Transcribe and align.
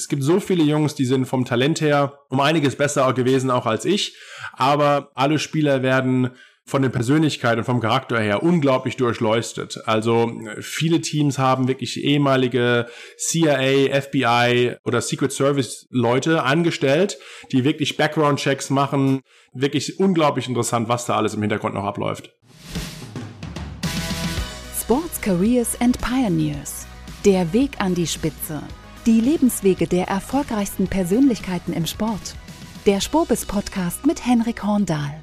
es 0.00 0.08
gibt 0.08 0.22
so 0.22 0.40
viele 0.40 0.64
Jungs, 0.64 0.94
die 0.94 1.04
sind 1.04 1.26
vom 1.26 1.44
Talent 1.44 1.80
her 1.80 2.20
um 2.28 2.40
einiges 2.40 2.76
besser 2.76 3.12
gewesen 3.12 3.50
auch 3.50 3.66
als 3.66 3.84
ich, 3.84 4.16
aber 4.54 5.10
alle 5.14 5.38
Spieler 5.38 5.82
werden 5.82 6.30
von 6.64 6.82
der 6.82 6.88
Persönlichkeit 6.88 7.58
und 7.58 7.64
vom 7.64 7.80
Charakter 7.80 8.18
her 8.18 8.42
unglaublich 8.42 8.96
durchleuchtet. 8.96 9.80
Also 9.86 10.32
viele 10.60 11.00
Teams 11.00 11.38
haben 11.38 11.68
wirklich 11.68 12.02
ehemalige 12.02 12.86
CIA, 13.16 14.00
FBI 14.00 14.76
oder 14.84 15.00
Secret 15.00 15.32
Service 15.32 15.86
Leute 15.90 16.44
angestellt, 16.44 17.18
die 17.50 17.64
wirklich 17.64 17.96
Background-Checks 17.96 18.70
machen. 18.70 19.20
Wirklich 19.52 19.98
unglaublich 19.98 20.46
interessant, 20.46 20.88
was 20.88 21.06
da 21.06 21.16
alles 21.16 21.34
im 21.34 21.40
Hintergrund 21.40 21.74
noch 21.74 21.84
abläuft. 21.84 22.32
Sports 24.80 25.20
Careers 25.20 25.80
and 25.80 26.00
Pioneers. 26.00 26.86
Der 27.24 27.52
Weg 27.52 27.72
an 27.80 27.94
die 27.94 28.06
Spitze. 28.06 28.62
Die 29.10 29.20
Lebenswege 29.20 29.88
der 29.88 30.06
erfolgreichsten 30.06 30.86
Persönlichkeiten 30.86 31.72
im 31.72 31.84
Sport. 31.84 32.36
Der 32.86 33.00
Spobis 33.00 33.44
Podcast 33.44 34.06
mit 34.06 34.24
Henrik 34.24 34.62
Horndahl. 34.62 35.20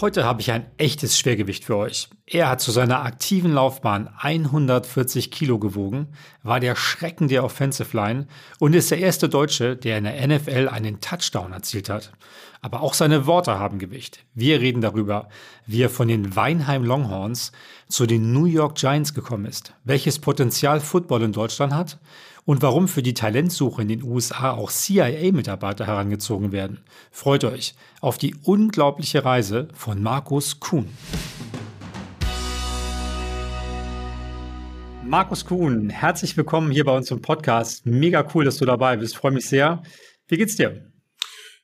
Heute 0.00 0.24
habe 0.24 0.40
ich 0.40 0.52
ein 0.52 0.66
echtes 0.76 1.18
Schwergewicht 1.18 1.64
für 1.64 1.76
euch. 1.76 2.08
Er 2.24 2.48
hat 2.48 2.60
zu 2.60 2.70
seiner 2.70 3.02
aktiven 3.02 3.52
Laufbahn 3.52 4.08
140 4.16 5.32
Kilo 5.32 5.58
gewogen, 5.58 6.06
war 6.44 6.60
der 6.60 6.76
Schrecken 6.76 7.26
der 7.26 7.42
Offensive 7.42 7.96
Line 7.96 8.28
und 8.60 8.76
ist 8.76 8.92
der 8.92 9.00
erste 9.00 9.28
Deutsche, 9.28 9.74
der 9.74 9.98
in 9.98 10.04
der 10.04 10.28
NFL 10.28 10.68
einen 10.68 11.00
Touchdown 11.00 11.52
erzielt 11.52 11.88
hat. 11.88 12.12
Aber 12.60 12.80
auch 12.80 12.94
seine 12.94 13.26
Worte 13.26 13.58
haben 13.58 13.80
Gewicht. 13.80 14.24
Wir 14.34 14.60
reden 14.60 14.82
darüber, 14.82 15.28
wie 15.66 15.82
er 15.82 15.90
von 15.90 16.06
den 16.06 16.36
Weinheim 16.36 16.84
Longhorns 16.84 17.50
zu 17.88 18.06
den 18.06 18.32
New 18.32 18.44
York 18.44 18.76
Giants 18.76 19.14
gekommen 19.14 19.46
ist, 19.46 19.74
welches 19.82 20.20
Potenzial 20.20 20.78
Football 20.78 21.22
in 21.22 21.32
Deutschland 21.32 21.74
hat 21.74 21.98
und 22.48 22.62
warum 22.62 22.88
für 22.88 23.02
die 23.02 23.12
Talentsuche 23.12 23.82
in 23.82 23.88
den 23.88 24.02
USA 24.02 24.52
auch 24.52 24.70
CIA-Mitarbeiter 24.70 25.86
herangezogen 25.86 26.50
werden. 26.50 26.78
Freut 27.10 27.44
euch 27.44 27.74
auf 28.00 28.16
die 28.16 28.34
unglaubliche 28.42 29.22
Reise 29.22 29.68
von 29.74 30.02
Markus 30.02 30.58
Kuhn. 30.58 30.88
Markus 35.04 35.44
Kuhn, 35.44 35.90
herzlich 35.90 36.38
willkommen 36.38 36.70
hier 36.70 36.86
bei 36.86 36.96
uns 36.96 37.10
im 37.10 37.20
Podcast. 37.20 37.84
Mega 37.84 38.26
cool, 38.34 38.46
dass 38.46 38.56
du 38.56 38.64
dabei 38.64 38.96
bist. 38.96 39.18
Freue 39.18 39.32
mich 39.32 39.46
sehr. 39.46 39.82
Wie 40.26 40.38
geht's 40.38 40.56
dir? 40.56 40.90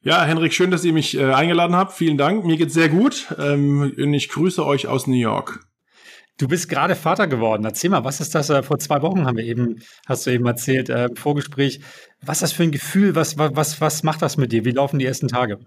Ja, 0.02 0.22
Henrik, 0.24 0.52
schön, 0.52 0.70
dass 0.70 0.84
ihr 0.84 0.92
mich 0.92 1.16
äh, 1.16 1.32
eingeladen 1.32 1.74
habt. 1.74 1.94
Vielen 1.94 2.18
Dank. 2.18 2.44
Mir 2.44 2.58
geht's 2.58 2.74
sehr 2.74 2.90
gut. 2.90 3.34
Ähm, 3.38 3.94
ich 4.12 4.28
grüße 4.28 4.62
euch 4.62 4.86
aus 4.86 5.06
New 5.06 5.14
York. 5.16 5.64
Du 6.36 6.48
bist 6.48 6.68
gerade 6.68 6.96
Vater 6.96 7.28
geworden. 7.28 7.64
Erzähl 7.64 7.90
mal, 7.90 8.04
was 8.04 8.20
ist 8.20 8.34
das? 8.34 8.50
Äh, 8.50 8.62
vor 8.62 8.78
zwei 8.78 9.02
Wochen 9.02 9.24
haben 9.24 9.36
wir 9.36 9.44
eben, 9.44 9.80
hast 10.06 10.26
du 10.26 10.30
eben 10.30 10.46
erzählt, 10.46 10.88
äh, 10.88 11.06
im 11.06 11.16
Vorgespräch. 11.16 11.80
Was 12.22 12.38
ist 12.38 12.42
das 12.42 12.52
für 12.52 12.64
ein 12.64 12.72
Gefühl? 12.72 13.14
Was, 13.14 13.38
was, 13.38 13.80
was 13.80 14.02
macht 14.02 14.22
das 14.22 14.36
mit 14.36 14.50
dir? 14.50 14.64
Wie 14.64 14.72
laufen 14.72 14.98
die 14.98 15.06
ersten 15.06 15.28
Tage? 15.28 15.58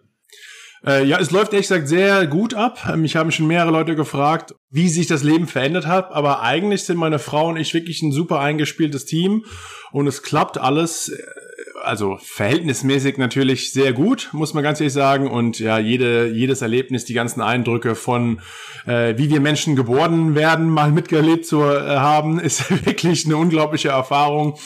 Äh, 0.85 1.05
ja, 1.05 1.19
es 1.19 1.31
läuft 1.31 1.53
ehrlich 1.53 1.67
gesagt 1.67 1.87
sehr 1.87 2.27
gut 2.27 2.53
ab. 2.53 2.95
Mich 2.97 3.15
haben 3.15 3.31
schon 3.31 3.47
mehrere 3.47 3.71
Leute 3.71 3.95
gefragt, 3.95 4.55
wie 4.69 4.89
sich 4.89 5.07
das 5.07 5.23
Leben 5.23 5.47
verändert 5.47 5.87
hat. 5.87 6.11
Aber 6.11 6.41
eigentlich 6.41 6.83
sind 6.83 6.97
meine 6.97 7.19
Frau 7.19 7.47
und 7.47 7.57
ich 7.57 7.73
wirklich 7.73 8.01
ein 8.01 8.11
super 8.11 8.39
eingespieltes 8.39 9.05
Team 9.05 9.45
und 9.91 10.05
es 10.05 10.21
klappt 10.21 10.57
alles 10.57 11.11
also 11.83 12.17
verhältnismäßig 12.21 13.17
natürlich 13.17 13.71
sehr 13.71 13.93
gut, 13.93 14.29
muss 14.31 14.53
man 14.53 14.63
ganz 14.63 14.79
ehrlich 14.79 14.93
sagen. 14.93 15.29
Und 15.29 15.59
ja, 15.59 15.77
jede, 15.77 16.27
jedes 16.27 16.61
Erlebnis, 16.61 17.05
die 17.05 17.13
ganzen 17.13 17.41
Eindrücke 17.41 17.95
von 17.95 18.41
äh, 18.85 19.17
wie 19.17 19.29
wir 19.29 19.41
Menschen 19.41 19.75
geboren 19.75 20.35
werden, 20.35 20.69
mal 20.69 20.91
mitgelebt 20.91 21.45
zu 21.45 21.61
äh, 21.63 21.97
haben, 21.97 22.39
ist 22.41 22.85
wirklich 22.85 23.25
eine 23.25 23.37
unglaubliche 23.37 23.89
Erfahrung. 23.89 24.57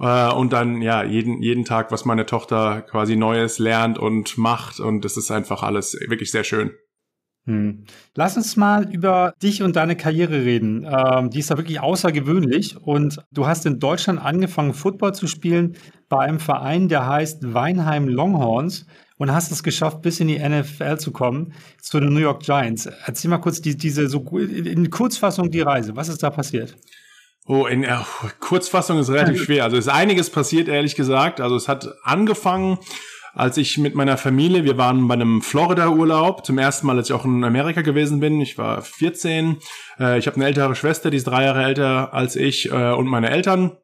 Äh, 0.00 0.30
und 0.32 0.52
dann 0.52 0.82
ja 0.82 1.02
jeden 1.02 1.42
jeden 1.42 1.64
Tag, 1.64 1.90
was 1.90 2.04
meine 2.04 2.26
Tochter 2.26 2.82
quasi 2.82 3.16
Neues 3.16 3.58
lernt 3.58 3.98
und 3.98 4.38
macht. 4.38 4.80
Und 4.80 5.04
das 5.04 5.16
ist 5.16 5.30
einfach 5.30 5.62
alles 5.62 5.98
wirklich 6.08 6.30
sehr 6.30 6.44
schön. 6.44 6.72
Hm. 7.48 7.84
Lass 8.14 8.36
uns 8.36 8.56
mal 8.56 8.92
über 8.92 9.32
dich 9.42 9.62
und 9.62 9.74
deine 9.74 9.96
Karriere 9.96 10.44
reden. 10.44 10.86
Ähm, 10.86 11.30
die 11.30 11.38
ist 11.38 11.48
ja 11.48 11.56
wirklich 11.56 11.80
außergewöhnlich 11.80 12.76
und 12.76 13.24
du 13.32 13.46
hast 13.46 13.64
in 13.64 13.78
Deutschland 13.78 14.20
angefangen, 14.20 14.74
Football 14.74 15.14
zu 15.14 15.26
spielen 15.26 15.74
bei 16.10 16.18
einem 16.18 16.40
Verein, 16.40 16.88
der 16.88 17.06
heißt 17.06 17.54
Weinheim 17.54 18.06
Longhorns 18.06 18.84
und 19.16 19.32
hast 19.32 19.50
es 19.50 19.62
geschafft, 19.62 20.02
bis 20.02 20.20
in 20.20 20.28
die 20.28 20.38
NFL 20.38 20.98
zu 20.98 21.10
kommen, 21.10 21.54
zu 21.80 21.98
den 22.00 22.12
New 22.12 22.20
York 22.20 22.42
Giants. 22.42 22.84
Erzähl 22.84 23.30
mal 23.30 23.38
kurz 23.38 23.62
die, 23.62 23.78
diese 23.78 24.08
so 24.08 24.20
in 24.36 24.90
Kurzfassung 24.90 25.50
die 25.50 25.62
Reise. 25.62 25.96
Was 25.96 26.10
ist 26.10 26.22
da 26.22 26.28
passiert? 26.28 26.76
Oh, 27.46 27.64
in 27.64 27.82
äh, 27.82 27.96
Kurzfassung 28.40 28.98
ist 28.98 29.08
relativ 29.08 29.42
schwer. 29.44 29.64
Also 29.64 29.78
ist 29.78 29.88
einiges 29.88 30.28
passiert, 30.28 30.68
ehrlich 30.68 30.96
gesagt. 30.96 31.40
Also 31.40 31.56
es 31.56 31.66
hat 31.66 31.88
angefangen 32.02 32.76
als 33.34 33.56
ich 33.56 33.78
mit 33.78 33.94
meiner 33.94 34.16
Familie, 34.16 34.64
wir 34.64 34.78
waren 34.78 35.06
bei 35.08 35.14
einem 35.14 35.42
Florida-Urlaub, 35.42 36.44
zum 36.44 36.58
ersten 36.58 36.86
Mal, 36.86 36.96
als 36.96 37.08
ich 37.08 37.14
auch 37.14 37.24
in 37.24 37.44
Amerika 37.44 37.82
gewesen 37.82 38.20
bin. 38.20 38.40
Ich 38.40 38.58
war 38.58 38.82
14. 38.82 39.58
Äh, 39.98 40.18
ich 40.18 40.26
habe 40.26 40.36
eine 40.36 40.46
ältere 40.46 40.74
Schwester, 40.74 41.10
die 41.10 41.16
ist 41.16 41.26
drei 41.26 41.44
Jahre 41.44 41.62
älter 41.62 42.12
als 42.14 42.36
ich 42.36 42.70
äh, 42.70 42.92
und 42.92 43.06
meine 43.06 43.30
Eltern. 43.30 43.76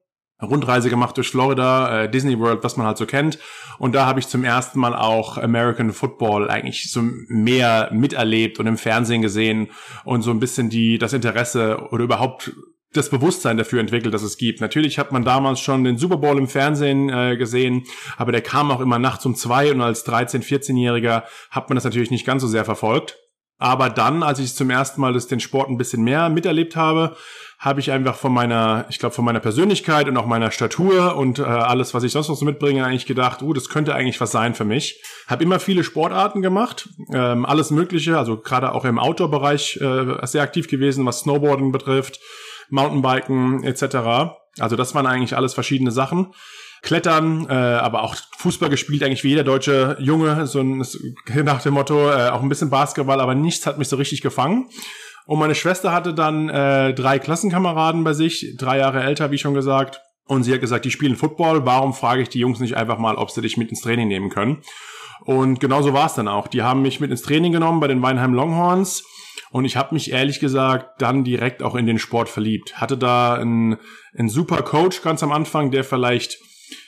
Rundreise 0.42 0.90
gemacht 0.90 1.16
durch 1.16 1.28
Florida, 1.28 2.02
äh, 2.02 2.10
Disney 2.10 2.38
World, 2.38 2.64
was 2.64 2.76
man 2.76 2.86
halt 2.86 2.98
so 2.98 3.06
kennt. 3.06 3.38
Und 3.78 3.94
da 3.94 4.06
habe 4.06 4.20
ich 4.20 4.28
zum 4.28 4.44
ersten 4.44 4.78
Mal 4.78 4.94
auch 4.94 5.38
American 5.38 5.92
Football 5.92 6.50
eigentlich 6.50 6.90
so 6.90 7.02
mehr 7.28 7.88
miterlebt 7.92 8.58
und 8.58 8.66
im 8.66 8.76
Fernsehen 8.76 9.22
gesehen 9.22 9.68
und 10.04 10.22
so 10.22 10.30
ein 10.30 10.40
bisschen 10.40 10.70
die 10.70 10.98
das 10.98 11.12
Interesse 11.12 11.88
oder 11.90 12.04
überhaupt 12.04 12.52
das 12.96 13.10
Bewusstsein 13.10 13.56
dafür 13.56 13.80
entwickelt, 13.80 14.14
dass 14.14 14.22
es 14.22 14.38
gibt. 14.38 14.60
Natürlich 14.60 14.98
hat 14.98 15.12
man 15.12 15.24
damals 15.24 15.60
schon 15.60 15.84
den 15.84 15.98
Super 15.98 16.16
Bowl 16.16 16.38
im 16.38 16.48
Fernsehen 16.48 17.10
äh, 17.10 17.36
gesehen, 17.36 17.84
aber 18.16 18.32
der 18.32 18.40
kam 18.40 18.70
auch 18.70 18.80
immer 18.80 18.98
nachts 18.98 19.26
um 19.26 19.34
zwei 19.34 19.70
und 19.70 19.80
als 19.80 20.06
13-, 20.06 20.42
14-Jähriger 20.42 21.24
hat 21.50 21.68
man 21.68 21.76
das 21.76 21.84
natürlich 21.84 22.10
nicht 22.10 22.26
ganz 22.26 22.42
so 22.42 22.48
sehr 22.48 22.64
verfolgt. 22.64 23.18
Aber 23.58 23.88
dann, 23.88 24.22
als 24.22 24.40
ich 24.40 24.54
zum 24.54 24.70
ersten 24.70 25.00
Mal 25.00 25.12
das, 25.12 25.28
den 25.28 25.40
Sport 25.40 25.68
ein 25.68 25.78
bisschen 25.78 26.02
mehr 26.02 26.28
miterlebt 26.28 26.74
habe, 26.74 27.16
habe 27.58 27.80
ich 27.80 27.92
einfach 27.92 28.16
von 28.16 28.32
meiner, 28.32 28.84
ich 28.90 28.98
glaube, 28.98 29.14
von 29.14 29.24
meiner 29.24 29.40
Persönlichkeit 29.40 30.08
und 30.08 30.16
auch 30.16 30.26
meiner 30.26 30.50
Statur 30.50 31.16
und 31.16 31.38
äh, 31.38 31.44
alles, 31.44 31.94
was 31.94 32.02
ich 32.02 32.12
sonst 32.12 32.28
noch 32.28 32.36
so 32.36 32.44
mitbringe, 32.44 32.84
eigentlich 32.84 33.06
gedacht, 33.06 33.42
uh, 33.42 33.52
das 33.52 33.68
könnte 33.68 33.94
eigentlich 33.94 34.20
was 34.20 34.32
sein 34.32 34.54
für 34.54 34.64
mich. 34.64 35.00
Habe 35.28 35.44
immer 35.44 35.60
viele 35.60 35.84
Sportarten 35.84 36.42
gemacht, 36.42 36.88
ähm, 37.12 37.46
alles 37.46 37.70
Mögliche, 37.70 38.18
also 38.18 38.36
gerade 38.36 38.72
auch 38.72 38.84
im 38.84 38.98
Outdoor-Bereich 38.98 39.78
äh, 39.80 40.26
sehr 40.26 40.42
aktiv 40.42 40.68
gewesen, 40.68 41.06
was 41.06 41.20
Snowboarding 41.20 41.72
betrifft, 41.72 42.20
Mountainbiken 42.70 43.64
etc. 43.64 44.36
Also 44.58 44.76
das 44.76 44.94
waren 44.94 45.06
eigentlich 45.06 45.36
alles 45.36 45.54
verschiedene 45.54 45.90
Sachen. 45.90 46.32
Klettern, 46.82 47.46
äh, 47.48 47.52
aber 47.52 48.02
auch 48.02 48.14
Fußball 48.36 48.68
gespielt, 48.68 49.02
eigentlich 49.02 49.24
wie 49.24 49.30
jeder 49.30 49.44
deutsche 49.44 49.96
Junge, 50.00 50.46
so 50.46 50.60
ein, 50.60 50.84
nach 51.44 51.62
dem 51.62 51.74
Motto, 51.74 52.10
äh, 52.10 52.28
auch 52.28 52.42
ein 52.42 52.48
bisschen 52.50 52.68
Basketball, 52.68 53.20
aber 53.20 53.34
nichts 53.34 53.66
hat 53.66 53.78
mich 53.78 53.88
so 53.88 53.96
richtig 53.96 54.20
gefangen. 54.20 54.68
Und 55.26 55.38
meine 55.38 55.54
Schwester 55.54 55.92
hatte 55.92 56.12
dann 56.12 56.50
äh, 56.50 56.92
drei 56.92 57.18
Klassenkameraden 57.18 58.04
bei 58.04 58.12
sich, 58.12 58.54
drei 58.58 58.78
Jahre 58.78 59.02
älter, 59.02 59.30
wie 59.30 59.38
schon 59.38 59.54
gesagt. 59.54 60.02
Und 60.26 60.44
sie 60.44 60.52
hat 60.52 60.60
gesagt, 60.60 60.84
die 60.84 60.90
spielen 60.90 61.16
Football, 61.16 61.64
warum 61.64 61.94
frage 61.94 62.22
ich 62.22 62.28
die 62.28 62.38
Jungs 62.38 62.60
nicht 62.60 62.76
einfach 62.76 62.98
mal, 62.98 63.16
ob 63.16 63.30
sie 63.30 63.40
dich 63.40 63.56
mit 63.56 63.70
ins 63.70 63.80
Training 63.80 64.08
nehmen 64.08 64.28
können? 64.28 64.62
Und 65.24 65.60
genauso 65.60 65.94
war 65.94 66.06
es 66.06 66.14
dann 66.14 66.28
auch. 66.28 66.48
Die 66.48 66.62
haben 66.62 66.82
mich 66.82 67.00
mit 67.00 67.10
ins 67.10 67.22
Training 67.22 67.52
genommen 67.52 67.80
bei 67.80 67.88
den 67.88 68.02
Weinheim 68.02 68.34
Longhorns 68.34 69.04
und 69.50 69.64
ich 69.64 69.76
habe 69.76 69.94
mich 69.94 70.10
ehrlich 70.10 70.40
gesagt 70.40 71.00
dann 71.00 71.24
direkt 71.24 71.62
auch 71.62 71.74
in 71.74 71.86
den 71.86 71.98
Sport 71.98 72.28
verliebt. 72.28 72.80
Hatte 72.80 72.96
da 72.96 73.34
einen, 73.34 73.76
einen 74.16 74.28
super 74.28 74.62
Coach 74.62 75.02
ganz 75.02 75.22
am 75.22 75.32
Anfang, 75.32 75.70
der 75.70 75.84
vielleicht 75.84 76.38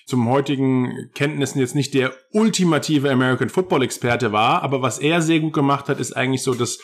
zum 0.07 0.29
heutigen 0.29 1.11
Kenntnissen 1.15 1.59
jetzt 1.59 1.75
nicht 1.75 1.93
der 1.93 2.15
ultimative 2.33 3.11
American 3.11 3.49
Football 3.49 3.83
Experte 3.83 4.31
war, 4.31 4.63
aber 4.63 4.81
was 4.81 4.99
er 4.99 5.21
sehr 5.21 5.41
gut 5.41 5.53
gemacht 5.53 5.89
hat, 5.89 5.99
ist 5.99 6.17
eigentlich 6.17 6.43
so 6.43 6.55
das, 6.55 6.79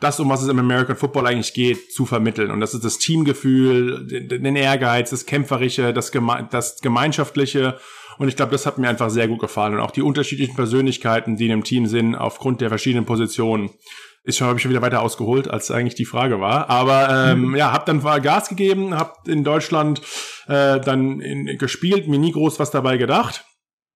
das, 0.00 0.18
um 0.18 0.30
was 0.30 0.42
es 0.42 0.48
im 0.48 0.58
American 0.58 0.96
Football 0.96 1.26
eigentlich 1.26 1.52
geht, 1.52 1.92
zu 1.92 2.06
vermitteln. 2.06 2.50
Und 2.50 2.60
das 2.60 2.72
ist 2.72 2.84
das 2.84 2.98
Teamgefühl, 2.98 4.06
den, 4.06 4.56
Ehrgeiz, 4.56 5.10
das 5.10 5.26
Kämpferische, 5.26 5.92
das, 5.92 6.10
Geme 6.10 6.48
das 6.50 6.80
Gemeinschaftliche. 6.80 7.78
Und 8.16 8.28
ich 8.28 8.36
glaube, 8.36 8.52
das 8.52 8.64
hat 8.64 8.78
mir 8.78 8.88
einfach 8.88 9.10
sehr 9.10 9.28
gut 9.28 9.40
gefallen. 9.40 9.74
Und 9.74 9.80
auch 9.80 9.90
die 9.90 10.02
unterschiedlichen 10.02 10.54
Persönlichkeiten, 10.54 11.36
die 11.36 11.44
in 11.44 11.50
dem 11.50 11.64
Team 11.64 11.86
sind, 11.86 12.14
aufgrund 12.14 12.62
der 12.62 12.70
verschiedenen 12.70 13.04
Positionen 13.04 13.70
ist 14.24 14.38
schon, 14.38 14.46
habe 14.48 14.56
ich 14.56 14.62
schon 14.62 14.70
wieder 14.70 14.82
weiter 14.82 15.02
ausgeholt, 15.02 15.48
als 15.48 15.70
eigentlich 15.70 15.94
die 15.94 16.06
Frage 16.06 16.40
war. 16.40 16.70
Aber 16.70 17.30
ähm, 17.30 17.48
mhm. 17.48 17.56
ja, 17.56 17.72
habe 17.72 17.84
dann 17.86 18.22
Gas 18.22 18.48
gegeben, 18.48 18.94
habe 18.96 19.12
in 19.26 19.44
Deutschland 19.44 20.00
äh, 20.48 20.80
dann 20.80 21.20
in, 21.20 21.58
gespielt, 21.58 22.08
mir 22.08 22.18
nie 22.18 22.32
groß 22.32 22.58
was 22.58 22.70
dabei 22.70 22.96
gedacht. 22.96 23.44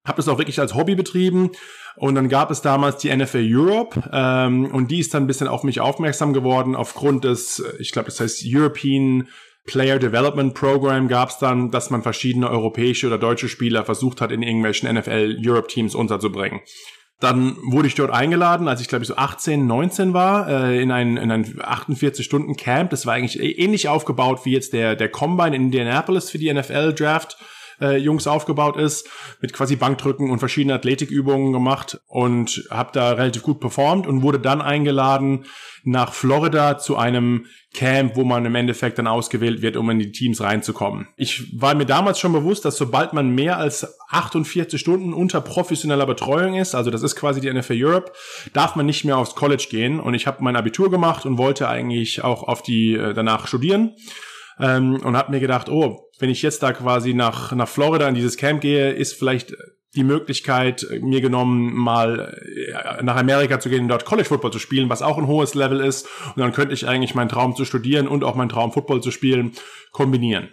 Habe 0.07 0.17
das 0.17 0.29
auch 0.29 0.39
wirklich 0.39 0.61
als 0.61 0.75
Hobby 0.75 0.95
betrieben. 0.95 1.51
Und 1.97 2.15
dann 2.15 2.29
gab 2.29 2.51
es 2.51 2.63
damals 2.63 2.99
die 2.99 3.15
NFL 3.15 3.49
Europe 3.51 4.09
ähm, 4.13 4.67
und 4.67 4.91
die 4.91 5.01
ist 5.01 5.15
dann 5.15 5.25
ein 5.25 5.27
bisschen 5.27 5.49
auf 5.49 5.65
mich 5.65 5.81
aufmerksam 5.81 6.33
geworden 6.33 6.77
aufgrund 6.77 7.25
des, 7.25 7.63
ich 7.81 7.91
glaube, 7.91 8.07
das 8.07 8.21
heißt 8.21 8.43
European 8.47 9.29
Player 9.65 9.99
Development 9.99 10.55
Program 10.55 11.09
gab 11.09 11.31
es 11.31 11.39
dann, 11.39 11.71
dass 11.71 11.91
man 11.91 12.03
verschiedene 12.03 12.49
europäische 12.49 13.07
oder 13.07 13.19
deutsche 13.19 13.49
Spieler 13.49 13.85
versucht 13.85 14.21
hat, 14.21 14.33
in 14.33 14.43
irgendwelchen 14.43 14.93
NFL 14.93 15.39
Europe 15.45 15.69
Teams 15.69 15.95
unterzubringen. 15.95 16.61
Dann 17.21 17.57
wurde 17.63 17.89
ich 17.89 17.97
dort 17.97 18.13
eingeladen, 18.13 18.69
als 18.69 18.81
ich 18.81 18.87
glaube 18.87 19.03
ich 19.03 19.09
so 19.09 19.17
18, 19.17 19.67
19 19.67 20.15
war, 20.15 20.49
äh, 20.49 20.81
in 20.81 20.93
ein, 20.93 21.17
in 21.17 21.33
ein 21.33 21.45
48-Stunden-Camp. 21.45 22.91
Das 22.91 23.07
war 23.07 23.15
eigentlich 23.15 23.41
ähnlich 23.59 23.89
aufgebaut 23.89 24.45
wie 24.45 24.53
jetzt 24.53 24.73
der, 24.73 24.95
der 24.95 25.09
Combine 25.09 25.57
in 25.57 25.65
Indianapolis 25.65 26.31
für 26.31 26.39
die 26.39 26.53
NFL-Draft. 26.53 27.37
Äh, 27.81 27.97
Jungs 27.97 28.27
aufgebaut 28.27 28.77
ist, 28.77 29.09
mit 29.41 29.53
quasi 29.53 29.77
Bankdrücken 29.77 30.31
und 30.31 30.39
verschiedene 30.39 30.75
Athletikübungen 30.75 31.53
gemacht 31.53 32.01
und 32.07 32.67
habe 32.71 32.91
da 32.93 33.13
relativ 33.13 33.43
gut 33.43 33.61
performt 33.61 34.07
und 34.07 34.23
wurde 34.23 34.41
dann 34.41 34.61
eingeladen 34.61 35.45
nach 35.85 36.13
Florida 36.13 36.79
zu 36.79 36.97
einem 36.97 37.47
Camp, 37.75 38.17
wo 38.17 38.25
man 38.25 38.45
im 38.45 38.55
Endeffekt 38.55 38.99
dann 38.99 39.07
ausgewählt 39.07 39.63
wird, 39.63 39.77
um 39.77 39.89
in 39.91 39.99
die 39.99 40.11
Teams 40.11 40.41
reinzukommen. 40.41 41.09
Ich 41.17 41.61
war 41.61 41.75
mir 41.75 41.85
damals 41.85 42.19
schon 42.19 42.33
bewusst, 42.33 42.65
dass 42.65 42.77
sobald 42.77 43.13
man 43.13 43.35
mehr 43.35 43.59
als 43.59 43.87
48 44.09 44.81
Stunden 44.81 45.13
unter 45.13 45.41
professioneller 45.41 46.07
Betreuung 46.07 46.55
ist, 46.55 46.75
also 46.75 46.91
das 46.91 47.03
ist 47.03 47.15
quasi 47.15 47.41
die 47.41 47.53
NFL 47.53 47.77
Europe, 47.85 48.13
darf 48.55 48.75
man 48.75 48.87
nicht 48.87 49.05
mehr 49.05 49.19
aufs 49.19 49.35
College 49.35 49.67
gehen. 49.71 50.01
Und 50.01 50.15
ich 50.15 50.27
habe 50.27 50.43
mein 50.43 50.57
Abitur 50.57 50.91
gemacht 50.91 51.27
und 51.27 51.39
wollte 51.39 51.69
eigentlich 51.69 52.25
auch 52.25 52.43
auf 52.43 52.63
die 52.63 52.95
äh, 52.95 53.13
danach 53.13 53.47
studieren 53.47 53.95
ähm, 54.61 54.97
und 55.03 55.17
habe 55.17 55.33
mir 55.33 55.41
gedacht, 55.41 55.69
oh, 55.69 56.11
wenn 56.19 56.31
ich 56.31 56.43
jetzt 56.43 56.63
da 56.63 56.73
quasi 56.73 57.15
nach 57.15 57.53
nach 57.53 57.69
Florida 57.69 58.09
in 58.09 58.15
dieses 58.15 58.37
Camp 58.37 58.61
gehe, 58.61 58.93
ist 58.93 59.15
vielleicht 59.15 59.55
die 59.95 60.05
Möglichkeit 60.05 60.87
mir 61.01 61.21
genommen, 61.21 61.75
mal 61.75 62.37
äh, 62.45 63.03
nach 63.03 63.17
Amerika 63.17 63.59
zu 63.59 63.71
gehen 63.71 63.83
und 63.83 63.89
dort 63.89 64.05
College 64.05 64.29
Football 64.29 64.53
zu 64.53 64.59
spielen, 64.59 64.91
was 64.91 65.03
auch 65.03 65.19
ein 65.19 65.27
hohes 65.27 65.55
Level 65.55 65.81
ist. 65.81 66.07
Und 66.27 66.39
dann 66.39 66.53
könnte 66.53 66.75
ich 66.75 66.87
eigentlich 66.87 67.15
meinen 67.15 67.31
Traum 67.31 67.57
zu 67.57 67.65
studieren 67.65 68.07
und 68.07 68.23
auch 68.23 68.35
meinen 68.35 68.51
Traum 68.51 68.73
Football 68.73 69.03
zu 69.03 69.11
spielen 69.11 69.53
kombinieren. 69.91 70.51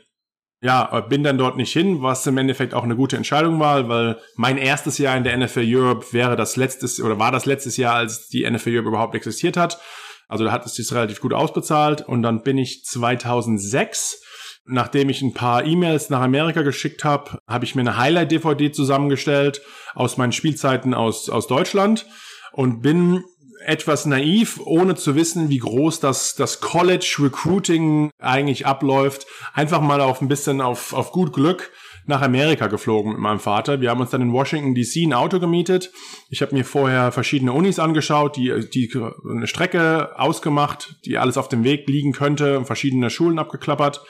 Ja, 0.61 1.01
bin 1.01 1.23
dann 1.23 1.37
dort 1.37 1.57
nicht 1.57 1.73
hin, 1.73 2.01
was 2.01 2.25
im 2.25 2.37
Endeffekt 2.37 2.73
auch 2.73 2.83
eine 2.83 2.95
gute 2.95 3.17
Entscheidung 3.17 3.59
war, 3.59 3.87
weil 3.87 4.17
mein 4.35 4.57
erstes 4.57 4.97
Jahr 4.97 5.15
in 5.15 5.23
der 5.23 5.37
NFL 5.37 5.65
Europe 5.67 6.07
wäre 6.11 6.35
das 6.35 6.55
letztes 6.55 6.99
oder 6.99 7.19
war 7.19 7.31
das 7.31 7.45
letztes 7.45 7.77
Jahr, 7.77 7.95
als 7.95 8.29
die 8.29 8.49
NFL 8.49 8.73
Europe 8.73 8.87
überhaupt 8.87 9.15
existiert 9.15 9.57
hat. 9.57 9.79
Also 10.27 10.43
da 10.43 10.51
hat 10.51 10.65
es 10.65 10.75
sich 10.75 10.91
relativ 10.91 11.21
gut 11.21 11.33
ausbezahlt 11.33 12.01
und 12.01 12.21
dann 12.21 12.41
bin 12.41 12.57
ich 12.57 12.83
2006 12.83 14.21
Nachdem 14.67 15.09
ich 15.09 15.21
ein 15.21 15.33
paar 15.33 15.63
E-Mails 15.63 16.09
nach 16.09 16.21
Amerika 16.21 16.63
geschickt 16.63 17.03
habe, 17.03 17.37
habe 17.47 17.65
ich 17.65 17.75
mir 17.75 17.81
eine 17.81 17.97
Highlight-DVD 17.97 18.71
zusammengestellt 18.71 19.61
aus 19.93 20.17
meinen 20.17 20.31
Spielzeiten 20.31 20.95
aus, 20.95 21.29
aus 21.29 21.45
Deutschland 21.45 22.07
und 22.51 22.81
bin 22.81 23.23
etwas 23.63 24.07
naiv, 24.07 24.59
ohne 24.63 24.95
zu 24.95 25.15
wissen, 25.15 25.49
wie 25.49 25.59
groß 25.59 25.99
das, 25.99 26.35
das 26.35 26.61
College 26.61 27.17
Recruiting 27.19 28.09
eigentlich 28.19 28.65
abläuft, 28.65 29.27
einfach 29.53 29.81
mal 29.81 30.01
auf 30.01 30.21
ein 30.21 30.27
bisschen 30.27 30.61
auf, 30.61 30.93
auf 30.93 31.11
gut 31.11 31.31
Glück 31.31 31.71
nach 32.07 32.21
Amerika 32.21 32.67
geflogen 32.67 33.13
mit 33.13 33.21
meinem 33.21 33.39
Vater. 33.39 33.81
Wir 33.81 33.89
haben 33.89 34.01
uns 34.01 34.11
dann 34.11 34.21
in 34.21 34.33
Washington 34.33 34.75
DC 34.75 35.07
ein 35.07 35.13
Auto 35.13 35.39
gemietet. 35.39 35.91
Ich 36.29 36.41
habe 36.41 36.55
mir 36.55 36.65
vorher 36.65 37.11
verschiedene 37.11 37.53
Unis 37.53 37.79
angeschaut, 37.79 38.35
die, 38.35 38.69
die 38.69 38.91
eine 39.29 39.47
Strecke 39.47 40.19
ausgemacht, 40.19 40.97
die 41.05 41.17
alles 41.17 41.37
auf 41.37 41.49
dem 41.49 41.63
Weg 41.63 41.87
liegen 41.87 42.11
könnte, 42.11 42.63
verschiedene 42.65 43.09
Schulen 43.09 43.39
abgeklappert 43.39 44.01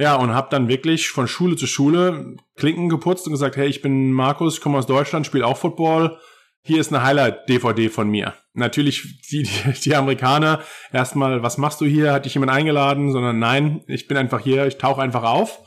ja, 0.00 0.14
und 0.14 0.32
habe 0.32 0.48
dann 0.50 0.68
wirklich 0.68 1.10
von 1.10 1.28
Schule 1.28 1.56
zu 1.56 1.66
Schule 1.66 2.36
Klinken 2.56 2.88
geputzt 2.88 3.26
und 3.26 3.32
gesagt, 3.32 3.56
hey, 3.56 3.68
ich 3.68 3.82
bin 3.82 4.12
Markus, 4.12 4.62
komme 4.62 4.78
aus 4.78 4.86
Deutschland, 4.86 5.26
spiele 5.26 5.46
auch 5.46 5.58
Football. 5.58 6.18
Hier 6.62 6.80
ist 6.80 6.90
eine 6.90 7.02
Highlight-DVD 7.02 7.90
von 7.90 8.08
mir. 8.08 8.32
Natürlich 8.54 9.20
die, 9.30 9.42
die, 9.42 9.72
die 9.84 9.94
Amerikaner 9.94 10.62
erstmal, 10.90 11.42
was 11.42 11.58
machst 11.58 11.82
du 11.82 11.84
hier? 11.84 12.14
Hat 12.14 12.24
dich 12.24 12.32
jemand 12.32 12.50
eingeladen? 12.50 13.12
Sondern 13.12 13.38
nein, 13.38 13.82
ich 13.88 14.08
bin 14.08 14.16
einfach 14.16 14.40
hier, 14.40 14.66
ich 14.66 14.78
tauche 14.78 15.02
einfach 15.02 15.22
auf. 15.22 15.60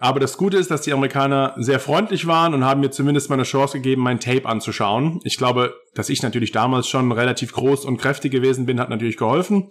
Aber 0.00 0.18
das 0.18 0.38
Gute 0.38 0.56
ist, 0.56 0.70
dass 0.70 0.80
die 0.80 0.94
Amerikaner 0.94 1.54
sehr 1.58 1.78
freundlich 1.78 2.26
waren 2.26 2.54
und 2.54 2.64
haben 2.64 2.80
mir 2.80 2.90
zumindest 2.90 3.28
mal 3.28 3.34
eine 3.34 3.42
Chance 3.42 3.76
gegeben, 3.76 4.02
mein 4.02 4.18
Tape 4.18 4.46
anzuschauen. 4.46 5.20
Ich 5.24 5.36
glaube, 5.36 5.74
dass 5.94 6.08
ich 6.08 6.22
natürlich 6.22 6.52
damals 6.52 6.88
schon 6.88 7.12
relativ 7.12 7.52
groß 7.52 7.84
und 7.84 7.98
kräftig 7.98 8.32
gewesen 8.32 8.64
bin, 8.64 8.80
hat 8.80 8.88
natürlich 8.88 9.18
geholfen. 9.18 9.68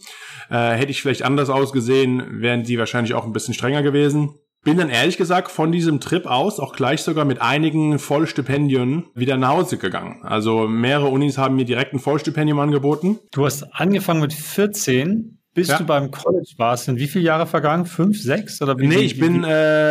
Äh, 0.51 0.73
hätte 0.73 0.91
ich 0.91 1.01
vielleicht 1.01 1.23
anders 1.23 1.49
ausgesehen, 1.49 2.41
wären 2.41 2.63
die 2.63 2.77
wahrscheinlich 2.77 3.15
auch 3.15 3.25
ein 3.25 3.33
bisschen 3.33 3.55
strenger 3.55 3.81
gewesen. 3.81 4.35
Bin 4.63 4.77
dann 4.77 4.89
ehrlich 4.89 5.17
gesagt 5.17 5.49
von 5.49 5.71
diesem 5.71 5.99
Trip 5.99 6.27
aus 6.27 6.59
auch 6.59 6.73
gleich 6.73 7.01
sogar 7.01 7.25
mit 7.25 7.41
einigen 7.41 7.97
Vollstipendien 7.97 9.05
wieder 9.15 9.37
nach 9.37 9.49
Hause 9.49 9.77
gegangen. 9.77 10.21
Also 10.23 10.67
mehrere 10.67 11.07
Unis 11.07 11.39
haben 11.39 11.55
mir 11.55 11.65
direkt 11.65 11.93
ein 11.93 11.99
Vollstipendium 11.99 12.59
angeboten. 12.59 13.19
Du 13.31 13.45
hast 13.45 13.63
angefangen 13.73 14.21
mit 14.21 14.33
14 14.33 15.38
bis 15.59 15.67
ja. 15.67 15.77
du 15.77 15.83
beim 15.83 16.09
College 16.09 16.53
warst, 16.55 16.85
sind 16.85 16.99
wie 16.99 17.07
viele 17.07 17.25
Jahre 17.25 17.45
vergangen? 17.45 17.85
Fünf, 17.85 18.17
sechs 18.21 18.61
oder 18.61 18.79
wie? 18.79 18.87
Nee, 18.87 18.99
ich 18.99 19.19
bin, 19.19 19.43
äh, 19.43 19.47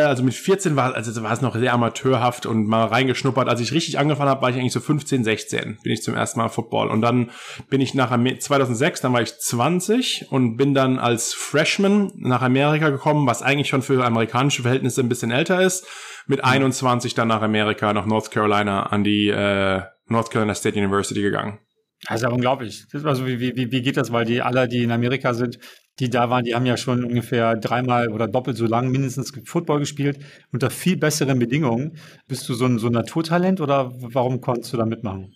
also 0.06 0.23
mit 0.23 0.32
14 0.32 0.76
war, 0.76 0.94
also 0.94 1.23
war 1.23 1.31
es 1.31 1.43
noch 1.43 1.55
sehr 1.55 1.75
amateurhaft 1.75 2.47
und 2.47 2.67
mal 2.67 2.87
reingeschnuppert. 2.87 3.50
Als 3.50 3.61
ich 3.61 3.73
richtig 3.73 3.99
angefangen 3.99 4.31
habe, 4.31 4.41
war 4.41 4.49
ich 4.49 4.56
eigentlich 4.56 4.73
so 4.73 4.81
15, 4.81 5.25
16, 5.25 5.79
bin 5.82 5.93
ich 5.93 6.03
zum 6.03 6.15
ersten 6.15 6.38
Mal 6.38 6.49
Football. 6.49 6.88
Und 6.88 7.03
dann 7.03 7.29
bin 7.69 7.82
ich 7.82 7.93
nach 7.93 8.09
2006, 8.09 9.03
dann 9.03 9.12
war 9.12 9.20
ich 9.20 9.38
20 9.38 10.29
und 10.31 10.56
bin 10.56 10.73
dann 10.73 10.99
als 10.99 11.35
Freshman 11.35 12.12
nach 12.17 12.41
Amerika 12.41 12.88
gekommen, 12.88 13.26
was 13.26 13.43
eigentlich 13.43 13.69
schon 13.69 13.82
für 13.82 14.03
amerikanische 14.03 14.62
Verhältnisse 14.62 15.03
ein 15.03 15.11
bisschen 15.11 15.31
älter 15.31 15.61
ist. 15.61 15.87
Mit 16.26 16.44
21 16.44 17.12
dann 17.12 17.29
nach 17.29 17.43
Amerika, 17.43 17.93
nach 17.93 18.06
North 18.06 18.31
Carolina 18.31 18.85
an 18.85 19.05
die 19.05 19.29
äh, 19.29 19.82
North 20.06 20.31
Carolina 20.31 20.55
State 20.55 20.79
University 20.79 21.21
gegangen. 21.21 21.59
Das 22.08 22.16
ist 22.16 22.22
ja 22.22 22.31
unglaublich. 22.31 22.87
Also 23.05 23.26
wie, 23.26 23.38
wie, 23.38 23.70
wie 23.70 23.82
geht 23.82 23.99
das? 23.99 24.10
Weil 24.10 24.25
die 24.25 24.40
alle, 24.40 24.66
die 24.66 24.82
in 24.82 24.90
Amerika 24.90 25.34
sind, 25.34 25.58
die 25.99 26.08
da 26.08 26.31
waren, 26.31 26.44
die 26.44 26.55
haben 26.55 26.64
ja 26.64 26.78
schon 26.78 27.05
ungefähr 27.05 27.55
dreimal 27.56 28.08
oder 28.08 28.26
doppelt 28.26 28.56
so 28.56 28.66
lang 28.66 28.90
mindestens 28.90 29.32
Football 29.44 29.81
gespielt 29.81 30.19
unter 30.50 30.70
viel 30.70 30.96
besseren 30.96 31.38
Bedingungen. 31.38 31.99
Bist 32.26 32.49
du 32.49 32.55
so 32.55 32.64
ein, 32.64 32.78
so 32.78 32.87
ein 32.87 32.93
Naturtalent 32.93 33.60
oder 33.60 33.93
warum 34.00 34.40
konntest 34.40 34.72
du 34.72 34.78
da 34.78 34.87
mitmachen? 34.87 35.34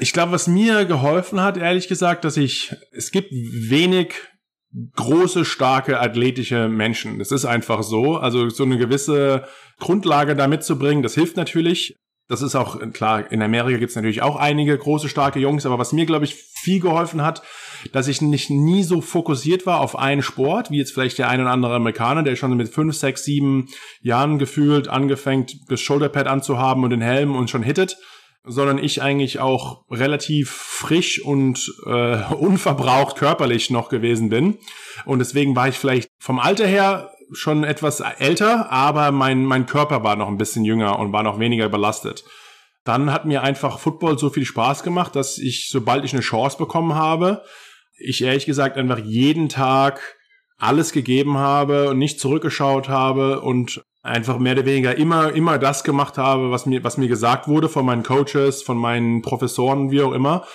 Ich 0.00 0.12
glaube, 0.12 0.32
was 0.32 0.48
mir 0.48 0.84
geholfen 0.84 1.40
hat, 1.40 1.56
ehrlich 1.56 1.88
gesagt, 1.88 2.24
dass 2.24 2.36
ich, 2.36 2.74
es 2.92 3.10
gibt 3.10 3.30
wenig 3.32 4.14
große, 4.96 5.44
starke, 5.44 6.00
athletische 6.00 6.68
Menschen. 6.68 7.18
Das 7.18 7.32
ist 7.32 7.46
einfach 7.46 7.82
so. 7.82 8.16
Also 8.16 8.50
so 8.50 8.64
eine 8.64 8.76
gewisse 8.76 9.46
Grundlage 9.78 10.36
da 10.36 10.48
mitzubringen, 10.48 11.02
das 11.02 11.14
hilft 11.14 11.36
natürlich. 11.36 11.96
Das 12.28 12.42
ist 12.42 12.56
auch, 12.56 12.80
klar, 12.92 13.30
in 13.30 13.40
Amerika 13.40 13.78
gibt 13.78 13.90
es 13.90 13.96
natürlich 13.96 14.22
auch 14.22 14.36
einige 14.36 14.76
große, 14.76 15.08
starke 15.08 15.38
Jungs, 15.38 15.64
aber 15.64 15.78
was 15.78 15.92
mir, 15.92 16.06
glaube 16.06 16.24
ich, 16.24 16.34
viel 16.34 16.80
geholfen 16.80 17.22
hat, 17.22 17.42
dass 17.92 18.08
ich 18.08 18.20
nicht 18.20 18.50
nie 18.50 18.82
so 18.82 19.00
fokussiert 19.00 19.64
war 19.64 19.80
auf 19.80 19.96
einen 19.96 20.22
Sport, 20.22 20.70
wie 20.70 20.78
jetzt 20.78 20.92
vielleicht 20.92 21.18
der 21.18 21.28
ein 21.28 21.40
oder 21.40 21.50
andere 21.50 21.76
Amerikaner, 21.76 22.24
der 22.24 22.34
schon 22.34 22.56
mit 22.56 22.68
fünf, 22.68 22.96
sechs, 22.96 23.24
sieben 23.24 23.68
Jahren 24.00 24.38
gefühlt 24.38 24.88
angefangen, 24.88 25.46
das 25.68 25.80
Shoulderpad 25.80 26.26
anzuhaben 26.26 26.82
und 26.82 26.90
den 26.90 27.00
Helm 27.00 27.36
und 27.36 27.48
schon 27.48 27.62
hittet, 27.62 27.96
sondern 28.42 28.78
ich 28.78 29.02
eigentlich 29.02 29.40
auch 29.40 29.84
relativ 29.90 30.50
frisch 30.50 31.22
und 31.22 31.72
äh, 31.86 32.22
unverbraucht 32.34 33.16
körperlich 33.16 33.70
noch 33.70 33.88
gewesen 33.88 34.30
bin. 34.30 34.58
Und 35.04 35.20
deswegen 35.20 35.54
war 35.54 35.68
ich 35.68 35.78
vielleicht 35.78 36.08
vom 36.18 36.38
Alter 36.38 36.66
her 36.66 37.12
schon 37.32 37.64
etwas 37.64 38.00
älter, 38.00 38.70
aber 38.70 39.10
mein, 39.12 39.44
mein 39.44 39.66
Körper 39.66 40.04
war 40.04 40.16
noch 40.16 40.28
ein 40.28 40.38
bisschen 40.38 40.64
jünger 40.64 40.98
und 40.98 41.12
war 41.12 41.22
noch 41.22 41.38
weniger 41.38 41.68
belastet. 41.68 42.24
Dann 42.84 43.12
hat 43.12 43.24
mir 43.24 43.42
einfach 43.42 43.78
Football 43.78 44.18
so 44.18 44.30
viel 44.30 44.44
Spaß 44.44 44.82
gemacht, 44.82 45.16
dass 45.16 45.38
ich, 45.38 45.68
sobald 45.68 46.04
ich 46.04 46.12
eine 46.12 46.22
Chance 46.22 46.56
bekommen 46.58 46.94
habe, 46.94 47.42
ich 47.98 48.22
ehrlich 48.22 48.46
gesagt 48.46 48.76
einfach 48.76 48.98
jeden 48.98 49.48
Tag 49.48 50.16
alles 50.58 50.92
gegeben 50.92 51.38
habe 51.38 51.90
und 51.90 51.98
nicht 51.98 52.20
zurückgeschaut 52.20 52.88
habe 52.88 53.40
und 53.40 53.82
einfach 54.02 54.38
mehr 54.38 54.52
oder 54.52 54.64
weniger 54.64 54.96
immer, 54.96 55.32
immer 55.32 55.58
das 55.58 55.82
gemacht 55.82 56.16
habe, 56.16 56.50
was 56.50 56.64
mir, 56.64 56.84
was 56.84 56.96
mir 56.96 57.08
gesagt 57.08 57.48
wurde 57.48 57.68
von 57.68 57.84
meinen 57.84 58.04
Coaches, 58.04 58.62
von 58.62 58.78
meinen 58.78 59.22
Professoren, 59.22 59.90
wie 59.90 60.02
auch 60.02 60.12
immer 60.12 60.46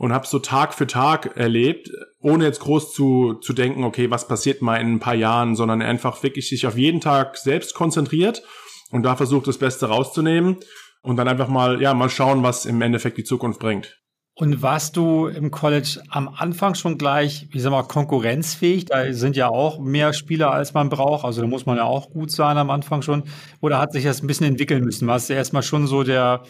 und 0.00 0.14
habe 0.14 0.26
so 0.26 0.38
Tag 0.38 0.72
für 0.72 0.86
Tag 0.86 1.36
erlebt, 1.36 1.90
ohne 2.20 2.46
jetzt 2.46 2.60
groß 2.60 2.94
zu, 2.94 3.34
zu 3.34 3.52
denken, 3.52 3.84
okay, 3.84 4.10
was 4.10 4.26
passiert 4.26 4.62
mal 4.62 4.76
in 4.76 4.94
ein 4.94 4.98
paar 4.98 5.14
Jahren, 5.14 5.54
sondern 5.56 5.82
einfach 5.82 6.22
wirklich 6.22 6.48
sich 6.48 6.66
auf 6.66 6.78
jeden 6.78 7.02
Tag 7.02 7.36
selbst 7.36 7.74
konzentriert 7.74 8.42
und 8.90 9.02
da 9.02 9.14
versucht, 9.14 9.46
das 9.46 9.58
Beste 9.58 9.88
rauszunehmen 9.88 10.56
und 11.02 11.16
dann 11.18 11.28
einfach 11.28 11.48
mal, 11.48 11.82
ja, 11.82 11.92
mal 11.92 12.08
schauen, 12.08 12.42
was 12.42 12.64
im 12.64 12.80
Endeffekt 12.80 13.18
die 13.18 13.24
Zukunft 13.24 13.60
bringt. 13.60 14.00
Und 14.32 14.62
warst 14.62 14.96
du 14.96 15.26
im 15.26 15.50
College 15.50 16.00
am 16.08 16.28
Anfang 16.28 16.74
schon 16.74 16.96
gleich, 16.96 17.48
ich 17.52 17.60
sag 17.60 17.70
mal, 17.70 17.82
konkurrenzfähig? 17.82 18.86
Da 18.86 19.12
sind 19.12 19.36
ja 19.36 19.48
auch 19.48 19.80
mehr 19.80 20.14
Spieler, 20.14 20.50
als 20.50 20.72
man 20.72 20.88
braucht. 20.88 21.26
Also 21.26 21.42
da 21.42 21.46
muss 21.46 21.66
man 21.66 21.76
ja 21.76 21.84
auch 21.84 22.08
gut 22.08 22.30
sein 22.30 22.56
am 22.56 22.70
Anfang 22.70 23.02
schon. 23.02 23.24
Oder 23.60 23.78
hat 23.78 23.92
sich 23.92 24.04
das 24.04 24.22
ein 24.22 24.26
bisschen 24.26 24.46
entwickeln 24.46 24.82
müssen? 24.82 25.06
Warst 25.06 25.28
du 25.28 25.34
erstmal 25.34 25.62
schon 25.62 25.86
so 25.86 26.04
der, 26.04 26.44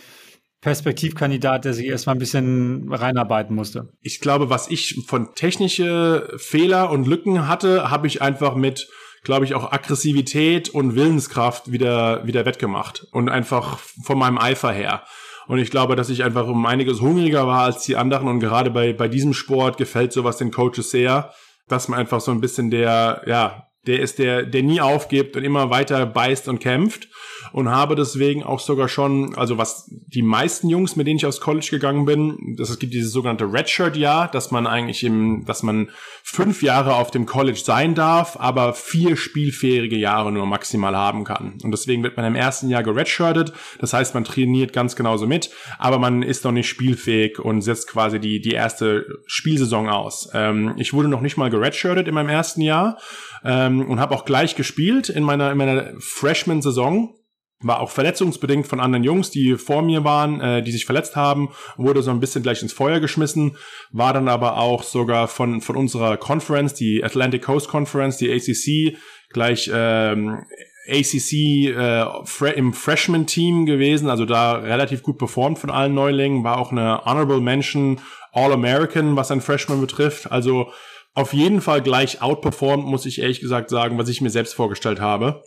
Perspektivkandidat, 0.61 1.65
der 1.65 1.73
sich 1.73 1.87
erstmal 1.87 2.17
ein 2.17 2.19
bisschen 2.19 2.93
reinarbeiten 2.93 3.57
musste. 3.57 3.89
Ich 4.03 4.21
glaube, 4.21 4.51
was 4.51 4.69
ich 4.69 5.03
von 5.07 5.35
technische 5.35 6.35
Fehler 6.37 6.91
und 6.91 7.07
Lücken 7.07 7.49
hatte, 7.49 7.91
habe 7.91 8.07
ich 8.07 8.21
einfach 8.21 8.55
mit, 8.55 8.89
glaube 9.25 9.47
ich, 9.47 9.55
auch 9.55 9.73
Aggressivität 9.73 10.69
und 10.69 10.95
Willenskraft 10.95 11.73
wieder, 11.73 12.27
wieder 12.27 12.45
wettgemacht. 12.45 13.07
Und 13.13 13.31
einfach 13.31 13.79
von 13.79 14.19
meinem 14.19 14.37
Eifer 14.37 14.73
her. 14.73 15.05
Und 15.47 15.59
ich 15.59 15.71
glaube, 15.71 15.97
dass 15.97 16.11
ich 16.11 16.25
einfach 16.25 16.47
um 16.47 16.67
einiges 16.67 17.01
hungriger 17.01 17.47
war 17.47 17.65
als 17.65 17.85
die 17.85 17.97
anderen. 17.97 18.29
Und 18.29 18.41
gerade 18.41 18.71
bei, 18.71 18.93
bei 18.93 19.09
diesem 19.09 19.33
Sport 19.33 19.79
gefällt 19.79 20.13
sowas 20.13 20.37
den 20.37 20.51
Coaches 20.51 20.91
sehr, 20.91 21.33
dass 21.69 21.89
man 21.89 21.99
einfach 21.99 22.21
so 22.21 22.33
ein 22.33 22.41
bisschen 22.41 22.71
der, 22.71 23.23
ja, 23.27 23.67
der 23.87 24.01
ist 24.01 24.19
der, 24.19 24.43
der 24.43 24.63
nie 24.63 24.81
aufgibt 24.81 25.37
und 25.37 25.45
immer 25.45 25.71
weiter 25.71 26.05
beißt 26.05 26.49
und 26.49 26.59
kämpft 26.59 27.09
und 27.53 27.69
habe 27.69 27.97
deswegen 27.97 28.43
auch 28.43 28.61
sogar 28.61 28.89
schon, 28.89 29.35
also 29.37 29.59
was 29.59 29.87
die 29.89 30.23
meisten 30.23 30.69
Jungs, 30.69 30.97
mit 30.97 31.07
denen 31.07 31.17
ich 31.17 31.27
aufs 31.27 31.41
College 31.41 31.69
gegangen 31.71 32.05
bin, 32.05 32.57
das 32.57 32.71
es 32.71 32.79
gibt 32.79 32.95
dieses 32.95 33.13
sogenannte 33.13 33.53
Redshirt-Jahr, 33.53 34.29
dass 34.31 34.51
man 34.51 34.67
eigentlich 34.67 35.05
im, 35.05 35.45
dass 35.45 35.63
man 35.63 35.91
fünf 36.23 36.63
Jahre 36.63 36.95
auf 36.95 37.11
dem 37.11 37.27
College 37.27 37.61
sein 37.63 37.95
darf, 37.95 38.37
aber 38.39 38.75
vier 38.75 39.17
spielfähige 39.17 39.97
Jahre 39.97 40.33
nur 40.33 40.47
maximal 40.47 40.97
haben 40.97 41.25
kann. 41.25 41.59
Und 41.63 41.73
deswegen 41.73 42.03
wird 42.03 42.17
man 42.17 42.27
im 42.27 42.35
ersten 42.35 42.69
Jahr 42.69 42.83
geredshirtet, 42.83 43.53
das 43.79 43.93
heißt, 43.93 44.15
man 44.15 44.25
trainiert 44.25 44.73
ganz 44.73 44.97
genauso 44.97 45.27
mit, 45.27 45.51
aber 45.79 45.99
man 45.99 46.23
ist 46.23 46.45
noch 46.45 46.53
nicht 46.53 46.69
spielfähig 46.69 47.39
und 47.39 47.63
setzt 47.63 47.89
quasi 47.89 48.21
die, 48.21 48.41
die 48.41 48.53
erste 48.53 49.07
Spielsaison 49.27 49.89
aus. 49.89 50.31
Ähm, 50.33 50.75
ich 50.77 50.93
wurde 50.93 51.09
noch 51.09 51.21
nicht 51.21 51.37
mal 51.37 51.51
geredshirtet 51.51 52.09
in 52.09 52.15
meinem 52.15 52.29
ersten 52.29 52.61
Jahr 52.61 52.99
ähm, 53.45 53.89
und 53.89 54.01
habe 54.01 54.15
auch 54.15 54.25
gleich 54.25 54.55
gespielt 54.55 55.09
in 55.09 55.25
meiner, 55.25 55.51
in 55.51 55.59
meiner 55.59 55.93
Freshman-Saison 55.99 57.15
war 57.63 57.81
auch 57.81 57.91
verletzungsbedingt 57.91 58.67
von 58.67 58.81
anderen 58.81 59.05
Jungs, 59.05 59.31
die 59.31 59.57
vor 59.57 59.83
mir 59.83 60.03
waren, 60.05 60.41
äh, 60.41 60.63
die 60.63 60.73
sich 60.73 60.87
verletzt 60.87 61.15
haben, 61.17 61.51
wurde 61.77 62.03
so 62.03 62.11
ein 62.11 62.21
bisschen 62.21 62.43
gleich 62.43 62.63
ins 62.63 62.73
Feuer 62.73 63.01
geschmissen, 63.01 63.57
war 63.91 64.13
dann 64.13 64.29
aber 64.29 64.57
auch 64.57 64.83
sogar 64.83 65.29
von, 65.29 65.61
von 65.61 65.77
unserer 65.77 66.17
Conference, 66.17 66.75
die 66.75 67.05
Atlantic 67.05 67.43
Coast 67.43 67.69
Conference, 67.69 68.17
die 68.17 68.33
ACC, 68.33 68.97
gleich 69.31 69.71
ähm, 69.73 70.45
ACC 70.89 71.33
äh, 71.33 72.53
im 72.57 72.73
Freshman-Team 72.73 73.67
gewesen, 73.67 74.09
also 74.09 74.25
da 74.25 74.55
relativ 74.55 75.03
gut 75.03 75.19
performt 75.19 75.59
von 75.59 75.71
allen 75.71 75.95
Neulingen, 75.95 76.43
war 76.43 76.59
auch 76.59 76.73
eine 76.73 77.05
Honorable 77.05 77.41
Mention 77.41 78.01
All-American, 78.33 79.17
was 79.17 79.31
ein 79.31 79.41
Freshman 79.41 79.81
betrifft, 79.81 80.31
also 80.33 80.71
auf 81.15 81.33
jeden 81.33 81.61
Fall 81.61 81.83
gleich 81.83 82.23
outperformed, 82.23 82.87
muss 82.87 83.05
ich 83.05 83.21
ehrlich 83.21 83.41
gesagt 83.41 83.69
sagen, 83.69 83.99
was 83.99 84.09
ich 84.09 84.21
mir 84.21 84.31
selbst 84.31 84.55
vorgestellt 84.55 85.01
habe. 85.01 85.43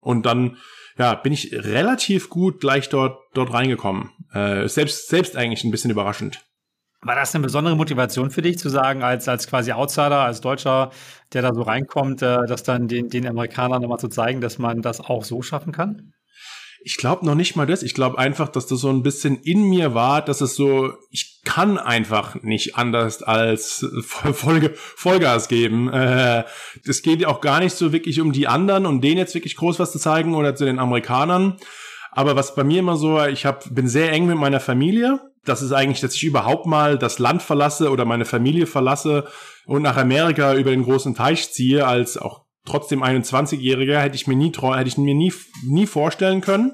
Und 0.00 0.26
dann 0.26 0.58
ja, 0.96 1.14
bin 1.14 1.32
ich 1.32 1.52
relativ 1.52 2.30
gut 2.30 2.60
gleich 2.60 2.88
dort, 2.88 3.18
dort 3.34 3.52
reingekommen. 3.52 4.10
Äh, 4.32 4.68
selbst, 4.68 5.08
selbst 5.08 5.36
eigentlich 5.36 5.64
ein 5.64 5.70
bisschen 5.70 5.90
überraschend. 5.90 6.44
War 7.02 7.16
das 7.16 7.34
eine 7.34 7.42
besondere 7.42 7.76
Motivation 7.76 8.30
für 8.30 8.40
dich, 8.40 8.58
zu 8.58 8.70
sagen, 8.70 9.02
als, 9.02 9.28
als 9.28 9.46
quasi 9.46 9.72
Outsider, 9.72 10.20
als 10.20 10.40
Deutscher, 10.40 10.90
der 11.34 11.42
da 11.42 11.52
so 11.52 11.60
reinkommt, 11.60 12.22
äh, 12.22 12.46
das 12.46 12.62
dann 12.62 12.88
den, 12.88 13.10
den 13.10 13.28
Amerikanern 13.28 13.82
nochmal 13.82 13.98
zu 13.98 14.08
zeigen, 14.08 14.40
dass 14.40 14.58
man 14.58 14.80
das 14.80 15.00
auch 15.00 15.22
so 15.22 15.42
schaffen 15.42 15.72
kann? 15.72 16.13
Ich 16.86 16.98
glaube 16.98 17.24
noch 17.24 17.34
nicht 17.34 17.56
mal 17.56 17.66
das. 17.66 17.82
Ich 17.82 17.94
glaube 17.94 18.18
einfach, 18.18 18.48
dass 18.48 18.66
das 18.66 18.80
so 18.80 18.90
ein 18.90 19.02
bisschen 19.02 19.40
in 19.40 19.62
mir 19.62 19.94
war, 19.94 20.22
dass 20.22 20.42
es 20.42 20.54
so, 20.54 20.92
ich 21.10 21.40
kann 21.42 21.78
einfach 21.78 22.42
nicht 22.42 22.76
anders 22.76 23.22
als 23.22 23.86
Voll, 24.02 24.70
Vollgas 24.74 25.48
geben. 25.48 25.90
Äh, 25.90 26.44
es 26.86 27.00
geht 27.00 27.24
auch 27.24 27.40
gar 27.40 27.60
nicht 27.60 27.74
so 27.74 27.92
wirklich 27.92 28.20
um 28.20 28.32
die 28.32 28.48
anderen 28.48 28.84
und 28.84 29.00
denen 29.00 29.16
jetzt 29.16 29.34
wirklich 29.34 29.56
groß 29.56 29.78
was 29.78 29.92
zu 29.92 29.98
zeigen 29.98 30.34
oder 30.34 30.54
zu 30.54 30.66
den 30.66 30.78
Amerikanern. 30.78 31.56
Aber 32.10 32.36
was 32.36 32.54
bei 32.54 32.64
mir 32.64 32.80
immer 32.80 32.96
so, 32.96 33.24
ich 33.24 33.46
hab, 33.46 33.74
bin 33.74 33.88
sehr 33.88 34.12
eng 34.12 34.26
mit 34.26 34.36
meiner 34.36 34.60
Familie. 34.60 35.20
Das 35.44 35.62
ist 35.62 35.72
eigentlich, 35.72 36.00
dass 36.00 36.14
ich 36.14 36.24
überhaupt 36.24 36.66
mal 36.66 36.98
das 36.98 37.18
Land 37.18 37.42
verlasse 37.42 37.90
oder 37.90 38.04
meine 38.04 38.24
Familie 38.26 38.66
verlasse 38.66 39.26
und 39.66 39.82
nach 39.82 39.96
Amerika 39.96 40.54
über 40.54 40.70
den 40.70 40.84
großen 40.84 41.14
Teich 41.14 41.50
ziehe 41.50 41.86
als 41.86 42.16
auch 42.18 42.43
trotzdem 42.66 43.02
21-Jähriger 43.02 43.98
hätte 43.98 44.16
ich 44.16 44.26
mir 44.26 44.36
nie 44.36 44.52
hätte 44.52 44.88
ich 44.88 44.98
mir 44.98 45.14
nie 45.14 45.32
nie 45.64 45.86
vorstellen 45.86 46.40
können. 46.40 46.72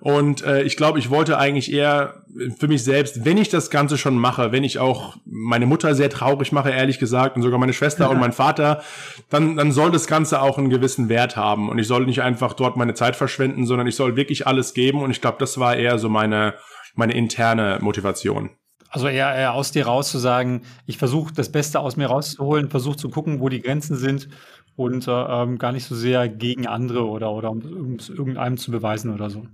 Und 0.00 0.42
äh, 0.42 0.62
ich 0.62 0.78
glaube, 0.78 0.98
ich 0.98 1.10
wollte 1.10 1.36
eigentlich 1.36 1.70
eher 1.70 2.22
für 2.58 2.68
mich 2.68 2.82
selbst, 2.82 3.26
wenn 3.26 3.36
ich 3.36 3.50
das 3.50 3.68
Ganze 3.68 3.98
schon 3.98 4.16
mache, 4.16 4.50
wenn 4.50 4.64
ich 4.64 4.78
auch 4.78 5.16
meine 5.26 5.66
Mutter 5.66 5.94
sehr 5.94 6.08
traurig 6.08 6.52
mache, 6.52 6.70
ehrlich 6.70 6.98
gesagt, 6.98 7.36
und 7.36 7.42
sogar 7.42 7.58
meine 7.58 7.74
Schwester 7.74 8.04
ja. 8.04 8.10
und 8.10 8.18
mein 8.20 8.32
Vater, 8.32 8.82
dann, 9.28 9.56
dann 9.56 9.72
soll 9.72 9.90
das 9.90 10.06
Ganze 10.06 10.40
auch 10.40 10.56
einen 10.56 10.70
gewissen 10.70 11.10
Wert 11.10 11.36
haben. 11.36 11.68
Und 11.68 11.78
ich 11.78 11.86
soll 11.86 12.06
nicht 12.06 12.22
einfach 12.22 12.54
dort 12.54 12.78
meine 12.78 12.94
Zeit 12.94 13.14
verschwenden, 13.14 13.66
sondern 13.66 13.86
ich 13.86 13.94
soll 13.94 14.16
wirklich 14.16 14.46
alles 14.46 14.72
geben. 14.72 15.02
Und 15.02 15.10
ich 15.10 15.20
glaube, 15.20 15.36
das 15.38 15.58
war 15.58 15.76
eher 15.76 15.98
so 15.98 16.08
meine, 16.08 16.54
meine 16.94 17.12
interne 17.12 17.78
Motivation. 17.82 18.50
Also 18.88 19.06
eher, 19.06 19.32
eher 19.34 19.52
aus 19.52 19.70
dir 19.70 19.86
raus 19.86 20.10
zu 20.10 20.18
sagen, 20.18 20.62
ich 20.86 20.98
versuche 20.98 21.32
das 21.32 21.52
Beste 21.52 21.78
aus 21.78 21.96
mir 21.96 22.06
rauszuholen, 22.06 22.70
versuche 22.70 22.96
zu 22.96 23.08
gucken, 23.08 23.38
wo 23.38 23.48
die 23.48 23.60
Grenzen 23.60 23.96
sind 23.96 24.28
und 24.76 25.06
äh, 25.06 25.10
ähm, 25.10 25.58
gar 25.58 25.72
nicht 25.72 25.84
so 25.84 25.94
sehr 25.94 26.28
gegen 26.28 26.66
andere 26.66 27.06
oder, 27.06 27.32
oder 27.32 27.50
um 27.50 27.96
es 27.98 28.08
irgendeinem 28.08 28.56
zu 28.56 28.70
beweisen 28.70 29.12
oder 29.12 29.30
so. 29.30 29.46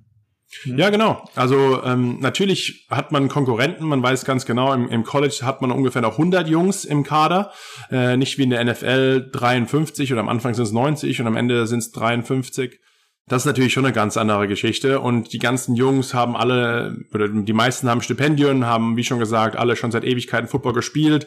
Mhm. 0.64 0.78
Ja, 0.78 0.90
genau. 0.90 1.28
Also 1.34 1.82
ähm, 1.82 2.18
natürlich 2.20 2.86
hat 2.90 3.12
man 3.12 3.28
Konkurrenten, 3.28 3.86
man 3.86 4.02
weiß 4.02 4.24
ganz 4.24 4.46
genau, 4.46 4.72
im, 4.72 4.88
im 4.88 5.04
College 5.04 5.40
hat 5.42 5.60
man 5.60 5.72
ungefähr 5.72 6.02
noch 6.02 6.12
100 6.12 6.48
Jungs 6.48 6.84
im 6.84 7.02
Kader, 7.02 7.50
äh, 7.90 8.16
nicht 8.16 8.38
wie 8.38 8.44
in 8.44 8.50
der 8.50 8.64
NFL 8.64 9.30
53 9.32 10.12
oder 10.12 10.20
am 10.20 10.28
Anfang 10.28 10.54
sind 10.54 10.64
es 10.64 10.72
90 10.72 11.20
und 11.20 11.26
am 11.26 11.36
Ende 11.36 11.66
sind 11.66 11.80
es 11.80 11.90
53. 11.92 12.80
Das 13.28 13.42
ist 13.42 13.46
natürlich 13.46 13.72
schon 13.72 13.84
eine 13.84 13.92
ganz 13.92 14.16
andere 14.16 14.46
Geschichte 14.46 15.00
und 15.00 15.32
die 15.32 15.40
ganzen 15.40 15.74
Jungs 15.74 16.14
haben 16.14 16.36
alle, 16.36 16.96
oder 17.12 17.28
die 17.28 17.52
meisten 17.52 17.88
haben 17.88 18.00
Stipendien, 18.00 18.66
haben, 18.66 18.96
wie 18.96 19.02
schon 19.02 19.18
gesagt, 19.18 19.56
alle 19.56 19.74
schon 19.74 19.90
seit 19.90 20.04
Ewigkeiten 20.04 20.46
Football 20.46 20.74
gespielt 20.74 21.26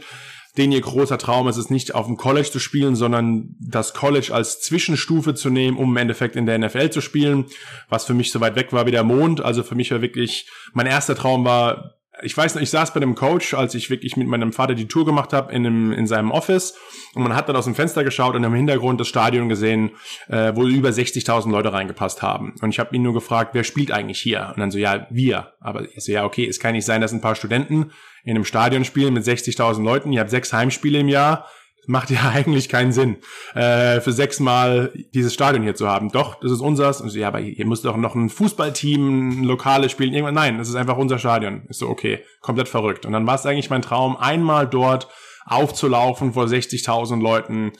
den 0.57 0.71
ihr 0.71 0.81
großer 0.81 1.17
Traum 1.17 1.47
ist 1.47 1.57
es 1.57 1.69
nicht 1.69 1.95
auf 1.95 2.07
dem 2.07 2.17
College 2.17 2.49
zu 2.51 2.59
spielen, 2.59 2.95
sondern 2.95 3.55
das 3.59 3.93
College 3.93 4.33
als 4.33 4.61
Zwischenstufe 4.61 5.35
zu 5.35 5.49
nehmen, 5.49 5.77
um 5.77 5.91
im 5.91 5.97
Endeffekt 5.97 6.35
in 6.35 6.45
der 6.45 6.57
NFL 6.57 6.89
zu 6.89 7.01
spielen, 7.01 7.45
was 7.87 8.05
für 8.05 8.13
mich 8.13 8.31
so 8.31 8.41
weit 8.41 8.55
weg 8.55 8.73
war 8.73 8.85
wie 8.85 8.91
der 8.91 9.03
Mond. 9.03 9.41
Also 9.41 9.63
für 9.63 9.75
mich 9.75 9.91
war 9.91 10.01
wirklich, 10.01 10.49
mein 10.73 10.87
erster 10.87 11.15
Traum 11.15 11.45
war, 11.45 11.98
ich 12.21 12.35
weiß 12.35 12.55
noch, 12.55 12.61
ich 12.61 12.69
saß 12.69 12.93
bei 12.93 12.97
einem 13.01 13.15
Coach, 13.15 13.53
als 13.53 13.75
ich 13.75 13.89
wirklich 13.89 14.17
mit 14.17 14.27
meinem 14.27 14.53
Vater 14.53 14.75
die 14.75 14.87
Tour 14.87 15.05
gemacht 15.05 15.33
habe 15.33 15.53
in, 15.53 15.65
einem, 15.65 15.91
in 15.91 16.07
seinem 16.07 16.31
Office 16.31 16.75
und 17.13 17.23
man 17.23 17.35
hat 17.35 17.49
dann 17.49 17.55
aus 17.55 17.65
dem 17.65 17.75
Fenster 17.75 18.03
geschaut 18.03 18.35
und 18.35 18.43
im 18.43 18.53
Hintergrund 18.53 18.99
das 18.99 19.07
Stadion 19.07 19.49
gesehen, 19.49 19.91
äh, 20.27 20.53
wo 20.55 20.65
über 20.65 20.89
60.000 20.89 21.51
Leute 21.51 21.73
reingepasst 21.73 22.21
haben. 22.21 22.55
Und 22.61 22.69
ich 22.69 22.79
habe 22.79 22.95
ihn 22.95 23.01
nur 23.01 23.13
gefragt, 23.13 23.51
wer 23.53 23.63
spielt 23.63 23.91
eigentlich 23.91 24.19
hier? 24.19 24.51
Und 24.53 24.59
dann 24.59 24.71
so, 24.71 24.77
ja, 24.77 25.07
wir. 25.09 25.53
Aber 25.59 25.83
ich 25.83 26.03
so, 26.03 26.11
ja, 26.11 26.25
okay, 26.25 26.47
es 26.47 26.59
kann 26.59 26.73
nicht 26.73 26.85
sein, 26.85 27.01
dass 27.01 27.11
ein 27.11 27.21
paar 27.21 27.35
Studenten 27.35 27.91
in 28.23 28.35
einem 28.35 28.45
Stadion 28.45 28.85
spielen 28.85 29.13
mit 29.13 29.23
60.000 29.23 29.83
Leuten, 29.83 30.11
ihr 30.11 30.19
habt 30.19 30.29
sechs 30.29 30.53
Heimspiele 30.53 30.99
im 30.99 31.07
Jahr, 31.07 31.47
macht 31.89 32.11
ja 32.11 32.29
eigentlich 32.33 32.69
keinen 32.69 32.91
Sinn, 32.91 33.17
äh, 33.55 33.99
für 33.99 34.13
sechsmal 34.13 34.93
dieses 35.13 35.33
Stadion 35.33 35.63
hier 35.63 35.75
zu 35.75 35.89
haben. 35.89 36.11
Doch, 36.11 36.39
das 36.39 36.51
ist 36.51 36.61
unseres. 36.61 37.01
Und 37.01 37.09
so, 37.09 37.17
ja, 37.17 37.27
aber 37.27 37.39
hier 37.39 37.65
muss 37.65 37.81
doch 37.81 37.97
noch 37.97 38.15
ein 38.15 38.29
Fußballteam, 38.29 39.41
ein 39.41 39.43
lokales 39.43 39.91
spielen. 39.91 40.13
Irgendwann, 40.13 40.35
nein, 40.35 40.57
das 40.59 40.69
ist 40.69 40.75
einfach 40.75 40.97
unser 40.97 41.17
Stadion. 41.17 41.65
Ist 41.67 41.79
so, 41.79 41.89
okay, 41.89 42.23
komplett 42.41 42.69
verrückt. 42.69 43.05
Und 43.05 43.13
dann 43.13 43.25
war 43.25 43.35
es 43.35 43.45
eigentlich 43.45 43.71
mein 43.71 43.81
Traum, 43.81 44.15
einmal 44.15 44.67
dort 44.67 45.07
aufzulaufen 45.45 46.33
vor 46.33 46.45
60.000 46.45 47.21
Leuten 47.21 47.71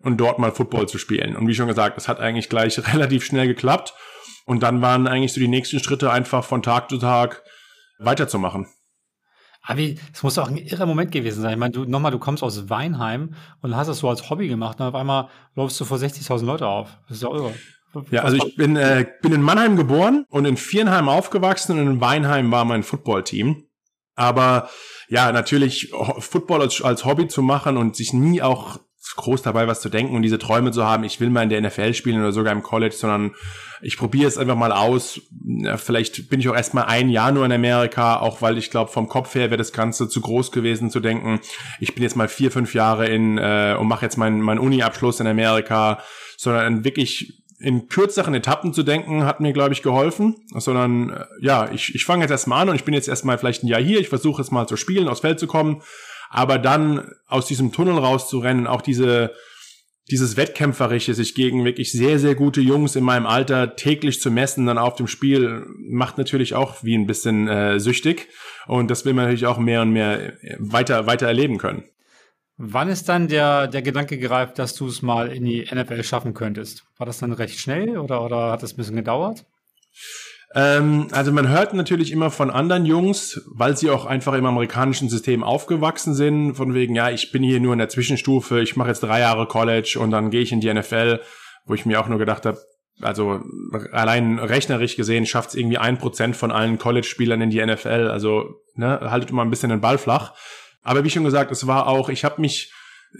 und 0.00 0.16
dort 0.16 0.38
mal 0.38 0.52
Football 0.52 0.88
zu 0.88 0.96
spielen. 0.96 1.36
Und 1.36 1.46
wie 1.46 1.54
schon 1.54 1.68
gesagt, 1.68 1.96
das 1.96 2.08
hat 2.08 2.20
eigentlich 2.20 2.48
gleich 2.48 2.78
relativ 2.94 3.24
schnell 3.24 3.46
geklappt. 3.46 3.92
Und 4.46 4.62
dann 4.62 4.80
waren 4.80 5.06
eigentlich 5.06 5.34
so 5.34 5.40
die 5.40 5.48
nächsten 5.48 5.78
Schritte 5.78 6.10
einfach 6.10 6.42
von 6.42 6.62
Tag 6.62 6.88
zu 6.88 6.96
Tag 6.96 7.42
weiterzumachen. 7.98 8.66
Aber 9.68 9.80
es 9.80 10.22
muss 10.22 10.38
auch 10.38 10.48
ein 10.48 10.56
irrer 10.56 10.86
Moment 10.86 11.12
gewesen 11.12 11.42
sein. 11.42 11.52
Ich 11.52 11.58
meine, 11.58 11.72
du, 11.72 11.84
nochmal, 11.84 12.10
du 12.10 12.18
kommst 12.18 12.42
aus 12.42 12.70
Weinheim 12.70 13.34
und 13.60 13.76
hast 13.76 13.88
das 13.88 13.98
so 13.98 14.08
als 14.08 14.30
Hobby 14.30 14.48
gemacht 14.48 14.80
und 14.80 14.86
auf 14.86 14.94
einmal 14.94 15.28
läufst 15.56 15.78
du 15.78 15.84
vor 15.84 15.98
60.000 15.98 16.42
Leute 16.46 16.66
auf. 16.66 16.98
Das 17.06 17.18
ist 17.18 17.22
ja 17.22 17.28
irre. 17.28 17.52
Ja, 18.10 18.22
also 18.22 18.38
ich 18.38 18.56
bin, 18.56 18.76
äh, 18.76 19.04
bin 19.20 19.32
in 19.32 19.42
Mannheim 19.42 19.76
geboren 19.76 20.24
und 20.30 20.46
in 20.46 20.56
Vierenheim 20.56 21.10
aufgewachsen 21.10 21.78
und 21.78 21.86
in 21.86 22.00
Weinheim 22.00 22.50
war 22.50 22.64
mein 22.64 22.82
Footballteam. 22.82 23.66
Aber 24.14 24.70
ja, 25.08 25.32
natürlich 25.32 25.92
Football 26.18 26.62
als, 26.62 26.80
als 26.80 27.04
Hobby 27.04 27.28
zu 27.28 27.42
machen 27.42 27.76
und 27.76 27.94
sich 27.94 28.14
nie 28.14 28.40
auch 28.40 28.80
groß 29.16 29.42
dabei 29.42 29.66
was 29.66 29.80
zu 29.80 29.88
denken 29.88 30.16
und 30.16 30.22
diese 30.22 30.38
Träume 30.38 30.70
zu 30.70 30.84
haben, 30.84 31.04
ich 31.04 31.20
will 31.20 31.30
mal 31.30 31.42
in 31.42 31.48
der 31.48 31.60
NFL 31.60 31.94
spielen 31.94 32.20
oder 32.20 32.32
sogar 32.32 32.52
im 32.52 32.62
College, 32.62 32.94
sondern 32.94 33.34
ich 33.80 33.96
probiere 33.96 34.26
es 34.26 34.38
einfach 34.38 34.56
mal 34.56 34.72
aus. 34.72 35.20
Vielleicht 35.76 36.28
bin 36.28 36.40
ich 36.40 36.48
auch 36.48 36.54
erst 36.54 36.74
mal 36.74 36.84
ein 36.84 37.08
Jahr 37.08 37.32
nur 37.32 37.44
in 37.44 37.52
Amerika, 37.52 38.18
auch 38.18 38.42
weil 38.42 38.58
ich 38.58 38.70
glaube, 38.70 38.90
vom 38.90 39.08
Kopf 39.08 39.34
her 39.34 39.50
wäre 39.50 39.56
das 39.56 39.72
Ganze 39.72 40.08
zu 40.08 40.20
groß 40.20 40.52
gewesen 40.52 40.90
zu 40.90 41.00
denken, 41.00 41.40
ich 41.80 41.94
bin 41.94 42.02
jetzt 42.02 42.16
mal 42.16 42.28
vier, 42.28 42.50
fünf 42.50 42.74
Jahre 42.74 43.06
in 43.06 43.38
äh, 43.38 43.76
und 43.78 43.88
mache 43.88 44.04
jetzt 44.04 44.16
meinen 44.16 44.40
mein 44.40 44.58
Uni-Abschluss 44.58 45.20
in 45.20 45.26
Amerika, 45.26 46.02
sondern 46.36 46.84
wirklich 46.84 47.38
in 47.60 47.88
kürzeren 47.88 48.34
Etappen 48.34 48.72
zu 48.72 48.82
denken, 48.82 49.24
hat 49.24 49.40
mir, 49.40 49.52
glaube 49.52 49.72
ich, 49.72 49.82
geholfen. 49.82 50.36
Sondern 50.54 51.10
äh, 51.10 51.24
ja, 51.40 51.70
ich, 51.72 51.94
ich 51.94 52.04
fange 52.04 52.22
jetzt 52.22 52.30
erstmal 52.30 52.62
an 52.62 52.68
und 52.70 52.76
ich 52.76 52.84
bin 52.84 52.94
jetzt 52.94 53.08
erstmal 53.08 53.38
vielleicht 53.38 53.64
ein 53.64 53.68
Jahr 53.68 53.82
hier, 53.82 54.00
ich 54.00 54.08
versuche 54.08 54.40
es 54.42 54.50
mal 54.50 54.66
zu 54.66 54.76
spielen, 54.76 55.08
aufs 55.08 55.20
Feld 55.20 55.40
zu 55.40 55.46
kommen, 55.46 55.82
aber 56.30 56.58
dann 56.58 57.12
aus 57.26 57.46
diesem 57.46 57.72
Tunnel 57.72 57.98
rauszurennen, 57.98 58.66
auch 58.66 58.82
diese 58.82 59.32
dieses 60.10 60.36
Wettkämpferische, 60.36 61.14
sich 61.14 61.34
gegen 61.34 61.64
wirklich 61.64 61.92
sehr, 61.92 62.18
sehr 62.18 62.34
gute 62.34 62.60
Jungs 62.60 62.96
in 62.96 63.04
meinem 63.04 63.26
Alter 63.26 63.76
täglich 63.76 64.20
zu 64.20 64.30
messen, 64.30 64.66
dann 64.66 64.78
auf 64.78 64.96
dem 64.96 65.06
Spiel, 65.06 65.66
macht 65.78 66.16
natürlich 66.16 66.54
auch 66.54 66.82
wie 66.82 66.96
ein 66.96 67.06
bisschen 67.06 67.46
äh, 67.46 67.78
süchtig. 67.78 68.28
Und 68.66 68.90
das 68.90 69.04
will 69.04 69.12
man 69.12 69.24
natürlich 69.24 69.46
auch 69.46 69.58
mehr 69.58 69.82
und 69.82 69.90
mehr 69.90 70.42
äh, 70.42 70.56
weiter, 70.58 71.06
weiter 71.06 71.26
erleben 71.26 71.58
können. 71.58 71.84
Wann 72.56 72.88
ist 72.88 73.08
dann 73.08 73.28
der, 73.28 73.68
der 73.68 73.82
Gedanke 73.82 74.18
gereift, 74.18 74.58
dass 74.58 74.74
du 74.74 74.88
es 74.88 75.02
mal 75.02 75.30
in 75.30 75.44
die 75.44 75.62
NFL 75.72 76.02
schaffen 76.02 76.34
könntest? 76.34 76.84
War 76.96 77.06
das 77.06 77.18
dann 77.18 77.32
recht 77.32 77.58
schnell 77.58 77.98
oder, 77.98 78.24
oder 78.24 78.50
hat 78.50 78.62
das 78.62 78.72
ein 78.72 78.76
bisschen 78.76 78.96
gedauert? 78.96 79.44
Ähm, 80.54 81.08
also 81.12 81.30
man 81.32 81.48
hört 81.48 81.74
natürlich 81.74 82.10
immer 82.10 82.30
von 82.30 82.50
anderen 82.50 82.86
Jungs, 82.86 83.42
weil 83.46 83.76
sie 83.76 83.90
auch 83.90 84.06
einfach 84.06 84.34
im 84.34 84.46
amerikanischen 84.46 85.08
System 85.08 85.44
aufgewachsen 85.44 86.14
sind, 86.14 86.54
von 86.54 86.74
wegen, 86.74 86.94
ja, 86.94 87.10
ich 87.10 87.32
bin 87.32 87.42
hier 87.42 87.60
nur 87.60 87.74
in 87.74 87.78
der 87.78 87.88
Zwischenstufe, 87.88 88.60
ich 88.60 88.76
mache 88.76 88.88
jetzt 88.88 89.02
drei 89.02 89.20
Jahre 89.20 89.46
College 89.46 89.98
und 90.00 90.10
dann 90.10 90.30
gehe 90.30 90.40
ich 90.40 90.52
in 90.52 90.60
die 90.60 90.72
NFL, 90.72 91.20
wo 91.66 91.74
ich 91.74 91.84
mir 91.84 92.00
auch 92.00 92.08
nur 92.08 92.18
gedacht 92.18 92.46
habe, 92.46 92.58
also 93.00 93.40
allein 93.92 94.38
rechnerisch 94.38 94.96
gesehen 94.96 95.26
schafft 95.26 95.50
es 95.50 95.54
irgendwie 95.54 95.78
ein 95.78 95.98
Prozent 95.98 96.36
von 96.36 96.50
allen 96.50 96.78
College-Spielern 96.78 97.40
in 97.40 97.50
die 97.50 97.64
NFL. 97.64 98.08
Also 98.10 98.60
ne, 98.74 99.00
haltet 99.00 99.30
immer 99.30 99.42
ein 99.42 99.50
bisschen 99.50 99.70
den 99.70 99.80
Ball 99.80 99.98
flach. 99.98 100.34
Aber 100.82 101.04
wie 101.04 101.10
schon 101.10 101.24
gesagt, 101.24 101.52
es 101.52 101.66
war 101.66 101.86
auch, 101.86 102.08
ich 102.08 102.24
habe 102.24 102.40
mich 102.40 102.72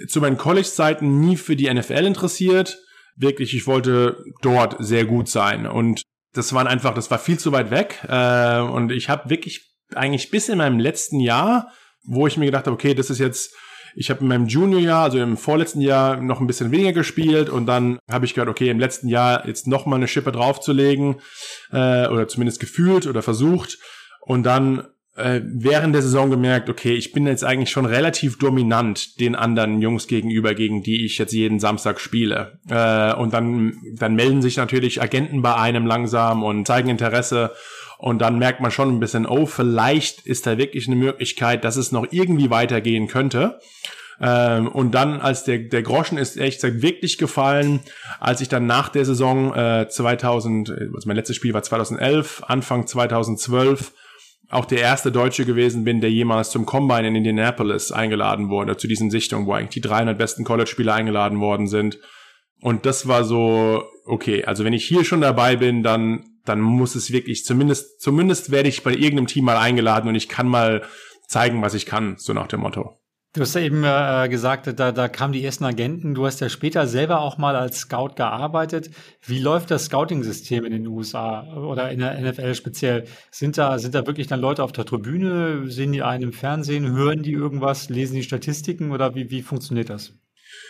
zu 0.08 0.20
meinen 0.20 0.36
College-Zeiten 0.36 1.20
nie 1.20 1.36
für 1.36 1.56
die 1.56 1.72
NFL 1.72 2.06
interessiert. 2.06 2.78
Wirklich, 3.16 3.54
ich 3.54 3.66
wollte 3.66 4.24
dort 4.42 4.76
sehr 4.78 5.04
gut 5.04 5.28
sein. 5.28 5.66
Und 5.66 6.02
das 6.32 6.52
waren 6.52 6.66
einfach, 6.66 6.94
das 6.94 7.10
war 7.10 7.18
viel 7.18 7.38
zu 7.38 7.52
weit 7.52 7.70
weg. 7.70 8.00
Äh, 8.08 8.60
und 8.60 8.92
ich 8.92 9.08
habe 9.08 9.30
wirklich 9.30 9.74
eigentlich 9.94 10.30
bis 10.30 10.48
in 10.48 10.58
meinem 10.58 10.78
letzten 10.78 11.20
Jahr, 11.20 11.72
wo 12.04 12.26
ich 12.26 12.36
mir 12.36 12.46
gedacht 12.46 12.66
habe, 12.66 12.74
okay, 12.74 12.94
das 12.94 13.10
ist 13.10 13.18
jetzt 13.18 13.54
ich 13.94 14.10
habe 14.10 14.20
in 14.20 14.28
meinem 14.28 14.46
Juniorjahr, 14.46 15.04
also 15.04 15.18
im 15.18 15.36
vorletzten 15.36 15.80
Jahr, 15.80 16.16
noch 16.20 16.40
ein 16.40 16.46
bisschen 16.46 16.70
weniger 16.70 16.92
gespielt 16.92 17.48
und 17.48 17.66
dann 17.66 17.98
habe 18.08 18.26
ich 18.26 18.34
gehört, 18.34 18.48
okay, 18.48 18.68
im 18.68 18.78
letzten 18.78 19.08
Jahr 19.08 19.46
jetzt 19.46 19.66
noch 19.66 19.86
mal 19.86 19.96
eine 19.96 20.06
Schippe 20.08 20.30
draufzulegen 20.30 21.16
äh, 21.72 22.06
oder 22.06 22.28
zumindest 22.28 22.60
gefühlt 22.60 23.06
oder 23.06 23.22
versucht 23.22 23.78
und 24.20 24.44
dann 24.44 24.86
äh, 25.18 25.40
während 25.44 25.94
der 25.94 26.02
Saison 26.02 26.30
gemerkt, 26.30 26.70
okay, 26.70 26.94
ich 26.94 27.12
bin 27.12 27.26
jetzt 27.26 27.44
eigentlich 27.44 27.70
schon 27.70 27.86
relativ 27.86 28.38
dominant 28.38 29.18
den 29.20 29.34
anderen 29.34 29.82
Jungs 29.82 30.06
gegenüber, 30.06 30.54
gegen 30.54 30.82
die 30.82 31.04
ich 31.04 31.18
jetzt 31.18 31.32
jeden 31.32 31.58
Samstag 31.58 32.00
spiele. 32.00 32.58
Äh, 32.68 33.14
und 33.14 33.32
dann, 33.32 33.76
dann 33.94 34.14
melden 34.14 34.42
sich 34.42 34.56
natürlich 34.56 35.02
Agenten 35.02 35.42
bei 35.42 35.54
einem 35.54 35.86
langsam 35.86 36.42
und 36.42 36.66
zeigen 36.66 36.88
Interesse. 36.88 37.52
Und 37.98 38.20
dann 38.20 38.38
merkt 38.38 38.60
man 38.60 38.70
schon 38.70 38.94
ein 38.94 39.00
bisschen, 39.00 39.26
oh, 39.26 39.46
vielleicht 39.46 40.24
ist 40.24 40.46
da 40.46 40.56
wirklich 40.56 40.86
eine 40.86 40.96
Möglichkeit, 40.96 41.64
dass 41.64 41.76
es 41.76 41.90
noch 41.90 42.06
irgendwie 42.10 42.48
weitergehen 42.48 43.08
könnte. 43.08 43.58
Ähm, 44.20 44.68
und 44.68 44.92
dann, 44.92 45.20
als 45.20 45.44
der, 45.44 45.58
der 45.58 45.82
Groschen 45.82 46.18
ist 46.18 46.36
echt 46.36 46.62
wirklich 46.62 47.18
gefallen, 47.18 47.80
als 48.20 48.40
ich 48.40 48.48
dann 48.48 48.66
nach 48.66 48.88
der 48.88 49.04
Saison 49.04 49.54
äh, 49.54 49.88
2000, 49.88 50.70
also 50.70 51.06
mein 51.06 51.16
letztes 51.16 51.36
Spiel 51.36 51.54
war 51.54 51.62
2011, 51.62 52.42
Anfang 52.46 52.86
2012, 52.86 53.92
auch 54.50 54.64
der 54.64 54.80
erste 54.80 55.12
Deutsche 55.12 55.44
gewesen 55.44 55.84
bin, 55.84 56.00
der 56.00 56.10
jemals 56.10 56.50
zum 56.50 56.64
Combine 56.64 57.08
in 57.08 57.14
Indianapolis 57.16 57.92
eingeladen 57.92 58.48
wurde, 58.48 58.76
zu 58.76 58.88
diesen 58.88 59.10
Sichtungen, 59.10 59.46
wo 59.46 59.52
eigentlich 59.52 59.70
die 59.70 59.80
300 59.82 60.16
besten 60.16 60.44
College-Spieler 60.44 60.94
eingeladen 60.94 61.40
worden 61.40 61.66
sind. 61.68 61.98
Und 62.60 62.86
das 62.86 63.06
war 63.06 63.24
so, 63.24 63.84
okay, 64.06 64.44
also 64.44 64.64
wenn 64.64 64.72
ich 64.72 64.84
hier 64.84 65.04
schon 65.04 65.20
dabei 65.20 65.56
bin, 65.56 65.82
dann 65.82 66.24
dann 66.48 66.60
muss 66.60 66.94
es 66.94 67.12
wirklich, 67.12 67.44
zumindest, 67.44 68.00
zumindest 68.00 68.50
werde 68.50 68.68
ich 68.68 68.82
bei 68.82 68.92
irgendeinem 68.92 69.26
Team 69.26 69.44
mal 69.44 69.56
eingeladen 69.56 70.08
und 70.08 70.14
ich 70.14 70.28
kann 70.28 70.48
mal 70.48 70.82
zeigen, 71.26 71.62
was 71.62 71.74
ich 71.74 71.86
kann, 71.86 72.16
so 72.18 72.32
nach 72.32 72.46
dem 72.46 72.60
Motto. 72.60 72.98
Du 73.38 73.42
hast 73.42 73.54
ja 73.54 73.60
eben 73.60 73.84
äh, 73.84 74.28
gesagt, 74.28 74.66
da, 74.80 74.90
da 74.90 75.06
kamen 75.06 75.32
die 75.32 75.44
ersten 75.44 75.62
Agenten. 75.64 76.12
Du 76.12 76.26
hast 76.26 76.40
ja 76.40 76.48
später 76.48 76.88
selber 76.88 77.20
auch 77.20 77.38
mal 77.38 77.54
als 77.54 77.78
Scout 77.78 78.14
gearbeitet. 78.16 78.90
Wie 79.24 79.38
läuft 79.38 79.70
das 79.70 79.84
Scouting-System 79.84 80.64
in 80.64 80.72
den 80.72 80.88
USA 80.88 81.46
oder 81.54 81.92
in 81.92 82.00
der 82.00 82.20
NFL 82.20 82.56
speziell? 82.56 83.04
Sind 83.30 83.56
da, 83.56 83.78
sind 83.78 83.94
da 83.94 84.04
wirklich 84.08 84.26
dann 84.26 84.40
Leute 84.40 84.64
auf 84.64 84.72
der 84.72 84.86
Tribüne? 84.86 85.70
Sehen 85.70 85.92
die 85.92 86.02
einen 86.02 86.24
im 86.24 86.32
Fernsehen? 86.32 86.90
Hören 86.90 87.22
die 87.22 87.30
irgendwas? 87.30 87.88
Lesen 87.90 88.16
die 88.16 88.24
Statistiken 88.24 88.90
oder 88.90 89.14
wie, 89.14 89.30
wie 89.30 89.42
funktioniert 89.42 89.88
das? 89.88 90.14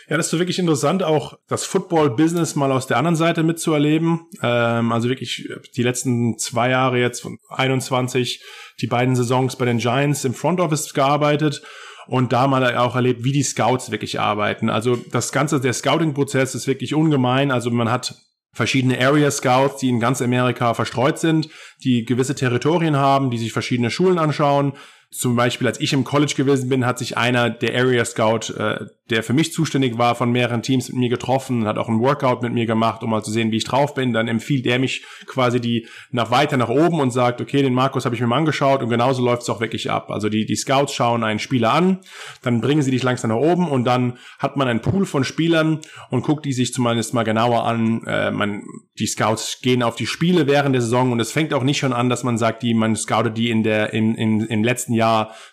Ja, 0.07 0.17
das 0.17 0.27
ist 0.27 0.31
so 0.31 0.37
wirklich 0.37 0.59
interessant, 0.59 1.01
auch 1.01 1.39
das 1.47 1.65
Football-Business 1.65 2.55
mal 2.55 2.71
aus 2.71 2.85
der 2.85 2.97
anderen 2.97 3.15
Seite 3.15 3.41
mitzuerleben. 3.41 4.27
Ähm, 4.43 4.91
also 4.91 5.09
wirklich 5.09 5.49
die 5.75 5.83
letzten 5.83 6.37
zwei 6.37 6.69
Jahre 6.69 6.99
jetzt 6.99 7.21
von 7.21 7.39
21, 7.49 8.43
die 8.79 8.87
beiden 8.87 9.15
Saisons 9.15 9.55
bei 9.55 9.65
den 9.65 9.79
Giants 9.79 10.23
im 10.23 10.35
Front 10.35 10.59
Office 10.59 10.93
gearbeitet 10.93 11.63
und 12.09 12.33
da 12.33 12.47
mal 12.47 12.75
auch 12.75 12.95
erlebt, 12.95 13.23
wie 13.23 13.31
die 13.31 13.43
Scouts 13.43 13.91
wirklich 13.91 14.19
arbeiten. 14.19 14.69
Also 14.69 14.95
das 14.95 15.31
ganze, 15.31 15.61
der 15.61 15.73
Scouting-Prozess 15.73 16.55
ist 16.55 16.65
wirklich 16.65 16.95
ungemein. 16.95 17.51
Also 17.51 17.69
man 17.69 17.91
hat 17.91 18.15
verschiedene 18.51 18.99
Area 18.99 19.29
Scouts, 19.29 19.77
die 19.77 19.89
in 19.89 19.99
ganz 19.99 20.21
Amerika 20.21 20.73
verstreut 20.73 21.19
sind, 21.19 21.49
die 21.83 22.05
gewisse 22.05 22.33
Territorien 22.33 22.97
haben, 22.97 23.29
die 23.29 23.37
sich 23.37 23.53
verschiedene 23.53 23.91
Schulen 23.91 24.17
anschauen, 24.17 24.73
zum 25.11 25.35
Beispiel, 25.35 25.65
als 25.65 25.79
ich 25.79 25.91
im 25.93 26.03
College 26.03 26.33
gewesen 26.37 26.69
bin, 26.69 26.85
hat 26.85 26.99
sich 26.99 27.17
einer 27.17 27.49
der 27.49 27.75
Area 27.75 28.05
Scout, 28.05 28.53
äh, 28.55 28.85
der 29.09 29.23
für 29.23 29.33
mich 29.33 29.51
zuständig 29.51 29.97
war, 29.97 30.13
von 30.13 30.31
mehreren 30.31 30.61
Teams 30.61 30.89
mit 30.89 30.97
mir 30.97 31.09
getroffen, 31.09 31.65
hat 31.65 31.79
auch 31.79 31.89
ein 31.89 31.99
Workout 31.99 32.43
mit 32.43 32.53
mir 32.53 32.67
gemacht, 32.67 33.01
um 33.01 33.09
mal 33.09 33.23
zu 33.23 33.31
sehen, 33.31 33.51
wie 33.51 33.57
ich 33.57 33.63
drauf 33.63 33.95
bin. 33.95 34.13
Dann 34.13 34.27
empfiehlt 34.27 34.67
er 34.67 34.77
mich 34.77 35.03
quasi 35.25 35.59
die 35.59 35.87
nach 36.11 36.29
weiter 36.29 36.57
nach 36.57 36.69
oben 36.69 36.99
und 36.99 37.09
sagt, 37.09 37.41
okay, 37.41 37.63
den 37.63 37.73
Markus 37.73 38.05
habe 38.05 38.13
ich 38.13 38.21
mir 38.21 38.27
mal 38.27 38.37
angeschaut 38.37 38.83
und 38.83 38.89
genauso 38.89 39.23
läuft 39.23 39.41
es 39.41 39.49
auch 39.49 39.59
wirklich 39.59 39.89
ab. 39.89 40.11
Also 40.11 40.29
die, 40.29 40.45
die 40.45 40.55
Scouts 40.55 40.93
schauen 40.93 41.23
einen 41.23 41.39
Spieler 41.39 41.73
an, 41.73 42.01
dann 42.43 42.61
bringen 42.61 42.83
sie 42.83 42.91
dich 42.91 43.01
langsam 43.01 43.31
nach 43.31 43.37
oben 43.37 43.67
und 43.67 43.85
dann 43.85 44.19
hat 44.37 44.57
man 44.57 44.67
einen 44.67 44.81
Pool 44.81 45.07
von 45.07 45.23
Spielern 45.23 45.79
und 46.11 46.21
guckt 46.21 46.45
die 46.45 46.53
sich 46.53 46.71
zumindest 46.71 47.15
mal 47.15 47.23
genauer 47.23 47.65
an. 47.65 48.03
Äh, 48.05 48.29
man, 48.29 48.61
die 48.99 49.07
Scouts 49.07 49.61
gehen 49.61 49.81
auf 49.81 49.95
die 49.95 50.05
Spiele 50.05 50.45
während 50.45 50.75
der 50.75 50.83
Saison 50.83 51.11
und 51.11 51.19
es 51.19 51.31
fängt 51.31 51.53
auch 51.55 51.63
nicht 51.63 51.79
schon 51.79 51.93
an, 51.93 52.09
dass 52.09 52.23
man 52.23 52.37
sagt, 52.37 52.61
die, 52.61 52.75
man 52.75 52.95
scoutet 52.95 53.37
die 53.37 53.49
in 53.49 53.63
der, 53.63 53.91
in, 53.91 54.13
in, 54.13 54.41
im 54.41 54.63
letzten 54.63 54.93
Jahr, 54.93 54.98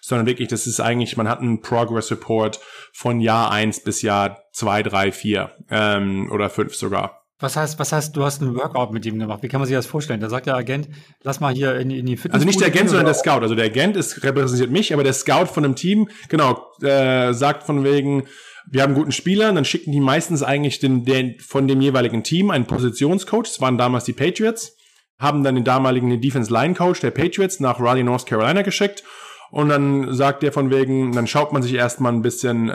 sondern 0.01 0.27
wirklich, 0.27 0.49
das 0.49 0.67
ist 0.67 0.81
eigentlich, 0.81 1.17
man 1.17 1.29
hat 1.29 1.41
einen 1.41 1.61
Progress 1.61 2.11
Report 2.11 2.61
von 2.93 3.21
Jahr 3.21 3.51
eins 3.51 3.83
bis 3.83 4.03
Jahr 4.03 4.43
zwei, 4.53 4.83
drei, 4.83 5.13
vier 5.13 5.51
ähm, 5.71 6.31
oder 6.33 6.51
fünf 6.51 6.75
sogar. 6.75 7.23
Was 7.39 7.55
heißt, 7.55 7.79
was 7.79 7.93
heißt, 7.93 8.17
du 8.17 8.25
hast 8.25 8.41
einen 8.41 8.55
Workout 8.55 8.93
mit 8.93 9.05
ihm 9.05 9.19
gemacht? 9.19 9.43
Wie 9.43 9.49
kann 9.49 9.61
man 9.61 9.67
sich 9.67 9.77
das 9.77 9.85
vorstellen? 9.85 10.21
Da 10.21 10.31
sagt 10.31 10.47
der 10.47 10.57
Agent, 10.57 10.89
lass 11.23 11.39
mal 11.39 11.53
hier 11.53 11.77
in, 11.77 11.91
in 11.91 12.07
die 12.07 12.17
Fitness. 12.17 12.35
Also 12.35 12.47
nicht 12.47 12.61
der 12.61 12.69
Agent, 12.69 12.89
sondern 12.89 13.05
der 13.05 13.15
Scout. 13.15 13.43
Also 13.43 13.55
der 13.55 13.67
Agent 13.67 13.95
ist, 13.97 14.23
repräsentiert 14.23 14.71
mich, 14.71 14.95
aber 14.95 15.05
der 15.05 15.13
Scout 15.13 15.47
von 15.47 15.63
einem 15.63 15.77
Team, 15.77 16.09
genau, 16.31 16.67
äh, 16.81 17.35
sagt 17.35 17.65
von 17.65 17.85
wegen, 17.85 18.27
wir 18.71 18.83
haben 18.83 18.95
guten 18.95 19.13
Spieler, 19.13 19.53
dann 19.53 19.67
schicken 19.67 19.93
die 19.93 20.01
meistens 20.01 20.43
eigentlich 20.43 20.79
den, 20.79 21.05
den, 21.05 21.39
von 21.39 21.69
dem 21.69 21.83
jeweiligen 21.83 22.25
Team 22.25 22.51
einen 22.51 22.67
Positionscoach. 22.67 23.45
Das 23.45 23.61
waren 23.61 23.77
damals 23.77 24.05
die 24.05 24.15
Patriots. 24.15 24.75
Haben 25.19 25.45
dann 25.45 25.57
den 25.57 25.65
damaligen 25.65 26.19
Defense 26.21 26.51
Line 26.51 26.75
Coach 26.75 27.01
der 27.01 27.11
Patriots 27.11 27.61
nach 27.61 27.81
Raleigh, 27.81 28.03
North 28.03 28.25
Carolina 28.25 28.63
geschickt 28.63 29.03
und 29.51 29.69
dann 29.69 30.15
sagt 30.15 30.43
der 30.43 30.53
von 30.53 30.71
wegen, 30.71 31.13
dann 31.13 31.27
schaut 31.27 31.53
man 31.53 31.63
sich 31.63 31.75
erstmal 31.75 32.13
ein 32.13 32.23
bisschen, 32.23 32.69
äh, 32.69 32.75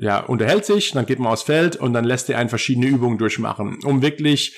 ja, 0.00 0.20
unterhält 0.26 0.64
sich, 0.64 0.92
dann 0.92 1.06
geht 1.06 1.18
man 1.18 1.32
aufs 1.32 1.42
Feld 1.42 1.76
und 1.76 1.92
dann 1.92 2.04
lässt 2.04 2.30
er 2.30 2.38
einen 2.38 2.48
verschiedene 2.48 2.86
Übungen 2.86 3.18
durchmachen, 3.18 3.78
um 3.84 4.02
wirklich 4.02 4.56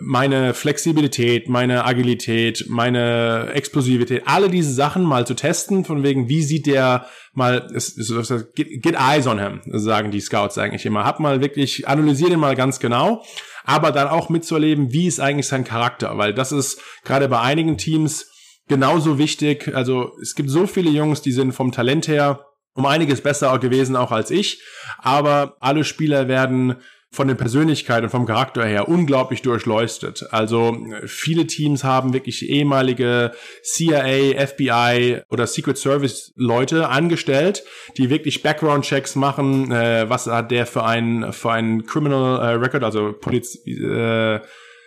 meine 0.00 0.54
Flexibilität, 0.54 1.48
meine 1.48 1.84
Agilität, 1.84 2.66
meine 2.68 3.50
Explosivität, 3.54 4.22
alle 4.26 4.48
diese 4.48 4.72
Sachen 4.72 5.02
mal 5.02 5.26
zu 5.26 5.34
testen, 5.34 5.84
von 5.84 6.02
wegen, 6.02 6.28
wie 6.28 6.42
sieht 6.42 6.66
der 6.66 7.06
mal, 7.32 7.68
es, 7.74 7.96
es, 7.96 8.10
es, 8.10 8.52
get, 8.54 8.82
get 8.82 8.94
eyes 8.94 9.26
on 9.26 9.38
him, 9.38 9.60
sagen 9.66 10.10
die 10.10 10.20
Scouts 10.20 10.58
eigentlich 10.58 10.86
immer. 10.86 11.04
Hab 11.04 11.20
mal 11.20 11.40
wirklich, 11.40 11.88
analysiere 11.88 12.30
den 12.30 12.40
mal 12.40 12.56
ganz 12.56 12.80
genau, 12.80 13.24
aber 13.64 13.92
dann 13.92 14.08
auch 14.08 14.28
mitzuerleben, 14.28 14.92
wie 14.92 15.06
ist 15.06 15.20
eigentlich 15.20 15.48
sein 15.48 15.64
Charakter, 15.64 16.16
weil 16.18 16.34
das 16.34 16.52
ist 16.52 16.80
gerade 17.04 17.28
bei 17.28 17.40
einigen 17.40 17.76
Teams 17.76 18.29
genauso 18.70 19.18
wichtig. 19.18 19.74
Also 19.74 20.12
es 20.22 20.34
gibt 20.36 20.48
so 20.48 20.66
viele 20.66 20.90
Jungs, 20.90 21.20
die 21.20 21.32
sind 21.32 21.52
vom 21.52 21.72
Talent 21.72 22.08
her 22.08 22.46
um 22.74 22.86
einiges 22.86 23.20
besser 23.20 23.58
gewesen 23.58 23.96
auch 23.96 24.12
als 24.12 24.30
ich. 24.30 24.62
Aber 24.98 25.56
alle 25.58 25.82
Spieler 25.84 26.28
werden 26.28 26.76
von 27.12 27.26
der 27.26 27.34
Persönlichkeit 27.34 28.04
und 28.04 28.10
vom 28.10 28.26
Charakter 28.26 28.64
her 28.64 28.88
unglaublich 28.88 29.42
durchleuchtet. 29.42 30.28
Also 30.30 30.76
viele 31.06 31.48
Teams 31.48 31.82
haben 31.82 32.12
wirklich 32.12 32.48
ehemalige 32.48 33.32
CIA, 33.64 34.46
FBI 34.46 35.22
oder 35.28 35.48
Secret 35.48 35.76
Service 35.76 36.32
Leute 36.36 36.88
angestellt, 36.88 37.64
die 37.96 38.08
wirklich 38.08 38.44
Background 38.44 38.84
Checks 38.84 39.16
machen. 39.16 39.72
Äh, 39.72 40.08
was 40.08 40.28
hat 40.28 40.52
der 40.52 40.64
für 40.66 40.84
ein 40.84 41.32
für 41.32 41.50
ein 41.50 41.84
Criminal 41.86 42.38
äh, 42.38 42.54
Record, 42.54 42.84
also 42.84 43.12
Poliz 43.12 43.56
äh, 43.66 44.38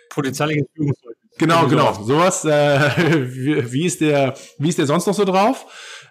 polizeiliches 0.08 0.64
Führungszeugnis. 0.74 1.23
Genau, 1.38 1.66
genau. 1.66 1.92
Sowas, 1.92 2.44
äh, 2.44 2.78
wie, 3.34 3.72
wie, 3.72 3.86
ist 3.86 4.00
der, 4.00 4.34
wie 4.58 4.68
ist 4.68 4.78
der 4.78 4.86
sonst 4.86 5.06
noch 5.06 5.14
so 5.14 5.24
drauf? 5.24 5.66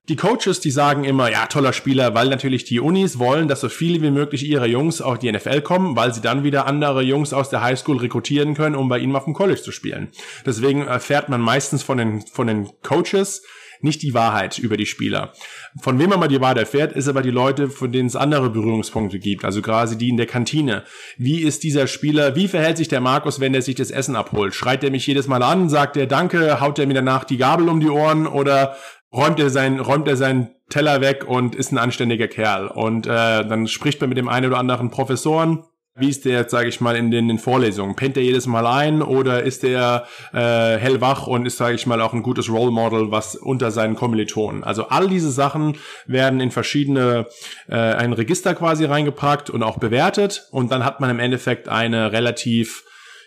Die 0.10 0.18
Coaches, 0.18 0.60
die 0.60 0.72
sagen 0.72 1.06
immer, 1.06 1.32
ja, 1.32 1.46
toller 1.46 1.72
Spieler, 1.72 2.14
weil 2.14 2.28
natürlich 2.28 2.66
die 2.66 2.82
Unis 2.82 3.20
wollen, 3.20 3.48
dass 3.48 3.62
so 3.62 3.70
viele 3.70 4.02
wie 4.02 4.12
möglich 4.12 4.44
ihrer 4.46 4.66
Jungs 4.66 5.00
auf 5.02 5.18
die 5.20 5.32
NFL 5.32 5.62
kommen, 5.62 5.96
weil 5.96 6.14
sie 6.14 6.20
dann 6.20 6.44
wieder 6.44 6.68
andere 6.68 7.02
Jungs 7.04 7.32
aus 7.32 7.50
der 7.50 7.62
Highschool 7.62 7.98
rekrutieren 8.00 8.54
können, 8.54 8.76
um 8.76 8.90
bei 8.90 9.00
ihnen 9.00 9.16
auf 9.16 9.24
dem 9.24 9.34
College 9.34 9.62
zu 9.62 9.72
spielen. 9.72 10.10
Deswegen 10.46 10.86
erfährt 10.86 11.30
man 11.30 11.40
meistens 11.40 11.84
von 11.84 11.98
den, 11.98 12.22
von 12.22 12.48
den 12.48 12.70
Coaches, 12.82 13.44
nicht 13.84 14.02
die 14.02 14.14
Wahrheit 14.14 14.58
über 14.58 14.78
die 14.78 14.86
Spieler. 14.86 15.34
Von 15.82 16.00
wem 16.00 16.10
man 16.10 16.20
mal 16.20 16.28
die 16.28 16.42
Wahrheit 16.42 16.58
erfährt, 16.58 16.94
ist 16.94 17.08
aber 17.08 17.22
die 17.22 17.32
Leute, 17.32 17.70
von 17.70 17.92
denen 17.92 18.08
es 18.08 18.16
andere 18.16 18.50
Berührungspunkte 18.50 19.20
gibt, 19.20 19.46
also 19.46 19.62
quasi 19.62 19.98
die 19.98 20.10
in 20.10 20.18
der 20.18 20.26
Kantine. 20.26 20.84
Wie 21.18 21.42
ist 21.42 21.64
dieser 21.64 21.88
Spieler, 21.88 22.36
wie 22.36 22.48
verhält 22.48 22.78
sich 22.78 22.88
der 22.88 23.02
Markus, 23.02 23.40
wenn 23.40 23.54
er 23.54 23.62
sich 23.62 23.76
das 23.76 23.92
Essen 23.92 24.16
abholt? 24.16 24.56
Schreit 24.56 24.84
er 24.84 24.92
mich 24.92 25.06
jedes 25.08 25.28
Mal 25.28 25.44
an, 25.44 25.70
sagt 25.70 25.98
er 25.98 26.08
Danke, 26.08 26.62
haut 26.62 26.80
er 26.80 26.88
mir 26.88 26.94
danach 26.94 27.24
die 27.24 27.38
Gabel 27.38 27.70
um 27.70 27.80
die 27.80 27.90
Ohren 27.90 28.28
oder 28.28 28.76
räumt 29.12 29.40
er 29.40 29.50
sein, 29.50 29.80
räumt 29.80 30.08
er 30.08 30.18
seinen 30.18 30.52
Teller 30.70 31.02
weg 31.02 31.26
und 31.28 31.56
ist 31.56 31.72
ein 31.72 31.78
anständiger 31.78 32.28
Kerl. 32.28 32.68
Und 32.68 33.06
äh, 33.06 33.10
dann 33.46 33.68
spricht 33.68 34.02
man 34.02 34.10
mit 34.10 34.18
dem 34.18 34.28
einen 34.28 34.48
oder 34.48 34.58
anderen 34.58 34.90
Professoren 34.90 35.64
Wie 35.96 36.10
ist 36.10 36.26
der, 36.26 36.50
sage 36.50 36.70
ich 36.70 36.82
mal, 36.82 36.96
in 36.96 37.12
den, 37.12 37.26
in 37.26 37.28
den, 37.28 37.38
Vorlesungen? 37.38 37.96
Pennt 37.96 38.18
er 38.18 38.24
jedes 38.24 38.48
Mal 38.48 38.66
ein 38.66 39.04
oder 39.04 39.44
ist 39.44 39.64
er 39.64 40.08
äh, 40.34 40.78
hellwach 40.78 41.28
und 41.28 41.46
ist, 41.46 41.58
sage 41.58 41.76
ich 41.76 41.86
mal, 41.86 42.02
auch 42.02 42.14
ein 42.14 42.24
gutes 42.24 42.50
Role 42.50 42.72
Model, 42.72 43.12
was 43.12 43.36
unter 43.36 43.70
seinen 43.70 43.96
Kommilitonen? 43.96 44.64
Also 44.64 44.88
all 44.88 45.08
diese 45.08 45.30
Sachen 45.30 45.78
werden 46.08 46.40
in 46.40 46.50
verschiedene 46.50 47.28
äh, 47.68 47.76
ein 47.76 48.12
Register 48.12 48.56
quasi 48.56 48.86
reingepackt 48.86 49.52
und 49.52 49.62
auch 49.62 49.78
bewertet 49.78 50.48
und 50.50 50.72
dann 50.72 50.84
hat 50.84 51.00
man 51.00 51.12
im 51.12 51.20
Endeffekt 51.20 51.70
eine 51.70 52.12
relativ 52.12 52.84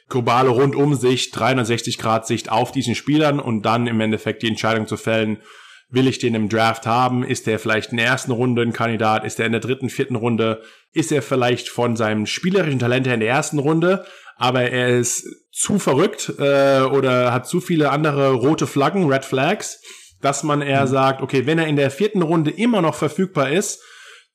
globale 0.09 0.49
Rundumsicht, 0.49 1.39
360 1.39 1.99
Grad 1.99 2.27
Sicht 2.27 2.51
auf 2.51 2.73
diesen 2.73 2.97
Spielern 2.97 3.39
und 3.39 3.63
dann 3.63 3.87
im 3.87 4.01
Endeffekt 4.01 4.43
die 4.43 4.49
Entscheidung 4.49 4.89
zu 4.89 4.97
fällen, 4.97 5.39
Will 5.89 6.09
ich 6.09 6.19
den 6.19 6.35
im 6.35 6.49
Draft 6.49 6.87
haben? 6.87 7.23
Ist 7.23 7.47
der 7.47 7.59
vielleicht 7.59 7.93
in 7.93 7.99
der 7.99 8.07
ersten 8.07 8.33
Runde 8.33 8.63
ein 8.63 8.73
Kandidat? 8.73 9.25
Ist 9.25 9.39
er 9.39 9.47
in 9.47 9.53
der 9.53 9.61
dritten, 9.61 9.89
vierten 9.89 10.17
Runde? 10.17 10.63
Ist 10.93 11.13
er 11.13 11.23
vielleicht 11.23 11.69
von 11.69 11.95
seinem 11.95 12.27
spielerischen 12.27 12.81
Talent 12.81 13.07
her 13.07 13.15
in 13.15 13.21
der 13.21 13.29
ersten 13.29 13.61
Runde? 13.61 14.05
Aber 14.37 14.63
er 14.63 14.99
ist 14.99 15.25
zu 15.53 15.79
verrückt 15.79 16.33
äh, 16.39 16.81
oder 16.81 17.33
hat 17.33 17.47
zu 17.47 17.61
viele 17.61 17.91
andere 17.91 18.33
rote 18.33 18.67
Flaggen, 18.67 19.11
Red 19.11 19.25
Flags, 19.25 19.81
dass 20.21 20.43
man 20.43 20.61
eher 20.61 20.83
mhm. 20.83 20.89
sagt, 20.89 21.23
okay, 21.23 21.47
wenn 21.47 21.59
er 21.59 21.67
in 21.67 21.77
der 21.77 21.91
vierten 21.91 22.23
Runde 22.23 22.51
immer 22.51 22.83
noch 22.83 22.95
verfügbar 22.95 23.51
ist, 23.51 23.81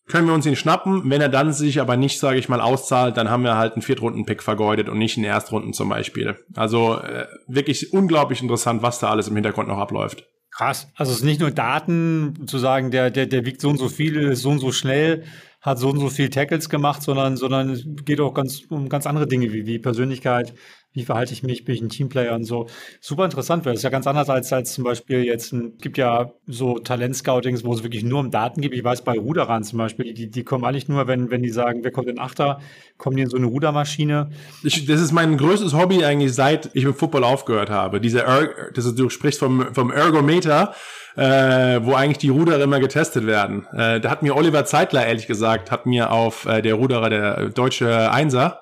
können 0.08 0.28
wir 0.28 0.34
uns 0.34 0.46
ihn 0.46 0.56
schnappen. 0.56 1.10
Wenn 1.10 1.22
er 1.22 1.30
dann 1.30 1.54
sich 1.54 1.80
aber 1.80 1.98
nicht, 1.98 2.20
sage 2.20 2.40
ich 2.40 2.50
mal, 2.50 2.62
auszahlt, 2.62 3.18
dann 3.18 3.30
haben 3.30 3.44
wir 3.44 3.58
halt 3.58 3.74
einen 3.74 3.82
Viertrunden-Pick 3.82 4.42
vergeudet 4.42 4.90
und 4.90 4.98
nicht 4.98 5.18
einen 5.18 5.26
Erstrunden 5.26 5.74
zum 5.74 5.90
Beispiel. 5.90 6.38
Also 6.56 6.98
äh, 6.98 7.28
wirklich 7.48 7.94
unglaublich 7.94 8.42
interessant, 8.42 8.82
was 8.82 9.00
da 9.00 9.10
alles 9.10 9.28
im 9.28 9.36
Hintergrund 9.36 9.68
noch 9.68 9.78
abläuft. 9.78 10.26
Krass. 10.52 10.90
Also 10.96 11.14
es 11.14 11.20
ist 11.20 11.24
nicht 11.24 11.40
nur 11.40 11.52
Daten, 11.52 12.46
zu 12.46 12.58
sagen, 12.58 12.92
der, 12.92 13.10
der, 13.10 13.26
der 13.26 13.46
wiegt 13.46 13.62
so 13.62 13.70
und 13.70 13.78
so 13.78 13.88
viel, 13.88 14.18
ist 14.18 14.42
so 14.42 14.50
und 14.50 14.60
so 14.60 14.72
schnell, 14.72 15.24
hat 15.62 15.80
so 15.80 15.90
und 15.90 16.00
so 16.00 16.10
viel 16.10 16.30
Tackles 16.30 16.70
gemacht, 16.70 17.02
sondern, 17.02 17.38
sondern 17.38 17.70
es 17.70 17.86
geht 18.06 18.20
auch 18.20 18.34
ganz 18.34 18.64
um 18.70 18.90
ganz 18.90 19.08
andere 19.08 19.28
Dinge 19.28 19.54
wie, 19.54 19.66
wie 19.66 19.80
Persönlichkeit, 19.80 20.54
wie 20.94 21.06
verhalte 21.06 21.32
ich 21.34 21.42
mich, 21.42 21.64
bin 21.64 21.76
ich 21.76 21.82
ein 21.82 21.90
Teamplayer 21.90 22.36
und 22.36 22.44
so. 22.44 22.68
Super 23.00 23.26
interessant, 23.26 23.66
weil 23.66 23.76
ist 23.76 23.84
ja 23.84 23.90
ganz 23.90 24.08
anders 24.08 24.30
als, 24.30 24.52
als 24.52 24.74
zum 24.74 24.84
Beispiel 24.84 25.24
jetzt, 25.24 25.54
ein, 25.54 25.78
gibt 25.78 25.98
ja 25.98 26.32
so 26.48 26.80
Talentscoutings, 26.80 27.64
wo 27.64 27.74
es 27.74 27.84
wirklich 27.84 28.04
nur 28.04 28.20
um 28.20 28.30
Daten 28.30 28.62
geht. 28.62 28.74
Ich 28.74 28.84
weiß 28.84 29.04
bei 29.04 29.18
Ruderern 29.18 29.64
zum 29.64 29.80
Beispiel, 29.80 30.14
die, 30.14 30.30
die 30.30 30.44
kommen 30.44 30.66
eigentlich 30.66 30.90
nur, 30.90 31.08
wenn, 31.08 31.32
wenn 31.32 31.44
die 31.44 31.50
sagen, 31.50 31.84
wer 31.84 31.92
kommt 31.92 32.10
in 32.10 32.20
Achter, 32.20 32.60
kommen 32.98 33.16
die 33.16 33.24
in 33.24 33.30
so 33.30 33.38
eine 33.38 33.46
Rudermaschine. 33.46 34.32
Ich, 34.64 34.86
das 34.86 35.00
ist 35.00 35.14
mein 35.14 35.38
größtes 35.38 35.74
Hobby 35.74 36.04
eigentlich, 36.04 36.34
seit 36.34 36.70
ich 36.74 36.86
mit 36.86 36.98
Football 36.98 37.24
aufgehört 37.24 37.70
habe. 37.70 38.02
Diese, 38.02 38.24
er 38.24 38.72
das, 38.74 38.94
du 38.94 39.10
sprichst 39.10 39.40
vom, 39.40 39.74
vom 39.74 39.92
Ergometer, 39.92 40.74
äh, 41.16 41.80
wo 41.84 41.94
eigentlich 41.94 42.18
die 42.18 42.30
Ruderer 42.30 42.62
immer 42.62 42.80
getestet 42.80 43.26
werden. 43.26 43.66
Äh, 43.74 44.00
da 44.02 44.10
hat 44.10 44.24
mir 44.24 44.36
Oliver 44.36 44.66
Zeitler, 44.66 45.06
ehrlich 45.06 45.28
gesagt, 45.28 45.72
hat 45.72 45.86
mir 45.86 46.12
auf 46.12 46.46
äh, 46.46 46.62
der 46.62 46.76
Ruderer, 46.76 47.10
der 47.10 47.50
deutsche 47.50 48.12
Einser, 48.12 48.62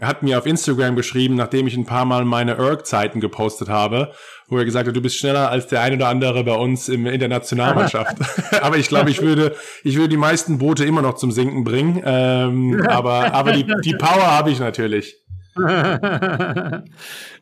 er 0.00 0.06
hat 0.06 0.22
mir 0.22 0.38
auf 0.38 0.46
Instagram 0.46 0.94
geschrieben, 0.94 1.34
nachdem 1.34 1.66
ich 1.66 1.76
ein 1.76 1.84
paar 1.84 2.04
Mal 2.04 2.24
meine 2.24 2.52
ERG-Zeiten 2.56 3.20
gepostet 3.20 3.68
habe, 3.68 4.12
wo 4.46 4.56
er 4.56 4.64
gesagt 4.64 4.86
hat, 4.86 4.94
du 4.94 5.00
bist 5.00 5.16
schneller 5.16 5.50
als 5.50 5.66
der 5.66 5.82
ein 5.82 5.94
oder 5.94 6.08
andere 6.08 6.44
bei 6.44 6.54
uns 6.54 6.88
im, 6.88 7.04
in 7.06 7.18
der 7.18 7.28
Nationalmannschaft. 7.28 8.16
aber 8.62 8.76
ich 8.76 8.88
glaube, 8.88 9.10
ich 9.10 9.20
würde, 9.20 9.56
ich 9.82 9.96
würde 9.96 10.10
die 10.10 10.16
meisten 10.16 10.58
Boote 10.58 10.84
immer 10.84 11.02
noch 11.02 11.16
zum 11.16 11.32
Sinken 11.32 11.64
bringen. 11.64 12.00
Ähm, 12.04 12.80
aber, 12.88 13.34
aber 13.34 13.50
die, 13.52 13.66
die 13.82 13.94
Power 13.94 14.26
habe 14.30 14.50
ich 14.52 14.60
natürlich. 14.60 15.16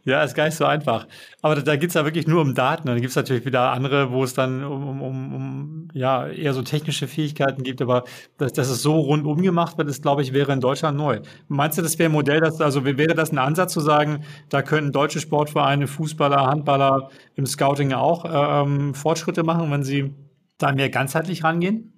ja, 0.05 0.22
ist 0.22 0.35
gar 0.35 0.44
nicht 0.46 0.57
so 0.57 0.64
einfach. 0.64 1.07
Aber 1.42 1.57
da, 1.57 1.62
da 1.62 1.76
geht 1.76 1.90
es 1.90 1.94
ja 1.94 2.05
wirklich 2.05 2.26
nur 2.26 2.40
um 2.40 2.55
Daten. 2.55 2.87
Dann 2.87 2.96
gibt 2.96 3.11
es 3.11 3.16
natürlich 3.16 3.44
wieder 3.44 3.72
andere, 3.72 4.11
wo 4.11 4.24
es 4.24 4.35
dann 4.35 4.64
um, 4.64 5.00
um, 5.02 5.35
um 5.35 5.88
ja 5.92 6.26
eher 6.26 6.55
so 6.55 6.62
technische 6.62 7.09
Fähigkeiten 7.09 7.62
gibt. 7.62 7.83
Aber 7.83 8.05
dass, 8.38 8.52
dass 8.52 8.68
es 8.68 8.83
so 8.83 8.98
rundum 8.98 9.42
gemacht 9.42 9.79
wird, 9.79 9.88
ist, 9.88 10.02
glaube 10.02 10.22
ich, 10.22 10.33
wäre 10.33 10.52
in 10.52 10.61
Deutschland 10.61 10.96
neu. 10.96 11.20
Meinst 11.48 11.79
du, 11.79 11.83
das 11.83 11.98
wäre 11.98 12.11
ein 12.11 12.12
Modell, 12.12 12.40
dass, 12.40 12.61
also 12.61 12.85
wäre 12.85 13.14
das 13.14 13.33
ein 13.33 13.38
Ansatz 13.38 13.72
zu 13.72 13.81
sagen, 13.81 14.24
da 14.48 14.62
könnten 14.62 14.92
deutsche 14.92 15.20
Sportvereine, 15.20 15.87
Fußballer, 15.87 16.46
Handballer 16.46 17.11
im 17.35 17.46
Scouting 17.46 17.92
auch 17.92 18.24
ähm, 18.64 18.94
Fortschritte 18.94 19.42
machen, 19.42 19.70
wenn 19.70 19.83
sie 19.83 20.14
da 20.59 20.73
mehr 20.73 20.90
ganzheitlich 20.90 21.45
rangehen? 21.45 21.92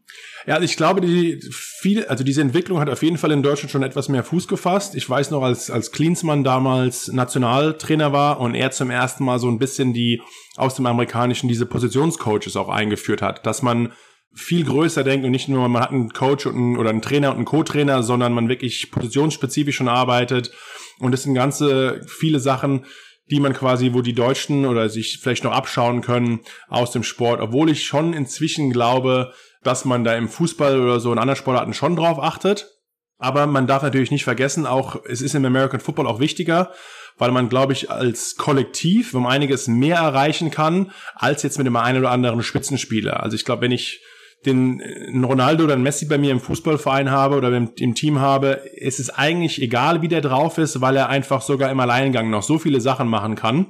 Ja, 0.47 0.55
also 0.55 0.64
ich 0.64 0.77
glaube, 0.77 1.01
die 1.01 1.40
viel, 1.51 2.07
also 2.07 2.25
diese 2.25 2.40
Entwicklung 2.40 2.81
hat 2.81 2.88
auf 2.88 3.03
jeden 3.03 3.18
Fall 3.18 3.31
in 3.31 3.42
Deutschland 3.42 3.71
schon 3.71 3.83
etwas 3.83 4.09
mehr 4.09 4.25
Fuß 4.25 4.49
gefasst. 4.49 4.94
Ich 4.94 5.09
weiß 5.09 5.31
noch, 5.31 5.42
als 5.42 5.71
als 5.71 5.92
Klinsmann 5.92 6.44
damals 6.44 7.09
Nationaltrainer 7.09 8.12
war 8.12 8.40
und 8.40 8.55
er 8.55 8.71
zum 8.71 8.90
ersten 8.90 9.25
Mal 9.25 9.38
so 9.38 9.49
ein 9.49 9.59
bisschen 9.59 9.92
die 9.92 10.23
aus 10.57 10.75
dem 10.75 10.87
amerikanischen 10.87 11.49
diese 11.49 11.66
Positionscoaches 11.66 12.57
auch 12.57 12.68
eingeführt 12.68 13.21
hat, 13.21 13.44
dass 13.47 13.62
man 13.62 13.92
viel 14.35 14.64
größer 14.64 15.05
denkt 15.05 15.27
und 15.27 15.33
nicht 15.33 15.49
nur 15.49 15.68
man 15.68 15.83
hat 15.83 15.90
einen 15.90 16.11
Coach 16.11 16.47
und 16.47 16.55
einen, 16.55 16.77
oder 16.79 16.90
einen 16.90 17.03
Trainer 17.03 17.31
und 17.31 17.37
einen 17.37 17.44
Co-Trainer, 17.44 18.03
sondern 18.03 18.33
man 18.33 18.49
wirklich 18.49 18.90
positionsspezifisch 18.90 19.77
schon 19.77 19.88
arbeitet 19.88 20.53
und 21.01 21.12
es 21.12 21.25
sind 21.25 21.35
ganze 21.35 22.01
viele 22.07 22.40
Sachen, 22.40 22.87
die 23.30 23.40
man 23.40 23.52
quasi, 23.52 23.92
wo 23.92 24.00
die 24.00 24.14
Deutschen 24.14 24.66
oder 24.66 24.88
sich 24.88 25.18
vielleicht 25.20 25.44
noch 25.44 25.52
abschauen 25.52 26.00
können 26.00 26.40
aus 26.68 26.90
dem 26.90 27.02
Sport, 27.02 27.40
obwohl 27.40 27.70
ich 27.70 27.84
schon 27.84 28.12
inzwischen 28.12 28.70
glaube, 28.70 29.32
dass 29.62 29.84
man 29.84 30.04
da 30.04 30.14
im 30.14 30.28
Fußball 30.28 30.80
oder 30.80 31.00
so 31.00 31.12
in 31.12 31.18
anderen 31.18 31.36
Sportarten 31.36 31.74
schon 31.74 31.96
drauf 31.96 32.18
achtet. 32.18 32.74
Aber 33.18 33.46
man 33.46 33.66
darf 33.66 33.82
natürlich 33.82 34.12
nicht 34.12 34.24
vergessen, 34.24 34.64
auch 34.64 35.04
es 35.04 35.20
ist 35.20 35.34
im 35.34 35.44
American 35.44 35.80
Football 35.80 36.06
auch 36.06 36.20
wichtiger, 36.20 36.72
weil 37.18 37.32
man, 37.32 37.48
glaube 37.48 37.72
ich, 37.72 37.90
als 37.90 38.36
Kollektiv 38.36 39.12
um 39.12 39.26
einiges 39.26 39.66
mehr 39.66 39.96
erreichen 39.96 40.52
kann, 40.52 40.92
als 41.16 41.42
jetzt 41.42 41.58
mit 41.58 41.66
dem 41.66 41.74
einen 41.74 41.98
oder 41.98 42.12
anderen 42.12 42.42
Spitzenspieler. 42.42 43.20
Also 43.22 43.34
ich 43.34 43.44
glaube, 43.44 43.62
wenn 43.62 43.72
ich 43.72 44.00
den 44.46 44.81
einen 44.81 45.24
Ronaldo 45.24 45.64
oder 45.64 45.74
einen 45.74 45.83
Messi 45.83 46.07
bei 46.07 46.18
mir 46.18 46.31
im 46.31 46.40
Fußballverein 46.40 47.11
habe 47.11 47.37
oder 47.37 47.55
im, 47.57 47.70
im 47.77 47.94
Team 47.94 48.20
habe, 48.20 48.61
ist 48.77 49.01
es 49.01 49.11
eigentlich 49.11 49.61
egal, 49.61 50.01
wie 50.03 50.09
der 50.09 50.20
drauf 50.20 50.59
ist, 50.59 50.81
weil 50.81 50.96
er 50.96 51.09
einfach 51.09 51.42
sogar 51.42 51.70
im 51.70 51.81
Alleingang 51.81 52.31
noch 52.31 52.42
so 52.42 52.59
viele 52.59 52.81
Sachen 52.81 53.09
machen 53.09 53.35
kann. 53.35 53.66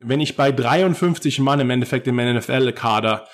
Wenn 0.00 0.20
ich 0.20 0.36
bei 0.36 0.52
53 0.52 1.38
Mann 1.40 1.60
im 1.60 1.70
Endeffekt 1.70 2.06
im 2.08 2.16
NFL-Kader 2.16 3.26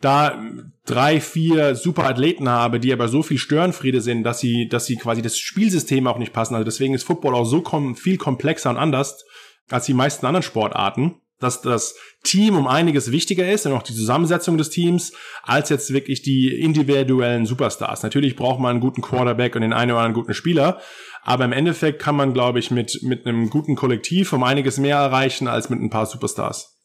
da 0.00 0.42
drei, 0.84 1.20
vier 1.20 1.76
super 1.76 2.04
Athleten 2.04 2.48
habe, 2.48 2.80
die 2.80 2.92
aber 2.92 3.08
so 3.08 3.22
viel 3.22 3.38
Störenfriede 3.38 4.00
sind, 4.00 4.24
dass 4.24 4.40
sie, 4.40 4.68
dass 4.68 4.86
sie 4.86 4.96
quasi 4.96 5.22
das 5.22 5.38
Spielsystem 5.38 6.06
auch 6.06 6.18
nicht 6.18 6.32
passen. 6.32 6.54
Also 6.54 6.64
deswegen 6.64 6.94
ist 6.94 7.04
Football 7.04 7.34
auch 7.34 7.44
so 7.44 7.60
kom 7.60 7.94
viel 7.94 8.16
komplexer 8.16 8.70
und 8.70 8.78
anders 8.78 9.24
als 9.70 9.86
die 9.86 9.94
meisten 9.94 10.26
anderen 10.26 10.42
Sportarten, 10.42 11.21
dass 11.42 11.60
das 11.60 11.94
Team 12.22 12.56
um 12.56 12.66
einiges 12.66 13.10
wichtiger 13.10 13.50
ist 13.50 13.66
und 13.66 13.72
auch 13.72 13.82
die 13.82 13.94
Zusammensetzung 13.94 14.58
des 14.58 14.70
Teams 14.70 15.12
als 15.42 15.68
jetzt 15.68 15.92
wirklich 15.92 16.22
die 16.22 16.60
individuellen 16.60 17.46
Superstars. 17.46 18.02
Natürlich 18.02 18.36
braucht 18.36 18.60
man 18.60 18.72
einen 18.72 18.80
guten 18.80 19.02
Quarterback 19.02 19.54
und 19.54 19.62
den 19.62 19.72
einen 19.72 19.90
oder 19.90 20.00
anderen 20.00 20.14
guten 20.14 20.34
Spieler, 20.34 20.80
aber 21.22 21.44
im 21.44 21.52
Endeffekt 21.52 22.00
kann 22.00 22.16
man, 22.16 22.32
glaube 22.32 22.58
ich, 22.58 22.70
mit, 22.70 23.00
mit 23.02 23.26
einem 23.26 23.50
guten 23.50 23.74
Kollektiv 23.74 24.32
um 24.32 24.42
einiges 24.42 24.78
mehr 24.78 24.96
erreichen 24.96 25.48
als 25.48 25.70
mit 25.70 25.80
ein 25.80 25.90
paar 25.90 26.06
Superstars. 26.06 26.78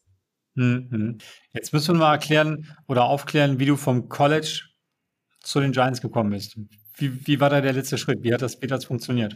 Mhm. 0.55 1.19
Jetzt 1.53 1.71
müssen 1.71 1.95
wir 1.95 1.99
mal 1.99 2.13
erklären 2.13 2.67
oder 2.87 3.05
aufklären, 3.05 3.59
wie 3.59 3.65
du 3.65 3.75
vom 3.75 4.09
College 4.09 4.63
zu 5.41 5.59
den 5.59 5.71
Giants 5.71 6.01
gekommen 6.01 6.31
bist. 6.31 6.57
Wie, 6.97 7.27
wie 7.27 7.39
war 7.39 7.49
da 7.49 7.61
der 7.61 7.73
letzte 7.73 7.97
Schritt? 7.97 8.23
Wie 8.23 8.33
hat 8.33 8.41
das, 8.41 8.59
das 8.59 8.85
funktioniert? 8.85 9.35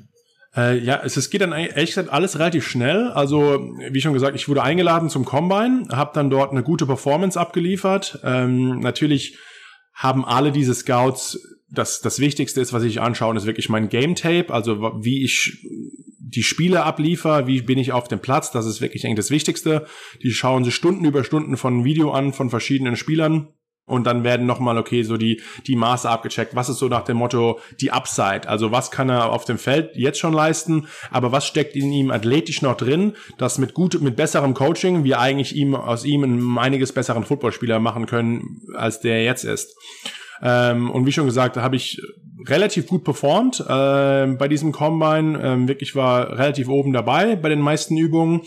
Äh, 0.55 0.79
ja, 0.79 1.01
es, 1.03 1.15
es 1.15 1.29
geht 1.29 1.41
dann 1.41 1.53
ehrlich 1.53 1.91
gesagt 1.91 2.09
alles 2.09 2.37
relativ 2.37 2.67
schnell. 2.67 3.07
Also, 3.09 3.73
wie 3.89 4.01
schon 4.01 4.13
gesagt, 4.13 4.35
ich 4.35 4.49
wurde 4.49 4.63
eingeladen 4.63 5.09
zum 5.09 5.25
Combine, 5.25 5.87
habe 5.91 6.11
dann 6.13 6.29
dort 6.29 6.51
eine 6.51 6.63
gute 6.63 6.85
Performance 6.85 7.39
abgeliefert. 7.39 8.19
Ähm, 8.23 8.79
natürlich 8.79 9.37
haben 9.93 10.25
alle 10.25 10.51
diese 10.51 10.73
Scouts, 10.73 11.39
das, 11.69 12.01
das 12.01 12.19
Wichtigste 12.19 12.59
ist, 12.59 12.73
was 12.73 12.83
ich 12.83 12.99
anschaue, 12.99 13.35
ist 13.35 13.45
wirklich 13.45 13.69
mein 13.69 13.87
Game 13.87 14.15
Tape, 14.15 14.53
also 14.53 14.81
wie 15.01 15.23
ich 15.23 15.65
die 16.19 16.43
Spiele 16.43 16.83
abliefer, 16.83 17.47
wie 17.47 17.61
bin 17.61 17.77
ich 17.77 17.91
auf 17.93 18.07
dem 18.07 18.19
Platz, 18.19 18.51
das 18.51 18.65
ist 18.65 18.81
wirklich 18.81 19.05
eigentlich 19.05 19.17
das 19.17 19.31
Wichtigste. 19.31 19.85
Die 20.21 20.31
schauen 20.31 20.63
sich 20.63 20.75
Stunden 20.75 21.05
über 21.05 21.23
Stunden 21.23 21.57
von 21.57 21.83
Video 21.83 22.11
an 22.11 22.33
von 22.33 22.49
verschiedenen 22.49 22.95
Spielern 22.95 23.49
und 23.85 24.05
dann 24.05 24.23
werden 24.23 24.45
nochmal, 24.45 24.77
okay, 24.77 25.03
so 25.03 25.17
die, 25.17 25.41
die 25.67 25.75
Maße 25.75 26.09
abgecheckt. 26.09 26.55
Was 26.55 26.69
ist 26.69 26.77
so 26.77 26.87
nach 26.87 27.03
dem 27.03 27.17
Motto 27.17 27.59
die 27.79 27.91
Upside? 27.91 28.47
Also 28.47 28.71
was 28.71 28.91
kann 28.91 29.09
er 29.09 29.31
auf 29.31 29.45
dem 29.45 29.57
Feld 29.57 29.91
jetzt 29.95 30.19
schon 30.19 30.33
leisten? 30.33 30.87
Aber 31.09 31.31
was 31.31 31.45
steckt 31.45 31.75
in 31.75 31.91
ihm 31.91 32.11
athletisch 32.11 32.61
noch 32.61 32.77
drin, 32.77 33.13
dass 33.37 33.57
mit 33.57 33.73
gut, 33.73 33.99
mit 34.01 34.15
besserem 34.15 34.53
Coaching 34.53 35.03
wir 35.03 35.19
eigentlich 35.19 35.55
ihm, 35.55 35.75
aus 35.75 36.05
ihm 36.05 36.23
einen 36.23 36.57
einiges 36.57 36.93
besseren 36.93 37.25
Footballspieler 37.25 37.79
machen 37.79 38.05
können, 38.05 38.61
als 38.75 39.01
der 39.01 39.23
jetzt 39.23 39.43
ist? 39.43 39.75
Ähm, 40.41 40.89
und 40.89 41.05
wie 41.05 41.11
schon 41.11 41.25
gesagt, 41.25 41.57
habe 41.57 41.75
ich 41.75 42.01
relativ 42.47 42.87
gut 42.87 43.03
performt 43.03 43.59
äh, 43.59 44.27
bei 44.27 44.47
diesem 44.47 44.71
Combine. 44.71 45.39
Ähm, 45.41 45.67
wirklich 45.67 45.95
war 45.95 46.37
relativ 46.37 46.67
oben 46.69 46.93
dabei 46.93 47.35
bei 47.35 47.49
den 47.49 47.61
meisten 47.61 47.97
Übungen 47.97 48.41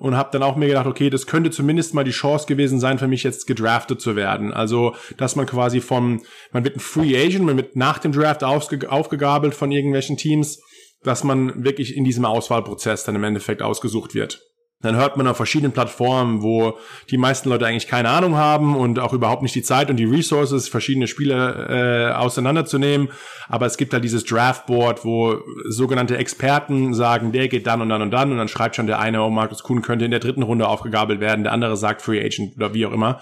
und 0.00 0.16
habe 0.16 0.30
dann 0.32 0.42
auch 0.42 0.56
mir 0.56 0.66
gedacht, 0.66 0.86
okay, 0.86 1.10
das 1.10 1.26
könnte 1.26 1.50
zumindest 1.50 1.92
mal 1.92 2.04
die 2.04 2.10
Chance 2.10 2.46
gewesen 2.46 2.80
sein 2.80 2.98
für 2.98 3.06
mich 3.06 3.22
jetzt 3.22 3.46
gedraftet 3.46 4.00
zu 4.00 4.16
werden. 4.16 4.52
Also, 4.52 4.96
dass 5.18 5.36
man 5.36 5.44
quasi 5.44 5.82
vom, 5.82 6.22
man 6.52 6.64
wird 6.64 6.76
ein 6.76 6.80
Free 6.80 7.16
Agent, 7.16 7.44
man 7.44 7.58
wird 7.58 7.76
nach 7.76 7.98
dem 7.98 8.10
Draft 8.10 8.42
aufge, 8.42 8.90
aufgegabelt 8.90 9.54
von 9.54 9.70
irgendwelchen 9.70 10.16
Teams, 10.16 10.58
dass 11.02 11.22
man 11.22 11.64
wirklich 11.64 11.96
in 11.96 12.04
diesem 12.04 12.24
Auswahlprozess 12.24 13.04
dann 13.04 13.14
im 13.14 13.24
Endeffekt 13.24 13.60
ausgesucht 13.60 14.14
wird. 14.14 14.49
Dann 14.82 14.96
hört 14.96 15.16
man 15.18 15.26
auf 15.26 15.36
verschiedenen 15.36 15.72
Plattformen, 15.72 16.42
wo 16.42 16.78
die 17.10 17.18
meisten 17.18 17.50
Leute 17.50 17.66
eigentlich 17.66 17.86
keine 17.86 18.08
Ahnung 18.08 18.36
haben 18.36 18.76
und 18.76 18.98
auch 18.98 19.12
überhaupt 19.12 19.42
nicht 19.42 19.54
die 19.54 19.62
Zeit 19.62 19.90
und 19.90 19.96
die 19.96 20.06
Resources, 20.06 20.68
verschiedene 20.68 21.06
Spiele 21.06 22.12
äh, 22.12 22.14
auseinanderzunehmen. 22.14 23.08
Aber 23.48 23.66
es 23.66 23.76
gibt 23.76 23.92
halt 23.92 24.04
dieses 24.04 24.24
Draftboard, 24.24 25.04
wo 25.04 25.38
sogenannte 25.68 26.16
Experten 26.16 26.94
sagen, 26.94 27.32
der 27.32 27.48
geht 27.48 27.66
dann 27.66 27.82
und 27.82 27.90
dann 27.90 28.00
und 28.00 28.10
dann 28.10 28.32
und 28.32 28.38
dann 28.38 28.48
schreibt 28.48 28.76
schon 28.76 28.86
der 28.86 29.00
eine, 29.00 29.22
oh, 29.22 29.28
Markus 29.28 29.62
Kuhn 29.62 29.82
könnte 29.82 30.06
in 30.06 30.10
der 30.12 30.20
dritten 30.20 30.42
Runde 30.42 30.66
aufgegabelt 30.66 31.20
werden, 31.20 31.44
der 31.44 31.52
andere 31.52 31.76
sagt 31.76 32.00
Free 32.00 32.24
Agent 32.24 32.56
oder 32.56 32.72
wie 32.72 32.86
auch 32.86 32.92
immer. 32.92 33.20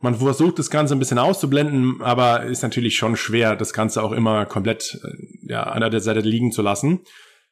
Man 0.00 0.14
versucht 0.14 0.58
das 0.58 0.70
Ganze 0.70 0.94
ein 0.94 0.98
bisschen 0.98 1.18
auszublenden, 1.18 2.00
aber 2.00 2.44
ist 2.44 2.62
natürlich 2.62 2.96
schon 2.96 3.16
schwer, 3.16 3.56
das 3.56 3.72
Ganze 3.72 4.02
auch 4.02 4.12
immer 4.12 4.46
komplett 4.46 4.98
äh, 5.02 5.52
ja, 5.52 5.64
an 5.64 5.90
der 5.90 6.00
Seite 6.00 6.20
liegen 6.20 6.52
zu 6.52 6.62
lassen. 6.62 7.00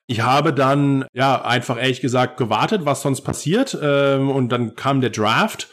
Ich 0.07 0.21
habe 0.21 0.53
dann 0.53 1.07
ja 1.15 1.43
einfach 1.43 1.79
ehrlich 1.79 2.01
gesagt 2.01 2.37
gewartet, 2.37 2.85
was 2.85 3.03
sonst 3.03 3.23
passiert 3.23 3.77
ähm, 3.81 4.31
und 4.31 4.51
dann 4.51 4.75
kam 4.75 5.01
der 5.01 5.11
Draft 5.11 5.69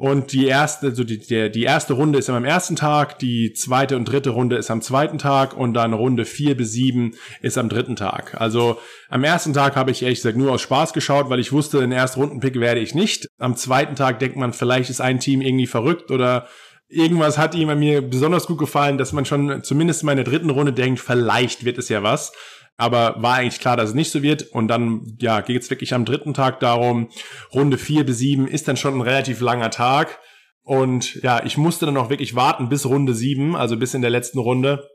und 0.00 0.32
die 0.32 0.46
erste, 0.46 0.86
also 0.86 1.04
die, 1.04 1.18
der, 1.18 1.50
die 1.50 1.64
erste 1.64 1.92
Runde 1.92 2.18
ist 2.18 2.30
am 2.30 2.46
ersten 2.46 2.74
Tag, 2.74 3.18
die 3.18 3.52
zweite 3.52 3.96
und 3.96 4.06
dritte 4.06 4.30
Runde 4.30 4.56
ist 4.56 4.70
am 4.70 4.80
zweiten 4.80 5.18
Tag 5.18 5.54
und 5.54 5.74
dann 5.74 5.92
Runde 5.92 6.24
vier 6.24 6.56
bis 6.56 6.72
sieben 6.72 7.12
ist 7.42 7.58
am 7.58 7.68
dritten 7.68 7.96
Tag. 7.96 8.40
Also 8.40 8.78
am 9.10 9.24
ersten 9.24 9.52
Tag 9.52 9.76
habe 9.76 9.90
ich 9.90 10.02
ehrlich 10.02 10.20
gesagt 10.20 10.38
nur 10.38 10.52
aus 10.52 10.62
Spaß 10.62 10.94
geschaut, 10.94 11.28
weil 11.28 11.38
ich 11.38 11.52
wusste, 11.52 11.80
den 11.80 11.92
ersten 11.92 12.20
Rundenpick 12.20 12.58
werde 12.58 12.80
ich 12.80 12.94
nicht. 12.94 13.28
Am 13.38 13.56
zweiten 13.56 13.94
Tag 13.94 14.20
denkt 14.20 14.36
man, 14.36 14.54
vielleicht 14.54 14.88
ist 14.88 15.02
ein 15.02 15.20
Team 15.20 15.42
irgendwie 15.42 15.66
verrückt 15.66 16.10
oder 16.10 16.48
irgendwas 16.88 17.36
hat 17.36 17.54
ihm 17.54 17.68
an 17.68 17.78
mir 17.78 18.00
besonders 18.00 18.46
gut 18.46 18.58
gefallen, 18.58 18.96
dass 18.96 19.12
man 19.12 19.26
schon 19.26 19.62
zumindest 19.62 20.00
in 20.00 20.06
meiner 20.06 20.24
dritten 20.24 20.48
Runde 20.48 20.72
denkt, 20.72 21.00
vielleicht 21.00 21.66
wird 21.66 21.76
es 21.76 21.90
ja 21.90 22.02
was 22.02 22.32
aber 22.80 23.16
war 23.18 23.36
eigentlich 23.36 23.60
klar, 23.60 23.76
dass 23.76 23.90
es 23.90 23.94
nicht 23.94 24.10
so 24.10 24.22
wird. 24.22 24.42
Und 24.42 24.68
dann, 24.68 25.16
ja, 25.20 25.40
geht 25.40 25.62
es 25.62 25.70
wirklich 25.70 25.94
am 25.94 26.04
dritten 26.04 26.34
Tag 26.34 26.60
darum, 26.60 27.08
Runde 27.54 27.78
vier 27.78 28.04
bis 28.04 28.18
sieben 28.18 28.48
ist 28.48 28.68
dann 28.68 28.76
schon 28.76 28.94
ein 28.94 29.00
relativ 29.02 29.40
langer 29.40 29.70
Tag. 29.70 30.18
Und 30.62 31.16
ja, 31.22 31.42
ich 31.44 31.56
musste 31.56 31.86
dann 31.86 31.96
auch 31.96 32.10
wirklich 32.10 32.34
warten 32.34 32.68
bis 32.68 32.86
Runde 32.86 33.14
sieben, 33.14 33.56
also 33.56 33.76
bis 33.76 33.94
in 33.94 34.02
der 34.02 34.10
letzten 34.10 34.38
Runde, 34.38 34.88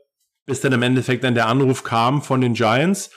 bis 0.46 0.60
dann 0.60 0.72
im 0.72 0.82
Endeffekt 0.82 1.24
dann 1.24 1.34
der 1.34 1.48
Anruf 1.48 1.84
kam 1.84 2.22
von 2.22 2.40
den 2.40 2.54
Giants, 2.54 3.10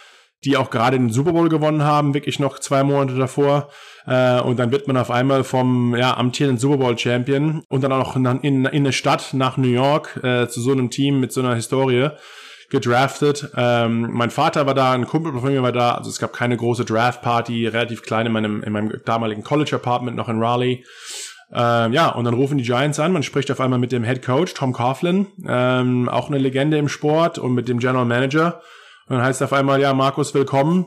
die 0.43 0.57
auch 0.57 0.69
gerade 0.69 0.97
den 0.97 1.09
Super 1.09 1.33
Bowl 1.33 1.49
gewonnen 1.49 1.83
haben, 1.83 2.13
wirklich 2.13 2.39
noch 2.39 2.59
zwei 2.59 2.83
Monate 2.83 3.15
davor. 3.17 3.69
Äh, 4.05 4.41
und 4.41 4.57
dann 4.57 4.71
wird 4.71 4.87
man 4.87 4.97
auf 4.97 5.11
einmal 5.11 5.43
vom 5.43 5.95
ja, 5.95 6.15
amtierenden 6.17 6.59
Super 6.59 6.77
Bowl 6.77 6.97
Champion 6.97 7.63
und 7.69 7.81
dann 7.83 7.91
auch 7.91 8.15
in, 8.15 8.25
in, 8.25 8.65
in 8.65 8.65
eine 8.65 8.93
Stadt 8.93 9.33
nach 9.33 9.57
New 9.57 9.67
York 9.67 10.19
äh, 10.23 10.47
zu 10.47 10.61
so 10.61 10.71
einem 10.71 10.89
Team 10.89 11.19
mit 11.19 11.31
so 11.31 11.41
einer 11.41 11.55
Historie 11.55 12.09
gedraftet. 12.69 13.51
Ähm, 13.55 14.09
mein 14.11 14.29
Vater 14.29 14.65
war 14.65 14.75
da, 14.75 14.91
ein 14.91 15.07
Kumpel 15.07 15.33
von 15.33 15.51
mir 15.51 15.63
war 15.63 15.71
da, 15.71 15.95
also 15.95 16.09
es 16.09 16.19
gab 16.19 16.33
keine 16.33 16.55
große 16.55 16.85
Draft-Party, 16.85 17.67
relativ 17.67 18.03
klein 18.03 18.27
in 18.27 18.31
meinem, 18.31 18.63
in 18.63 18.71
meinem 18.71 19.01
damaligen 19.05 19.43
College-Apartment 19.43 20.15
noch 20.15 20.29
in 20.29 20.41
Raleigh. 20.41 20.83
Ähm, 21.51 21.93
ja, 21.93 22.09
und 22.09 22.25
dann 22.25 22.35
rufen 22.35 22.59
die 22.59 22.63
Giants 22.63 22.99
an, 22.99 23.11
man 23.11 23.23
spricht 23.23 23.49
auf 23.49 23.59
einmal 23.59 23.79
mit 23.79 23.91
dem 23.91 24.03
Head 24.03 24.23
Coach, 24.23 24.53
Tom 24.53 24.71
Coughlin, 24.71 25.27
ähm, 25.47 26.07
auch 26.07 26.29
eine 26.29 26.37
Legende 26.37 26.77
im 26.77 26.89
Sport 26.89 27.39
und 27.39 27.53
mit 27.53 27.67
dem 27.67 27.79
General 27.79 28.05
Manager. 28.05 28.61
Und 29.07 29.15
dann 29.15 29.25
heißt 29.25 29.41
auf 29.41 29.53
einmal, 29.53 29.81
ja, 29.81 29.93
Markus, 29.93 30.35
willkommen. 30.35 30.85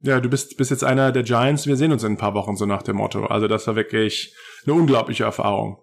Ja, 0.00 0.20
du 0.20 0.30
bist, 0.30 0.56
bist 0.56 0.70
jetzt 0.70 0.84
einer 0.84 1.12
der 1.12 1.24
Giants, 1.24 1.66
wir 1.66 1.76
sehen 1.76 1.92
uns 1.92 2.04
in 2.04 2.12
ein 2.12 2.18
paar 2.18 2.32
Wochen, 2.32 2.56
so 2.56 2.64
nach 2.64 2.82
dem 2.82 2.96
Motto. 2.96 3.26
Also 3.26 3.48
das 3.48 3.66
war 3.66 3.76
wirklich 3.76 4.34
eine 4.64 4.74
unglaubliche 4.74 5.24
Erfahrung. 5.24 5.82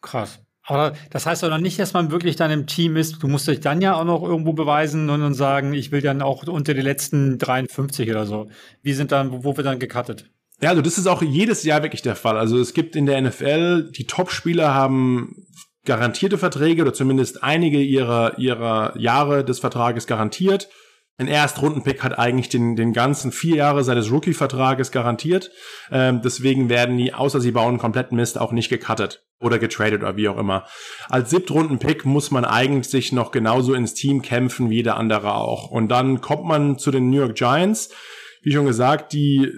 Krass. 0.00 0.45
Aber 0.66 0.94
das 1.10 1.26
heißt 1.26 1.44
doch 1.44 1.58
nicht, 1.58 1.78
dass 1.78 1.92
man 1.92 2.10
wirklich 2.10 2.34
dann 2.34 2.50
im 2.50 2.66
Team 2.66 2.96
ist. 2.96 3.22
Du 3.22 3.28
musst 3.28 3.46
dich 3.46 3.60
dann 3.60 3.80
ja 3.80 3.94
auch 3.94 4.04
noch 4.04 4.22
irgendwo 4.22 4.52
beweisen 4.52 5.08
und, 5.10 5.22
und 5.22 5.34
sagen, 5.34 5.72
ich 5.72 5.92
will 5.92 6.02
dann 6.02 6.22
auch 6.22 6.46
unter 6.48 6.74
die 6.74 6.80
letzten 6.80 7.38
53 7.38 8.10
oder 8.10 8.26
so. 8.26 8.48
Wie 8.82 8.92
sind 8.92 9.12
dann, 9.12 9.44
wo 9.44 9.56
wird 9.56 9.66
dann 9.66 9.78
gecuttet? 9.78 10.28
Ja, 10.60 10.70
also 10.70 10.82
das 10.82 10.98
ist 10.98 11.06
auch 11.06 11.22
jedes 11.22 11.62
Jahr 11.62 11.82
wirklich 11.82 12.02
der 12.02 12.16
Fall. 12.16 12.36
Also 12.36 12.58
es 12.58 12.74
gibt 12.74 12.96
in 12.96 13.06
der 13.06 13.20
NFL, 13.20 13.92
die 13.92 14.06
Top-Spieler 14.06 14.74
haben 14.74 15.46
garantierte 15.84 16.36
Verträge 16.36 16.82
oder 16.82 16.94
zumindest 16.94 17.44
einige 17.44 17.78
ihrer, 17.78 18.36
ihrer 18.38 18.98
Jahre 18.98 19.44
des 19.44 19.60
Vertrages 19.60 20.08
garantiert. 20.08 20.68
Ein 21.16 21.28
Erstrundenpick 21.28 22.02
hat 22.02 22.18
eigentlich 22.18 22.48
den, 22.48 22.74
den 22.74 22.92
ganzen 22.92 23.30
vier 23.30 23.56
Jahre 23.56 23.84
seines 23.84 24.10
Rookie-Vertrages 24.10 24.90
garantiert. 24.90 25.52
Ähm, 25.92 26.22
deswegen 26.22 26.68
werden 26.68 26.98
die, 26.98 27.14
außer 27.14 27.40
sie 27.40 27.52
bauen 27.52 27.78
kompletten 27.78 28.16
Mist, 28.16 28.36
auch 28.38 28.50
nicht 28.50 28.68
gecuttet 28.68 29.25
oder 29.40 29.58
getradet 29.58 30.02
oder 30.02 30.16
wie 30.16 30.28
auch 30.28 30.38
immer. 30.38 30.64
Als 31.08 31.30
Siebtrunden-Pick 31.30 32.04
muss 32.04 32.30
man 32.30 32.44
eigentlich 32.44 33.12
noch 33.12 33.30
genauso 33.30 33.74
ins 33.74 33.94
Team 33.94 34.22
kämpfen 34.22 34.70
wie 34.70 34.82
der 34.82 34.96
andere 34.96 35.34
auch. 35.34 35.70
Und 35.70 35.88
dann 35.88 36.20
kommt 36.20 36.44
man 36.44 36.78
zu 36.78 36.90
den 36.90 37.10
New 37.10 37.18
York 37.18 37.34
Giants, 37.34 37.90
wie 38.42 38.52
schon 38.52 38.66
gesagt, 38.66 39.12
die 39.12 39.50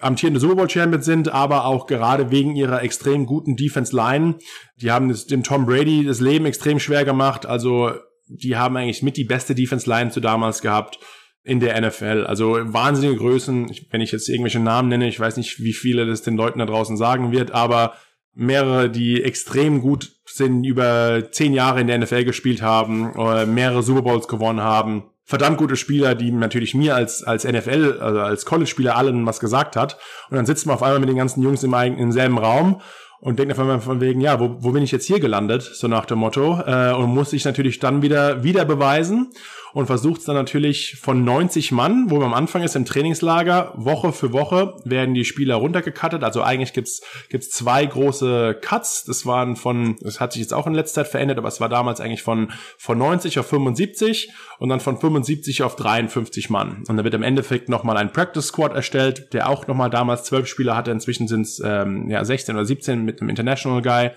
amtierende 0.00 0.40
Super 0.40 0.56
Bowl 0.56 0.70
Champions 0.70 1.04
sind, 1.04 1.28
aber 1.28 1.66
auch 1.66 1.86
gerade 1.86 2.30
wegen 2.30 2.56
ihrer 2.56 2.82
extrem 2.82 3.26
guten 3.26 3.56
Defense 3.56 3.94
Line. 3.94 4.36
Die 4.76 4.90
haben 4.90 5.14
dem 5.28 5.42
Tom 5.42 5.66
Brady 5.66 6.04
das 6.04 6.20
Leben 6.20 6.46
extrem 6.46 6.80
schwer 6.80 7.04
gemacht. 7.04 7.46
Also 7.46 7.92
die 8.26 8.56
haben 8.56 8.76
eigentlich 8.76 9.02
mit 9.02 9.16
die 9.16 9.24
beste 9.24 9.54
Defense 9.54 9.88
Line 9.88 10.10
zu 10.10 10.20
damals 10.20 10.62
gehabt 10.62 10.98
in 11.42 11.60
der 11.60 11.80
NFL. 11.80 12.24
Also 12.26 12.56
wahnsinnige 12.72 13.18
Größen. 13.18 13.70
wenn 13.90 14.00
ich 14.00 14.12
jetzt 14.12 14.28
irgendwelche 14.28 14.60
Namen 14.60 14.88
nenne, 14.88 15.08
ich 15.08 15.20
weiß 15.20 15.36
nicht, 15.36 15.60
wie 15.60 15.72
viele 15.72 16.06
das 16.06 16.22
den 16.22 16.36
Leuten 16.36 16.58
da 16.58 16.66
draußen 16.66 16.96
sagen 16.96 17.32
wird, 17.32 17.50
aber 17.50 17.94
mehrere, 18.34 18.90
die 18.90 19.22
extrem 19.22 19.80
gut 19.80 20.12
sind, 20.24 20.64
über 20.64 21.30
zehn 21.30 21.52
Jahre 21.52 21.80
in 21.80 21.86
der 21.86 21.98
NFL 21.98 22.24
gespielt 22.24 22.62
haben, 22.62 23.12
mehrere 23.52 23.82
Super 23.82 24.02
Bowls 24.02 24.28
gewonnen 24.28 24.60
haben. 24.60 25.10
Verdammt 25.24 25.58
gute 25.58 25.76
Spieler, 25.76 26.14
die 26.14 26.32
natürlich 26.32 26.74
mir 26.74 26.96
als, 26.96 27.22
als 27.22 27.44
NFL, 27.44 27.98
also 28.00 28.20
als 28.20 28.44
College-Spieler 28.44 28.96
allen 28.96 29.26
was 29.26 29.38
gesagt 29.38 29.76
hat. 29.76 29.98
Und 30.28 30.36
dann 30.36 30.46
sitzt 30.46 30.66
man 30.66 30.74
auf 30.74 30.82
einmal 30.82 30.98
mit 30.98 31.08
den 31.08 31.16
ganzen 31.16 31.42
Jungs 31.42 31.62
im, 31.62 31.74
im 31.74 32.12
selben 32.12 32.38
Raum 32.38 32.80
und 33.20 33.38
denkt 33.38 33.52
auf 33.52 33.58
einmal 33.58 33.80
von 33.80 34.00
wegen, 34.00 34.20
ja, 34.20 34.40
wo, 34.40 34.56
wo 34.60 34.72
bin 34.72 34.82
ich 34.82 34.92
jetzt 34.92 35.06
hier 35.06 35.20
gelandet, 35.20 35.62
so 35.62 35.88
nach 35.88 36.06
dem 36.06 36.18
Motto, 36.18 36.60
äh, 36.66 36.92
und 36.94 37.10
muss 37.10 37.30
sich 37.30 37.44
natürlich 37.44 37.78
dann 37.78 38.02
wieder, 38.02 38.42
wieder 38.42 38.64
beweisen 38.64 39.30
und 39.72 39.86
versucht 39.86 40.20
es 40.20 40.26
dann 40.26 40.36
natürlich 40.36 40.96
von 41.00 41.24
90 41.24 41.72
Mann, 41.72 42.10
wo 42.10 42.16
man 42.16 42.26
am 42.26 42.34
Anfang 42.34 42.62
ist 42.62 42.76
im 42.76 42.84
Trainingslager, 42.84 43.72
Woche 43.76 44.12
für 44.12 44.32
Woche 44.32 44.76
werden 44.84 45.14
die 45.14 45.24
Spieler 45.24 45.56
runtergekattet. 45.56 46.24
Also 46.24 46.42
eigentlich 46.42 46.72
gibt's 46.72 47.02
gibt's 47.28 47.50
zwei 47.50 47.86
große 47.86 48.58
Cuts. 48.60 49.04
Das 49.04 49.26
waren 49.26 49.56
von, 49.56 49.96
das 50.00 50.20
hat 50.20 50.32
sich 50.32 50.42
jetzt 50.42 50.54
auch 50.54 50.66
in 50.66 50.74
letzter 50.74 51.02
Zeit 51.02 51.10
verändert, 51.10 51.38
aber 51.38 51.48
es 51.48 51.60
war 51.60 51.68
damals 51.68 52.00
eigentlich 52.00 52.22
von, 52.22 52.52
von 52.78 52.98
90 52.98 53.38
auf 53.38 53.46
75 53.46 54.32
und 54.58 54.68
dann 54.68 54.80
von 54.80 54.98
75 54.98 55.62
auf 55.62 55.76
53 55.76 56.50
Mann. 56.50 56.84
Und 56.88 56.96
dann 56.96 57.04
wird 57.04 57.14
im 57.14 57.22
Endeffekt 57.22 57.68
nochmal 57.68 57.96
ein 57.96 58.12
Practice 58.12 58.48
Squad 58.48 58.74
erstellt, 58.74 59.32
der 59.32 59.48
auch 59.48 59.66
nochmal 59.66 59.90
damals 59.90 60.24
zwölf 60.24 60.46
Spieler 60.46 60.76
hatte. 60.76 60.90
Inzwischen 60.90 61.28
sind 61.28 61.42
es 61.42 61.62
ähm, 61.64 62.10
ja, 62.10 62.24
16 62.24 62.56
oder 62.56 62.64
17 62.64 63.04
mit 63.04 63.20
einem 63.20 63.30
International 63.30 63.82
Guy. 63.82 64.10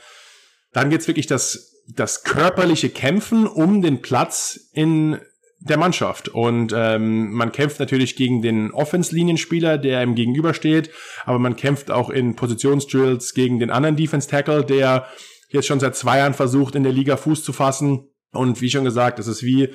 Dann 0.71 0.89
geht's 0.89 1.07
wirklich 1.07 1.27
das 1.27 1.69
das 1.87 2.23
körperliche 2.23 2.89
Kämpfen 2.89 3.45
um 3.45 3.81
den 3.81 4.01
Platz 4.01 4.69
in 4.73 5.19
der 5.65 5.77
Mannschaft. 5.77 6.29
Und 6.29 6.73
ähm, 6.75 7.31
man 7.31 7.51
kämpft 7.51 7.79
natürlich 7.79 8.15
gegen 8.15 8.41
den 8.41 8.71
Offense-Linienspieler, 8.71 9.77
der 9.77 10.03
ihm 10.03 10.15
gegenübersteht, 10.15 10.89
aber 11.25 11.39
man 11.39 11.55
kämpft 11.55 11.91
auch 11.91 12.09
in 12.09 12.35
Positionsdrills 12.35 13.33
gegen 13.33 13.59
den 13.59 13.69
anderen 13.69 13.95
Defense-Tackle, 13.95 14.65
der 14.65 15.07
jetzt 15.49 15.67
schon 15.67 15.79
seit 15.79 15.95
zwei 15.95 16.17
Jahren 16.17 16.33
versucht, 16.33 16.75
in 16.75 16.83
der 16.83 16.91
Liga 16.91 17.15
Fuß 17.15 17.43
zu 17.43 17.53
fassen. 17.53 18.09
Und 18.31 18.61
wie 18.61 18.69
schon 18.69 18.83
gesagt, 18.83 19.19
es 19.19 19.27
ist 19.27 19.43
wie, 19.43 19.69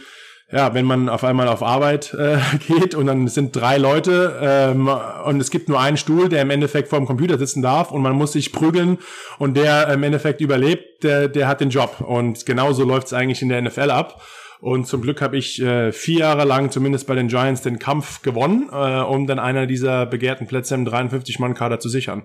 ja, 0.51 0.75
wenn 0.75 0.85
man 0.85 1.09
auf 1.09 1.25
einmal 1.25 1.49
auf 1.49 1.63
Arbeit 1.63 2.13
äh, 2.15 2.39
geht 2.67 2.95
und 2.95 3.07
dann 3.07 3.29
sind 3.29 3.55
drei 3.55 3.79
Leute 3.79 4.39
ähm, 4.43 4.91
und 5.25 5.41
es 5.41 5.51
gibt 5.51 5.69
nur 5.69 5.81
einen 5.81 5.97
Stuhl, 5.97 6.29
der 6.29 6.43
im 6.43 6.51
Endeffekt 6.51 6.89
vor 6.89 6.99
dem 6.99 7.07
Computer 7.07 7.39
sitzen 7.39 7.63
darf 7.63 7.93
und 7.93 8.03
man 8.03 8.15
muss 8.15 8.33
sich 8.33 8.53
prügeln 8.53 8.99
und 9.39 9.57
der 9.57 9.89
im 9.89 10.03
Endeffekt 10.03 10.41
überlebt, 10.41 11.05
der, 11.05 11.29
der 11.29 11.49
hat 11.49 11.61
den 11.61 11.71
Job. 11.71 12.01
Und 12.01 12.45
genauso 12.45 12.85
läuft 12.85 13.07
es 13.07 13.13
eigentlich 13.13 13.41
in 13.41 13.49
der 13.49 13.63
NFL 13.63 13.91
ab. 13.91 14.21
Und 14.61 14.87
zum 14.87 15.03
Glück 15.03 15.23
habe 15.23 15.37
ich 15.37 15.61
äh, 15.63 15.93
vier 15.93 16.21
Jahre 16.21 16.45
lang 16.45 16.71
zumindest 16.71 17.07
bei 17.07 17.15
den 17.15 17.29
Giants 17.29 17.63
den 17.63 17.79
Kampf 17.79 18.23
gewonnen, 18.23 18.69
äh, 18.73 19.01
um 19.01 19.27
dann 19.27 19.39
einer 19.39 19.67
dieser 19.67 20.07
begehrten 20.07 20.47
Plätze 20.47 20.75
im 20.75 20.87
53-Mann-Kader 20.87 21.79
zu 21.79 21.89
sichern. 21.89 22.25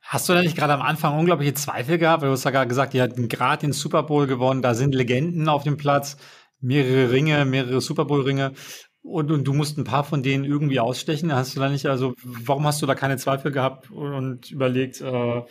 Hast 0.00 0.28
du 0.28 0.32
da 0.32 0.40
nicht 0.40 0.56
gerade 0.56 0.72
am 0.72 0.80
Anfang 0.80 1.18
unglaubliche 1.18 1.54
Zweifel 1.54 1.98
gehabt? 1.98 2.22
Weil 2.22 2.28
du 2.28 2.32
hast 2.32 2.44
ja 2.44 2.50
gerade 2.50 2.68
gesagt, 2.68 2.94
die 2.94 3.02
hatten 3.02 3.28
gerade 3.28 3.60
den 3.60 3.72
Super 3.72 4.04
Bowl 4.04 4.26
gewonnen, 4.26 4.62
da 4.62 4.74
sind 4.74 4.94
Legenden 4.94 5.48
auf 5.48 5.64
dem 5.64 5.76
Platz, 5.76 6.16
mehrere 6.60 7.10
Ringe, 7.12 7.44
mehrere 7.44 7.80
Super 7.82 8.06
Bowl-Ringe. 8.06 8.52
Und, 9.02 9.30
und 9.30 9.44
du 9.44 9.52
musst 9.52 9.76
ein 9.76 9.84
paar 9.84 10.04
von 10.04 10.22
denen 10.22 10.44
irgendwie 10.44 10.80
ausstechen. 10.80 11.34
Hast 11.34 11.54
du 11.54 11.60
da 11.60 11.68
nicht, 11.68 11.86
also 11.86 12.14
warum 12.24 12.66
hast 12.66 12.80
du 12.80 12.86
da 12.86 12.94
keine 12.94 13.18
Zweifel 13.18 13.52
gehabt 13.52 13.90
und 13.90 14.50
überlegt, 14.50 15.00
äh, 15.02 15.42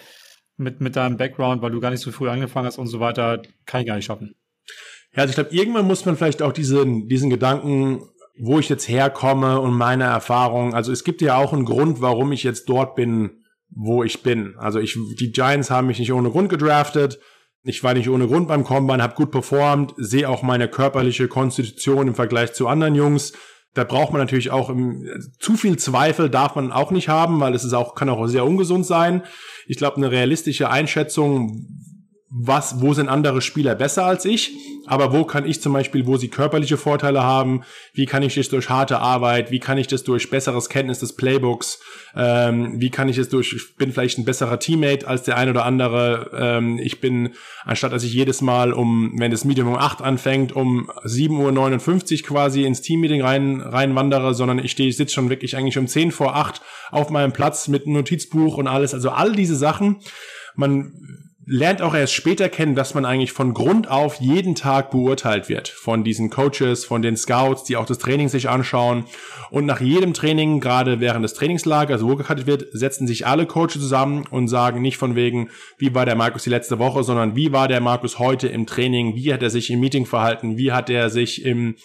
mit, 0.57 0.81
mit 0.81 0.95
deinem 0.95 1.17
Background, 1.17 1.61
weil 1.61 1.71
du 1.71 1.79
gar 1.79 1.91
nicht 1.91 2.01
so 2.01 2.11
früh 2.11 2.29
angefangen 2.29 2.65
hast 2.65 2.79
und 2.79 2.87
so 2.87 2.99
weiter, 2.99 3.41
kann 3.65 3.81
ich 3.81 3.87
gar 3.87 3.95
nicht 3.95 4.05
schaffen? 4.05 4.35
Ja, 5.17 5.23
also 5.23 5.31
ich 5.31 5.35
glaube, 5.35 5.49
irgendwann 5.55 5.87
muss 5.87 6.05
man 6.05 6.15
vielleicht 6.15 6.43
auch 6.43 6.53
diesen, 6.53 7.07
diesen 7.07 7.31
Gedanken, 7.31 8.03
wo 8.37 8.59
ich 8.59 8.69
jetzt 8.69 8.87
herkomme 8.87 9.59
und 9.59 9.73
meine 9.73 10.03
Erfahrung. 10.03 10.75
Also 10.75 10.91
es 10.91 11.03
gibt 11.03 11.21
ja 11.21 11.37
auch 11.37 11.53
einen 11.53 11.65
Grund, 11.65 12.01
warum 12.01 12.31
ich 12.31 12.43
jetzt 12.43 12.69
dort 12.69 12.95
bin, 12.95 13.43
wo 13.71 14.03
ich 14.03 14.21
bin. 14.21 14.53
Also 14.59 14.79
ich, 14.79 14.95
die 15.19 15.31
Giants 15.31 15.71
haben 15.71 15.87
mich 15.87 15.97
nicht 15.97 16.13
ohne 16.13 16.29
Grund 16.29 16.49
gedraftet. 16.49 17.19
Ich 17.63 17.83
war 17.83 17.95
nicht 17.95 18.07
ohne 18.09 18.27
Grund 18.27 18.47
beim 18.47 18.63
Combine, 18.63 19.01
habe 19.01 19.15
gut 19.15 19.31
performt, 19.31 19.95
sehe 19.97 20.29
auch 20.29 20.43
meine 20.43 20.67
körperliche 20.67 21.27
Konstitution 21.27 22.07
im 22.07 22.15
Vergleich 22.15 22.53
zu 22.53 22.67
anderen 22.67 22.93
Jungs 22.93 23.33
da 23.77 23.83
braucht 23.83 24.11
man 24.11 24.19
natürlich 24.19 24.49
auch 24.49 24.69
im, 24.71 25.07
zu 25.39 25.55
viel 25.55 25.77
Zweifel 25.77 26.29
darf 26.29 26.55
man 26.55 26.71
auch 26.71 26.89
nicht 26.89 27.09
haben, 27.09 27.39
weil 27.39 27.53
es 27.53 27.63
ist 27.63 27.73
auch 27.73 27.93
kann 27.93 28.09
auch 28.09 28.25
sehr 28.25 28.43
ungesund 28.43 28.87
sein. 28.87 29.21
Ich 29.67 29.77
glaube, 29.77 29.97
eine 29.97 30.09
realistische 30.09 30.71
Einschätzung, 30.71 31.67
was, 32.39 32.81
wo 32.81 32.93
sind 32.93 33.09
andere 33.09 33.41
Spieler 33.41 33.73
besser 33.73 34.05
als 34.05 34.23
ich, 34.25 34.51
aber 34.85 35.11
wo 35.11 35.25
kann 35.25 35.45
ich 35.45 35.61
zum 35.61 35.73
Beispiel, 35.73 36.05
wo 36.05 36.17
sie 36.17 36.27
körperliche 36.27 36.77
Vorteile 36.77 37.23
haben, 37.23 37.63
wie 37.93 38.05
kann 38.05 38.21
ich 38.21 38.35
das 38.35 38.49
durch 38.49 38.69
harte 38.69 38.99
Arbeit, 38.99 39.49
wie 39.49 39.59
kann 39.59 39.77
ich 39.77 39.87
das 39.87 40.03
durch 40.03 40.29
besseres 40.29 40.69
Kenntnis 40.69 40.99
des 40.99 41.15
Playbooks, 41.15 41.79
ähm, 42.15 42.79
wie 42.79 42.91
kann 42.91 43.09
ich 43.09 43.17
es 43.17 43.29
durch, 43.29 43.53
ich 43.53 43.75
bin 43.75 43.91
vielleicht 43.91 44.19
ein 44.19 44.25
besserer 44.25 44.59
Teammate 44.59 45.07
als 45.07 45.23
der 45.23 45.37
ein 45.37 45.49
oder 45.49 45.65
andere, 45.65 46.29
ähm, 46.33 46.77
ich 46.77 47.01
bin, 47.01 47.31
anstatt 47.65 47.91
dass 47.91 48.03
ich 48.03 48.13
jedes 48.13 48.41
Mal 48.41 48.71
um, 48.71 49.13
wenn 49.17 49.31
das 49.31 49.43
Meeting 49.43 49.65
um 49.65 49.75
8 49.75 50.01
anfängt, 50.01 50.55
um 50.55 50.91
7.59 51.05 52.21
Uhr 52.21 52.27
quasi 52.27 52.63
ins 52.63 52.81
Teammeeting 52.81 53.21
rein, 53.21 53.61
rein 53.61 53.95
wandere, 53.95 54.33
sondern 54.35 54.59
ich 54.59 54.71
stehe, 54.71 54.89
ich 54.89 54.97
sitze 54.97 55.15
schon 55.15 55.29
wirklich 55.29 55.57
eigentlich 55.57 55.77
um 55.77 55.87
10 55.87 56.11
vor 56.11 56.35
8 56.35 56.61
auf 56.91 57.09
meinem 57.09 57.33
Platz 57.33 57.67
mit 57.67 57.85
einem 57.85 57.95
Notizbuch 57.95 58.57
und 58.57 58.67
alles, 58.67 58.93
also 58.93 59.09
all 59.09 59.33
diese 59.33 59.55
Sachen, 59.55 59.97
man 60.55 61.26
lernt 61.49 61.81
auch 61.81 61.95
erst 61.95 62.13
später 62.13 62.49
kennen, 62.49 62.75
dass 62.75 62.93
man 62.93 63.05
eigentlich 63.05 63.31
von 63.31 63.53
Grund 63.53 63.89
auf 63.89 64.15
jeden 64.15 64.53
Tag 64.53 64.91
beurteilt 64.91 65.47
wird 65.47 65.69
von 65.69 66.03
diesen 66.03 66.29
Coaches, 66.29 66.83
von 66.83 67.01
den 67.01 67.15
Scouts, 67.15 67.63
die 67.63 67.77
auch 67.77 67.85
das 67.85 67.99
Training 67.99 68.27
sich 68.27 68.49
anschauen. 68.49 69.05
Und 69.49 69.65
nach 69.65 69.79
jedem 69.79 70.13
Training, 70.13 70.59
gerade 70.59 70.99
während 70.99 71.23
des 71.23 71.35
Trainingslagers, 71.35 72.03
wo 72.03 72.17
gekartet 72.17 72.47
wird, 72.47 72.65
setzen 72.73 73.07
sich 73.07 73.25
alle 73.25 73.45
Coaches 73.45 73.79
zusammen 73.79 74.25
und 74.29 74.49
sagen 74.49 74.81
nicht 74.81 74.97
von 74.97 75.15
wegen, 75.15 75.49
wie 75.77 75.95
war 75.95 76.05
der 76.05 76.15
Markus 76.15 76.43
die 76.43 76.49
letzte 76.49 76.79
Woche, 76.79 77.05
sondern 77.05 77.37
wie 77.37 77.53
war 77.53 77.69
der 77.69 77.79
Markus 77.79 78.19
heute 78.19 78.49
im 78.49 78.65
Training, 78.65 79.15
wie 79.15 79.33
hat 79.33 79.41
er 79.41 79.49
sich 79.49 79.69
im 79.69 79.79
Meeting 79.79 80.05
verhalten, 80.05 80.57
wie 80.57 80.73
hat 80.73 80.89
er 80.89 81.09
sich 81.09 81.45
im 81.45 81.75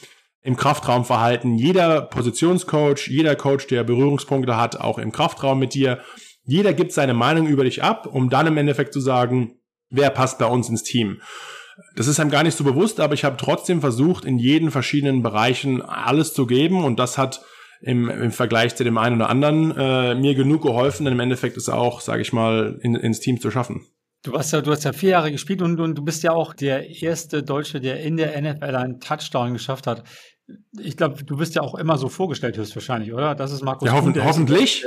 im 0.45 0.57
Kraftraum 0.57 1.05
verhalten. 1.05 1.55
Jeder 1.55 2.03
Positionscoach, 2.03 3.07
jeder 3.07 3.37
Coach, 3.37 3.69
der 3.69 3.85
Berührungspunkte 3.85 4.57
hat, 4.57 4.75
auch 4.81 4.99
im 4.99 5.13
Kraftraum 5.13 5.61
mit 5.61 5.73
dir, 5.73 6.01
jeder 6.45 6.73
gibt 6.73 6.93
seine 6.93 7.15
Meinung 7.15 7.47
über 7.47 7.65
dich 7.65 7.83
ab, 7.83 8.07
um 8.07 8.31
dann 8.31 8.47
im 8.47 8.57
Endeffekt 8.57 8.93
zu 8.93 9.01
sagen, 9.01 9.57
wer 9.91 10.11
passt 10.11 10.39
bei 10.39 10.47
uns 10.47 10.69
ins 10.69 10.83
Team. 10.83 11.21
Das 11.97 12.07
ist 12.07 12.21
einem 12.21 12.31
gar 12.31 12.43
nicht 12.43 12.57
so 12.57 12.65
bewusst, 12.65 13.01
aber 13.01 13.15
ich 13.15 13.25
habe 13.25 13.37
trotzdem 13.37 13.81
versucht, 13.81 14.25
in 14.25 14.39
jeden 14.39 14.71
verschiedenen 14.71 15.23
Bereichen 15.23 15.83
alles 15.83 16.35
zu 16.35 16.47
geben 16.47 16.85
und 16.85 16.99
das 16.99 17.19
hat 17.19 17.43
im, 17.81 18.09
im 18.09 18.31
Vergleich 18.31 18.77
zu 18.77 18.85
dem 18.85 18.99
einen 18.99 19.17
oder 19.17 19.29
anderen 19.29 19.77
äh, 19.77 20.15
mir 20.15 20.35
genug 20.35 20.63
geholfen, 20.63 21.05
denn 21.05 21.15
im 21.15 21.21
Endeffekt 21.21 21.57
ist 21.57 21.69
auch, 21.69 22.01
sage 22.01 22.23
ich 22.23 22.33
mal, 22.33 22.79
in, 22.83 22.95
ins 22.95 23.21
Team 23.21 23.41
zu 23.41 23.51
schaffen. 23.51 23.87
Du 24.23 24.35
hast 24.35 24.53
ja, 24.53 24.61
du 24.61 24.71
hast 24.71 24.85
ja 24.85 24.93
vier 24.93 25.11
Jahre 25.11 25.33
gespielt 25.33 25.63
und, 25.63 25.81
und 25.81 25.97
du 25.97 26.03
bist 26.03 26.23
ja 26.23 26.31
auch 26.31 26.55
der 26.55 27.03
erste 27.03 27.43
Deutsche, 27.43 27.81
der 27.81 28.01
in 28.01 28.17
der 28.17 28.41
NFL 28.41 28.77
einen 28.77 29.01
Touchdown 29.01 29.53
geschafft 29.53 29.89
hat. 29.89 30.05
Ich 30.79 30.97
glaube, 30.97 31.25
du 31.25 31.37
bist 31.37 31.57
ja 31.57 31.63
auch 31.63 31.75
immer 31.75 31.99
so 31.99 32.09
vorgestellt 32.09 32.57
höchstwahrscheinlich, 32.57 33.13
oder? 33.13 33.35
Das 33.35 33.51
ist 33.51 33.63
Markus. 33.63 33.89
Ja, 33.89 33.95
hoffen, 33.95 34.15
hoffentlich. 34.23 34.85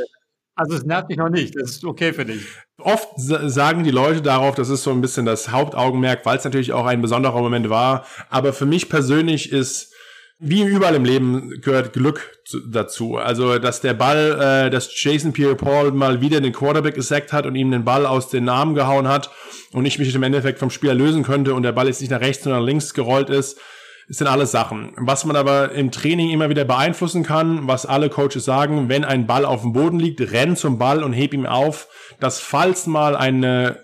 Also 0.56 0.76
es 0.76 0.86
nervt 0.86 1.10
mich 1.10 1.18
noch 1.18 1.30
nicht, 1.30 1.56
das 1.56 1.72
ist 1.72 1.86
okay 1.86 2.14
für 2.14 2.26
dich. 2.26 2.46
Oft 2.78 3.10
sagen 3.18 3.84
die 3.84 3.92
Leute 3.92 4.22
darauf, 4.22 4.56
das 4.56 4.70
ist 4.70 4.84
so 4.84 4.92
ein 4.92 5.02
bisschen 5.02 5.26
das 5.26 5.52
Hauptaugenmerk, 5.52 6.26
weil 6.26 6.38
es 6.38 6.46
natürlich 6.46 6.72
auch 6.72 6.86
ein 6.86 7.02
besonderer 7.02 7.42
Moment 7.42 7.70
war. 7.70 8.06
Aber 8.30 8.54
für 8.54 8.66
mich 8.66 8.88
persönlich 8.88 9.52
ist, 9.52 9.94
wie 10.40 10.64
überall 10.64 10.96
im 10.96 11.04
Leben, 11.04 11.62
gehört 11.62 11.94
Glück 11.94 12.40
dazu. 12.70 13.18
Also, 13.18 13.60
dass 13.60 13.82
der 13.82 13.94
Ball, 13.94 14.68
äh, 14.68 14.70
dass 14.70 14.90
Jason 15.02 15.34
Pierre-Paul 15.34 15.92
mal 15.92 16.22
wieder 16.22 16.40
den 16.40 16.54
Quarterback 16.54 16.96
gesackt 16.96 17.34
hat 17.34 17.46
und 17.46 17.56
ihm 17.56 17.72
den 17.72 17.84
Ball 17.84 18.06
aus 18.06 18.30
den 18.30 18.48
Armen 18.48 18.76
gehauen 18.76 19.08
hat 19.08 19.32
und 19.72 19.86
ich 19.86 20.00
mich 20.00 20.14
im 20.14 20.24
Endeffekt 20.24 20.60
vom 20.60 20.70
Spieler 20.70 20.94
lösen 20.94 21.24
könnte 21.24 21.54
und 21.54 21.64
der 21.64 21.72
Ball 21.74 21.88
jetzt 21.88 22.02
nicht 22.02 22.12
nach 22.12 22.22
rechts, 22.22 22.44
sondern 22.44 22.62
nach 22.62 22.68
links 22.68 22.94
gerollt 22.94 23.30
ist 23.30 23.60
es 24.08 24.18
sind 24.18 24.28
alles 24.28 24.52
Sachen. 24.52 24.94
Was 24.98 25.26
man 25.26 25.36
aber 25.36 25.72
im 25.72 25.92
Training 25.92 26.30
immer 26.30 26.50
wieder 26.50 26.66
beeinflussen 26.66 27.24
kann, 27.24 27.68
was 27.68 27.86
alle 27.86 28.10
Coaches 28.10 28.46
sagen, 28.46 28.88
wenn 28.90 29.04
ein 29.04 29.26
Ball 29.26 29.46
auf 29.46 29.62
dem 29.62 29.74
Boden 29.74 30.00
liegt, 30.00 30.22
renn 30.22 30.56
zum 30.56 30.78
Ball 30.78 31.04
und 31.04 31.14
heb 31.14 31.34
ihn 31.34 31.48
auf, 31.48 31.88
dass 32.20 32.40
falls 32.40 32.86
mal 32.88 33.16
eine 33.16 33.84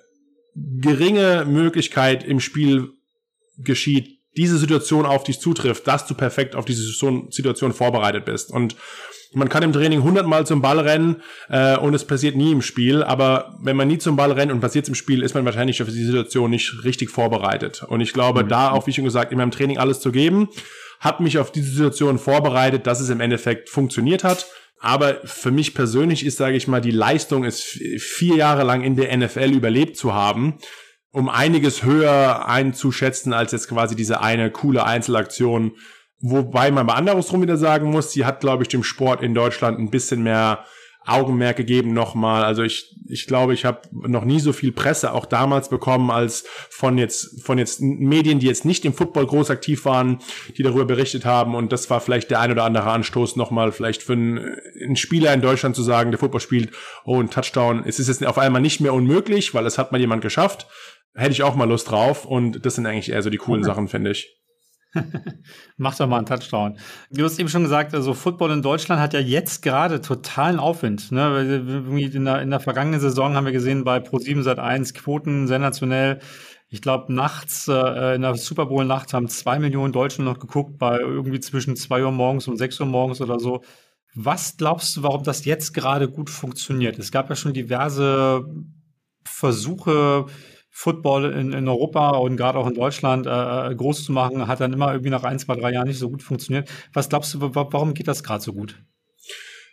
geringe 0.56 1.46
Möglichkeit 1.46 2.24
im 2.24 2.40
Spiel 2.40 2.90
geschieht, 3.58 4.20
diese 4.38 4.58
Situation 4.58 5.06
auf 5.06 5.24
dich 5.24 5.40
zutrifft, 5.40 5.88
dass 5.88 6.08
du 6.08 6.14
perfekt 6.14 6.56
auf 6.56 6.66
diese 6.66 6.84
Situation 6.84 7.74
vorbereitet 7.74 8.26
bist. 8.26 8.52
Und 8.52 8.76
man 9.34 9.50
kann 9.50 9.64
im 9.64 9.72
Training 9.72 10.04
hundertmal 10.04 10.46
zum 10.46 10.62
Ball 10.62 10.80
rennen 10.80 11.22
äh, 11.50 11.78
und 11.78 11.94
es 11.94 12.06
passiert 12.06 12.36
nie 12.36 12.52
im 12.52 12.62
Spiel. 12.62 13.04
Aber 13.04 13.58
wenn 13.62 13.78
man 13.78 13.88
nie 13.88 13.98
zum 13.98 14.16
Ball 14.16 14.32
rennt 14.32 14.52
und 14.52 14.60
passiert 14.60 14.88
im 14.88 14.96
Spiel, 14.96 15.24
ist 15.24 15.34
man 15.34 15.46
wahrscheinlich 15.46 15.78
für 15.78 15.86
die 15.86 16.04
Situation 16.04 16.50
nicht 16.50 16.84
richtig 16.84 17.10
vorbereitet. 17.10 17.84
Und 17.88 18.02
ich 18.02 18.14
glaube, 18.14 18.44
mhm. 18.44 18.50
da 18.50 18.72
auch, 18.72 18.88
wie 18.88 18.94
schon 18.94 19.06
gesagt, 19.06 19.32
in 19.32 19.38
meinem 19.38 19.52
Training 19.52 19.78
alles 19.78 20.00
zu 20.02 20.12
geben, 20.12 20.50
hat 21.00 21.20
mich 21.20 21.38
auf 21.38 21.52
diese 21.52 21.72
Situation 21.72 22.20
vorbereitet, 22.20 22.88
dass 22.88 23.00
es 23.00 23.10
im 23.10 23.22
Endeffekt 23.22 23.70
funktioniert 23.70 24.24
hat. 24.24 24.48
Aber 24.80 25.22
für 25.24 25.52
mich 25.52 25.74
persönlich 25.74 26.26
ist, 26.26 26.38
sage 26.38 26.58
ich 26.58 26.68
mal, 26.68 26.82
die 26.82 26.92
Leistung 26.92 27.44
ist 27.44 27.62
vier 27.64 28.36
Jahre 28.36 28.64
lang 28.64 28.84
in 28.84 28.96
der 28.96 29.16
NFL 29.16 29.54
überlebt 29.54 29.96
zu 29.96 30.14
haben, 30.14 30.58
um 31.12 31.30
einiges 31.30 31.84
höher 31.84 32.48
einzuschätzen 32.48 33.32
als 33.32 33.52
jetzt 33.52 33.70
quasi 33.70 33.96
diese 33.96 34.22
eine 34.22 34.50
coole 34.52 34.84
Einzelaktion 34.84 35.74
Wobei 36.22 36.72
man 36.72 36.86
bei 36.88 36.94
andersrum 36.94 37.42
wieder 37.42 37.58
sagen 37.58 37.90
muss, 37.90 38.12
sie 38.12 38.26
hat, 38.26 38.40
glaube 38.42 38.64
ich, 38.64 38.70
dem 38.70 38.84
Sport 38.84 39.22
in 39.24 39.34
Deutschland 39.34 39.80
ein 39.80 39.90
bisschen 39.90 40.22
mehr 40.22 40.66
Augenmerk 41.04 41.58
gegeben 41.58 41.94
nochmal. 41.94 42.44
Also 42.44 42.62
ich, 42.62 42.96
ich 43.10 43.26
glaube, 43.26 43.56
ich 43.56 43.66
habe 43.66 43.82
noch 43.92 44.24
nie 44.24 44.40
so 44.40 44.54
viel 44.54 44.72
Presse 44.72 45.14
auch 45.14 45.26
damals 45.26 45.70
bekommen 45.70 46.12
als 46.12 46.46
von 46.70 46.98
jetzt 47.00 47.44
von 47.44 47.58
jetzt 47.58 47.82
Medien, 47.82 48.38
die 48.40 48.46
jetzt 48.46 48.66
nicht 48.66 48.86
im 48.86 48.94
Football 48.94 49.26
groß 49.26 49.50
aktiv 49.50 49.86
waren, 49.86 50.20
die 50.58 50.64
darüber 50.64 50.86
berichtet 50.86 51.26
haben. 51.26 51.56
Und 51.56 51.72
das 51.72 51.90
war 51.90 52.02
vielleicht 52.02 52.30
der 52.30 52.40
ein 52.40 52.52
oder 52.52 52.66
andere 52.66 52.92
Anstoß 52.92 53.36
nochmal 53.36 53.72
vielleicht 53.72 54.04
für 54.04 54.14
einen, 54.14 54.38
einen 54.80 54.96
Spieler 54.96 55.34
in 55.34 55.42
Deutschland 55.42 55.76
zu 55.76 55.82
sagen, 55.82 56.12
der 56.12 56.20
Football 56.20 56.42
spielt, 56.42 56.72
oh 57.04 57.20
ein 57.20 57.32
Touchdown. 57.32 57.84
Es 57.86 57.98
ist 57.98 58.08
jetzt 58.08 58.24
auf 58.24 58.38
einmal 58.38 58.62
nicht 58.62 58.80
mehr 58.80 58.94
unmöglich, 58.94 59.56
weil 59.56 59.66
es 59.66 59.80
hat 59.80 59.92
mal 59.92 60.00
jemand 60.00 60.22
geschafft. 60.22 60.68
Hätte 61.16 61.32
ich 61.32 61.42
auch 61.42 61.56
mal 61.56 61.68
Lust 61.68 61.90
drauf. 61.90 62.26
Und 62.26 62.64
das 62.64 62.76
sind 62.76 62.86
eigentlich 62.86 63.12
eher 63.12 63.24
so 63.24 63.32
die 63.32 63.38
coolen 63.38 63.64
okay. 63.64 63.72
Sachen, 63.72 63.88
finde 63.88 64.12
ich. 64.12 64.41
Mach 65.78 65.96
doch 65.96 66.08
mal 66.08 66.18
einen 66.18 66.26
Touchdown. 66.26 66.78
Du 67.12 67.24
hast 67.24 67.40
eben 67.40 67.50
schon 67.50 67.64
gesagt, 67.64 67.94
also 67.94 68.14
Football 68.14 68.52
in 68.52 68.62
Deutschland 68.62 69.02
hat 69.02 69.14
ja 69.14 69.20
jetzt 69.20 69.62
gerade 69.62 70.02
totalen 70.02 70.60
Aufwind. 70.60 71.12
Ne? 71.12 71.62
In, 72.14 72.26
der, 72.26 72.42
in 72.42 72.50
der 72.50 72.60
vergangenen 72.60 73.00
Saison 73.00 73.36
haben 73.36 73.46
wir 73.46 73.54
gesehen, 73.54 73.84
bei 73.84 73.98
Pro7 73.98 74.44
Sat 74.44 74.60
1 74.60 74.94
Quoten 74.94 75.48
sensationell. 75.48 76.20
Ich 76.70 76.82
glaube, 76.82 77.14
nachts, 77.14 77.68
äh, 77.68 78.16
in 78.16 78.22
der 78.22 78.36
Super 78.36 78.68
Bowl-Nacht 78.68 79.14
haben 79.14 79.28
zwei 79.28 79.60
Millionen 79.60 79.92
Deutschen 79.92 80.24
noch 80.24 80.40
geguckt, 80.40 80.78
bei 80.78 81.00
irgendwie 81.00 81.40
zwischen 81.42 81.76
zwei 81.76 82.04
Uhr 82.04 82.12
morgens 82.12 82.48
und 82.48 82.58
sechs 82.58 82.80
Uhr 82.80 82.86
morgens 82.86 83.20
oder 83.22 83.40
so. 83.40 83.62
Was 84.14 84.58
glaubst 84.58 84.96
du, 84.96 85.04
warum 85.04 85.24
das 85.24 85.46
jetzt 85.46 85.74
gerade 85.74 86.10
gut 86.10 86.30
funktioniert? 86.30 87.00
Es 87.00 87.12
gab 87.12 87.30
ja 87.30 87.36
schon 87.36 87.54
diverse 87.54 88.46
Versuche, 89.26 90.26
Football 90.72 91.34
in, 91.34 91.52
in 91.52 91.68
Europa 91.68 92.12
und 92.12 92.38
gerade 92.38 92.58
auch 92.58 92.68
in 92.68 92.74
Deutschland 92.74 93.28
äh, 93.28 93.72
äh, 93.72 93.76
groß 93.76 94.06
zu 94.06 94.14
machen, 94.14 94.48
hat 94.48 94.62
dann 94.62 94.74
immer 94.74 94.92
irgendwie 94.92 95.10
nach 95.10 95.24
ein, 95.24 95.38
zwei, 95.38 95.56
drei 95.56 95.74
Jahren 95.74 95.88
nicht 95.88 96.00
so 96.00 96.10
gut 96.10 96.24
funktioniert. 96.24 96.70
Was 96.94 97.10
glaubst 97.10 97.34
du, 97.34 97.40
warum 97.42 97.94
geht 97.94 98.08
das 98.08 98.24
gerade 98.24 98.42
so 98.42 98.54
gut? 98.54 98.82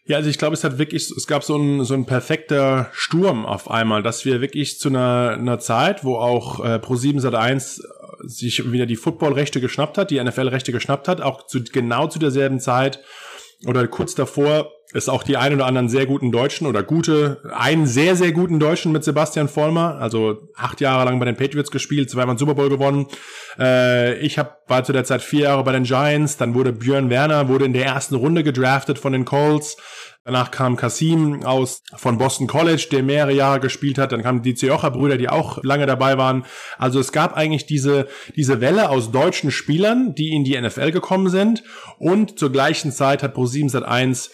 Ja, 0.04 0.16
also 0.16 0.28
ich 0.28 0.38
glaube, 0.38 0.54
es 0.54 0.64
hat 0.64 0.78
wirklich, 0.78 1.11
es 1.11 1.26
gab 1.26 1.44
so 1.44 1.56
ein, 1.56 1.84
so 1.84 1.94
ein 1.94 2.06
perfekter 2.06 2.88
Sturm 2.92 3.46
auf 3.46 3.70
einmal, 3.70 4.02
dass 4.02 4.24
wir 4.24 4.40
wirklich 4.40 4.78
zu 4.78 4.88
einer, 4.88 5.37
einer 5.38 5.58
Zeit, 5.58 6.02
wo 6.02 6.16
auch 6.16 6.64
äh, 6.64 6.76
Pro7 6.76 7.20
Sat1 7.20 7.80
sich 8.24 8.72
wieder 8.72 8.87
die 8.87 8.96
Football-Rechte 8.96 9.61
geschnappt 9.61 9.98
hat, 9.98 10.11
die 10.11 10.22
NFL-Rechte 10.22 10.72
geschnappt 10.72 11.08
hat, 11.08 11.20
auch 11.20 11.46
zu, 11.46 11.62
genau 11.62 12.08
zu 12.08 12.18
derselben 12.18 12.58
Zeit 12.58 13.00
oder 13.66 13.87
kurz 13.87 14.14
davor 14.14 14.72
ist 14.92 15.11
auch 15.11 15.22
die 15.22 15.37
ein 15.37 15.53
oder 15.53 15.66
anderen 15.66 15.88
sehr 15.88 16.07
guten 16.07 16.33
Deutschen 16.33 16.66
oder 16.66 16.83
gute, 16.83 17.42
einen 17.55 17.87
sehr, 17.87 18.16
sehr 18.16 18.33
guten 18.33 18.59
Deutschen 18.59 18.90
mit 18.90 19.05
Sebastian 19.05 19.48
Vollmer, 19.48 19.98
also 20.01 20.48
acht 20.57 20.81
Jahre 20.81 21.05
lang 21.05 21.18
bei 21.18 21.27
den 21.27 21.37
Patriots 21.37 21.70
gespielt, 21.70 22.09
zweimal 22.09 22.38
Super 22.38 22.55
Bowl 22.55 22.70
gewonnen. 22.70 23.07
Äh, 23.59 24.18
ich 24.20 24.38
hab, 24.38 24.68
war 24.68 24.85
zu 24.85 24.92
der 24.92 25.05
Zeit 25.05 25.20
vier 25.20 25.42
Jahre 25.42 25.62
bei 25.62 25.72
den 25.72 25.83
Giants, 25.83 26.38
dann 26.38 26.55
wurde 26.55 26.72
Björn 26.72 27.11
Werner, 27.11 27.48
wurde 27.48 27.66
in 27.66 27.74
der 27.74 27.85
ersten 27.85 28.14
Runde 28.14 28.42
gedraftet 28.42 28.98
von 28.98 29.12
den 29.12 29.27
Colts. 29.27 29.77
Danach 30.24 30.51
kam 30.51 30.77
Kasim 30.77 31.42
aus 31.44 31.83
von 31.96 32.18
Boston 32.18 32.48
College, 32.48 32.88
der 32.92 33.03
mehrere 33.03 33.33
Jahre 33.33 33.61
gespielt 33.61 33.96
hat. 33.96 34.12
Dann 34.12 34.22
kamen 34.22 34.42
die 34.42 34.55
Ziocha-Brüder, 34.55 35.16
die 35.16 35.31
auch 35.31 35.62
lange 35.64 35.87
dabei 35.87 36.18
waren. 36.18 36.44
Also 36.77 37.01
es 37.01 37.12
gab 37.12 37.35
eigentlich 37.35 37.64
diese, 37.64 38.09
diese 38.37 38.61
Welle 38.61 38.90
aus 38.90 39.11
deutschen 39.11 39.51
Spielern, 39.51 40.14
die 40.14 40.35
in 40.35 40.44
die 40.44 40.61
NFL 40.61 40.90
gekommen 40.90 41.31
sind. 41.31 41.62
Und 41.98 42.38
zur 42.38 42.53
gleichen 42.53 42.92
Zeit 42.92 43.22
hat 43.22 43.37
Pro7 43.37 43.70
Sat1 43.70 44.29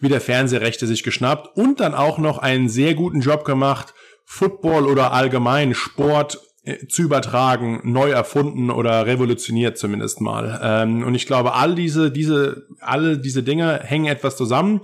wieder 0.00 0.20
Fernsehrechte 0.20 0.86
sich 0.86 1.02
geschnappt 1.02 1.56
und 1.56 1.80
dann 1.80 1.94
auch 1.94 2.18
noch 2.18 2.38
einen 2.38 2.68
sehr 2.68 2.94
guten 2.94 3.20
Job 3.20 3.44
gemacht, 3.44 3.94
Football 4.24 4.86
oder 4.86 5.12
allgemein 5.12 5.74
Sport 5.74 6.38
äh, 6.62 6.86
zu 6.86 7.02
übertragen, 7.02 7.80
neu 7.84 8.10
erfunden 8.10 8.70
oder 8.70 9.06
revolutioniert 9.06 9.78
zumindest 9.78 10.20
mal. 10.20 10.60
Ähm, 10.62 11.04
und 11.04 11.14
ich 11.14 11.26
glaube, 11.26 11.54
all 11.54 11.74
diese, 11.74 12.10
diese, 12.10 12.66
alle 12.80 13.18
diese 13.18 13.42
Dinge 13.42 13.80
hängen 13.82 14.06
etwas 14.06 14.36
zusammen. 14.36 14.82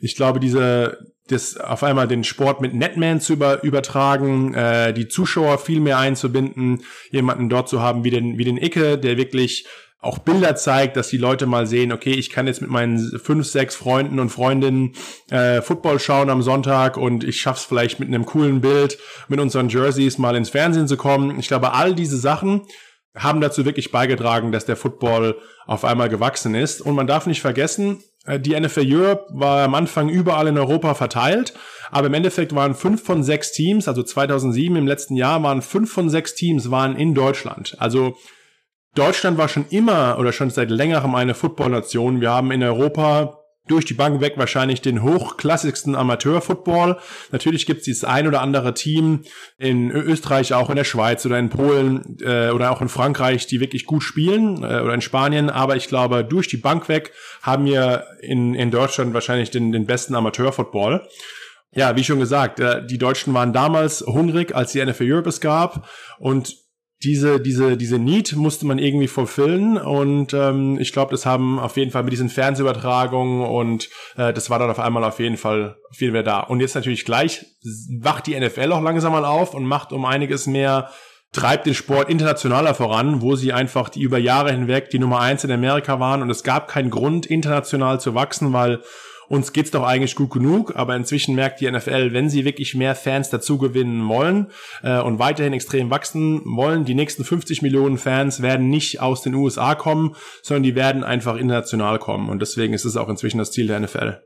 Ich 0.00 0.16
glaube, 0.16 0.38
diese, 0.38 0.98
das 1.28 1.56
auf 1.56 1.82
einmal 1.82 2.06
den 2.06 2.24
Sport 2.24 2.60
mit 2.60 2.74
Netman 2.74 3.20
zu 3.20 3.32
über, 3.32 3.62
übertragen, 3.64 4.52
äh, 4.52 4.92
die 4.92 5.08
Zuschauer 5.08 5.58
viel 5.58 5.80
mehr 5.80 5.98
einzubinden, 5.98 6.82
jemanden 7.10 7.48
dort 7.48 7.68
zu 7.68 7.80
haben 7.80 8.04
wie 8.04 8.10
den, 8.10 8.36
wie 8.36 8.44
den 8.44 8.58
Icke, 8.58 8.98
der 8.98 9.16
wirklich 9.16 9.66
auch 10.04 10.18
Bilder 10.18 10.54
zeigt, 10.54 10.96
dass 10.96 11.08
die 11.08 11.16
Leute 11.16 11.46
mal 11.46 11.66
sehen, 11.66 11.92
okay, 11.92 12.12
ich 12.12 12.30
kann 12.30 12.46
jetzt 12.46 12.60
mit 12.60 12.70
meinen 12.70 12.98
fünf, 13.18 13.46
sechs 13.46 13.74
Freunden 13.74 14.18
und 14.18 14.28
Freundinnen 14.28 14.92
äh, 15.30 15.62
Football 15.62 15.98
schauen 15.98 16.28
am 16.28 16.42
Sonntag 16.42 16.96
und 16.96 17.24
ich 17.24 17.40
schaff's 17.40 17.64
vielleicht 17.64 18.00
mit 18.00 18.08
einem 18.08 18.26
coolen 18.26 18.60
Bild 18.60 18.98
mit 19.28 19.40
unseren 19.40 19.68
Jerseys 19.68 20.18
mal 20.18 20.36
ins 20.36 20.50
Fernsehen 20.50 20.88
zu 20.88 20.96
kommen. 20.96 21.38
Ich 21.38 21.48
glaube, 21.48 21.72
all 21.72 21.94
diese 21.94 22.18
Sachen 22.18 22.62
haben 23.16 23.40
dazu 23.40 23.64
wirklich 23.64 23.92
beigetragen, 23.92 24.52
dass 24.52 24.66
der 24.66 24.76
Football 24.76 25.36
auf 25.66 25.84
einmal 25.84 26.08
gewachsen 26.08 26.54
ist. 26.54 26.80
Und 26.82 26.94
man 26.96 27.06
darf 27.06 27.26
nicht 27.26 27.40
vergessen, 27.40 28.02
äh, 28.26 28.38
die 28.38 28.58
NFL 28.58 28.84
Europe 28.86 29.26
war 29.30 29.64
am 29.64 29.74
Anfang 29.74 30.10
überall 30.10 30.48
in 30.48 30.58
Europa 30.58 30.94
verteilt, 30.94 31.54
aber 31.90 32.08
im 32.08 32.14
Endeffekt 32.14 32.54
waren 32.54 32.74
fünf 32.74 33.02
von 33.02 33.22
sechs 33.22 33.52
Teams, 33.52 33.88
also 33.88 34.02
2007 34.02 34.76
im 34.76 34.86
letzten 34.86 35.16
Jahr 35.16 35.42
waren 35.42 35.62
fünf 35.62 35.92
von 35.92 36.10
sechs 36.10 36.34
Teams 36.34 36.70
waren 36.70 36.96
in 36.96 37.14
Deutschland. 37.14 37.76
Also 37.78 38.16
Deutschland 38.94 39.38
war 39.38 39.48
schon 39.48 39.66
immer 39.70 40.18
oder 40.18 40.32
schon 40.32 40.50
seit 40.50 40.70
längerem 40.70 41.14
eine 41.14 41.34
Football-Nation. 41.34 42.20
Wir 42.20 42.30
haben 42.30 42.50
in 42.52 42.62
Europa 42.62 43.40
durch 43.66 43.86
die 43.86 43.94
Bank 43.94 44.20
weg 44.20 44.34
wahrscheinlich 44.36 44.82
den 44.82 45.02
hochklassigsten 45.02 45.94
Amateur-Football. 45.94 46.98
Natürlich 47.32 47.64
gibt 47.64 47.78
es 47.78 47.84
dieses 47.84 48.04
ein 48.04 48.28
oder 48.28 48.42
andere 48.42 48.74
Team 48.74 49.22
in 49.56 49.90
Österreich, 49.90 50.52
auch 50.52 50.68
in 50.68 50.76
der 50.76 50.84
Schweiz 50.84 51.24
oder 51.24 51.38
in 51.38 51.48
Polen 51.48 52.18
äh, 52.20 52.50
oder 52.50 52.70
auch 52.70 52.82
in 52.82 52.88
Frankreich, 52.88 53.46
die 53.46 53.60
wirklich 53.60 53.86
gut 53.86 54.02
spielen 54.02 54.62
äh, 54.62 54.80
oder 54.80 54.92
in 54.92 55.00
Spanien. 55.00 55.48
Aber 55.48 55.76
ich 55.76 55.88
glaube, 55.88 56.24
durch 56.24 56.46
die 56.48 56.58
Bank 56.58 56.88
weg 56.88 57.12
haben 57.42 57.64
wir 57.64 58.04
in, 58.20 58.54
in 58.54 58.70
Deutschland 58.70 59.14
wahrscheinlich 59.14 59.50
den, 59.50 59.72
den 59.72 59.86
besten 59.86 60.14
Amateur-Football. 60.14 61.08
Ja, 61.72 61.96
wie 61.96 62.04
schon 62.04 62.20
gesagt, 62.20 62.60
äh, 62.60 62.86
die 62.86 62.98
Deutschen 62.98 63.32
waren 63.32 63.54
damals 63.54 64.02
hungrig, 64.02 64.54
als 64.54 64.72
die 64.72 64.84
NFL 64.84 65.10
Europe 65.10 65.30
es 65.30 65.40
gab 65.40 65.88
und 66.18 66.63
diese, 67.04 67.40
diese, 67.40 67.76
diese 67.76 67.98
Need 67.98 68.34
musste 68.34 68.66
man 68.66 68.78
irgendwie 68.78 69.08
fulfillen 69.08 69.76
und 69.76 70.32
ähm, 70.32 70.78
ich 70.80 70.92
glaube, 70.92 71.10
das 71.10 71.26
haben 71.26 71.58
auf 71.58 71.76
jeden 71.76 71.90
Fall 71.90 72.02
mit 72.02 72.12
diesen 72.12 72.30
Fernsehübertragungen 72.30 73.46
und 73.46 73.90
äh, 74.16 74.32
das 74.32 74.48
war 74.48 74.58
dann 74.58 74.70
auf 74.70 74.78
einmal 74.78 75.04
auf 75.04 75.20
jeden 75.20 75.36
Fall 75.36 75.76
viel 75.92 76.12
mehr 76.12 76.22
da. 76.22 76.40
Und 76.40 76.60
jetzt 76.60 76.74
natürlich 76.74 77.04
gleich 77.04 77.44
wacht 78.00 78.26
die 78.26 78.38
NFL 78.38 78.72
auch 78.72 78.82
langsam 78.82 79.12
mal 79.12 79.24
auf 79.24 79.54
und 79.54 79.66
macht 79.66 79.92
um 79.92 80.04
einiges 80.04 80.46
mehr 80.46 80.90
treibt 81.32 81.66
den 81.66 81.74
Sport 81.74 82.08
internationaler 82.08 82.74
voran, 82.74 83.20
wo 83.20 83.34
sie 83.36 83.52
einfach 83.52 83.88
die 83.88 84.00
über 84.00 84.18
Jahre 84.18 84.52
hinweg 84.52 84.90
die 84.90 85.00
Nummer 85.00 85.20
eins 85.20 85.44
in 85.44 85.50
Amerika 85.50 86.00
waren 86.00 86.22
und 86.22 86.30
es 86.30 86.44
gab 86.44 86.68
keinen 86.68 86.90
Grund, 86.90 87.26
international 87.26 88.00
zu 88.00 88.14
wachsen, 88.14 88.52
weil 88.52 88.80
uns 89.28 89.52
geht's 89.52 89.70
doch 89.70 89.84
eigentlich 89.84 90.14
gut 90.14 90.30
genug, 90.30 90.76
aber 90.76 90.96
inzwischen 90.96 91.34
merkt 91.34 91.60
die 91.60 91.70
NFL, 91.70 92.12
wenn 92.12 92.28
sie 92.28 92.44
wirklich 92.44 92.74
mehr 92.74 92.94
Fans 92.94 93.30
dazu 93.30 93.58
gewinnen 93.58 94.08
wollen 94.08 94.48
äh, 94.82 95.00
und 95.00 95.18
weiterhin 95.18 95.52
extrem 95.52 95.90
wachsen 95.90 96.42
wollen, 96.44 96.84
die 96.84 96.94
nächsten 96.94 97.24
50 97.24 97.62
Millionen 97.62 97.98
Fans 97.98 98.42
werden 98.42 98.68
nicht 98.68 99.00
aus 99.00 99.22
den 99.22 99.34
USA 99.34 99.74
kommen, 99.74 100.14
sondern 100.42 100.62
die 100.64 100.74
werden 100.74 101.04
einfach 101.04 101.36
international 101.36 101.98
kommen 101.98 102.28
und 102.28 102.40
deswegen 102.40 102.74
ist 102.74 102.84
es 102.84 102.96
auch 102.96 103.08
inzwischen 103.08 103.38
das 103.38 103.52
Ziel 103.52 103.66
der 103.66 103.80
NFL. 103.80 104.20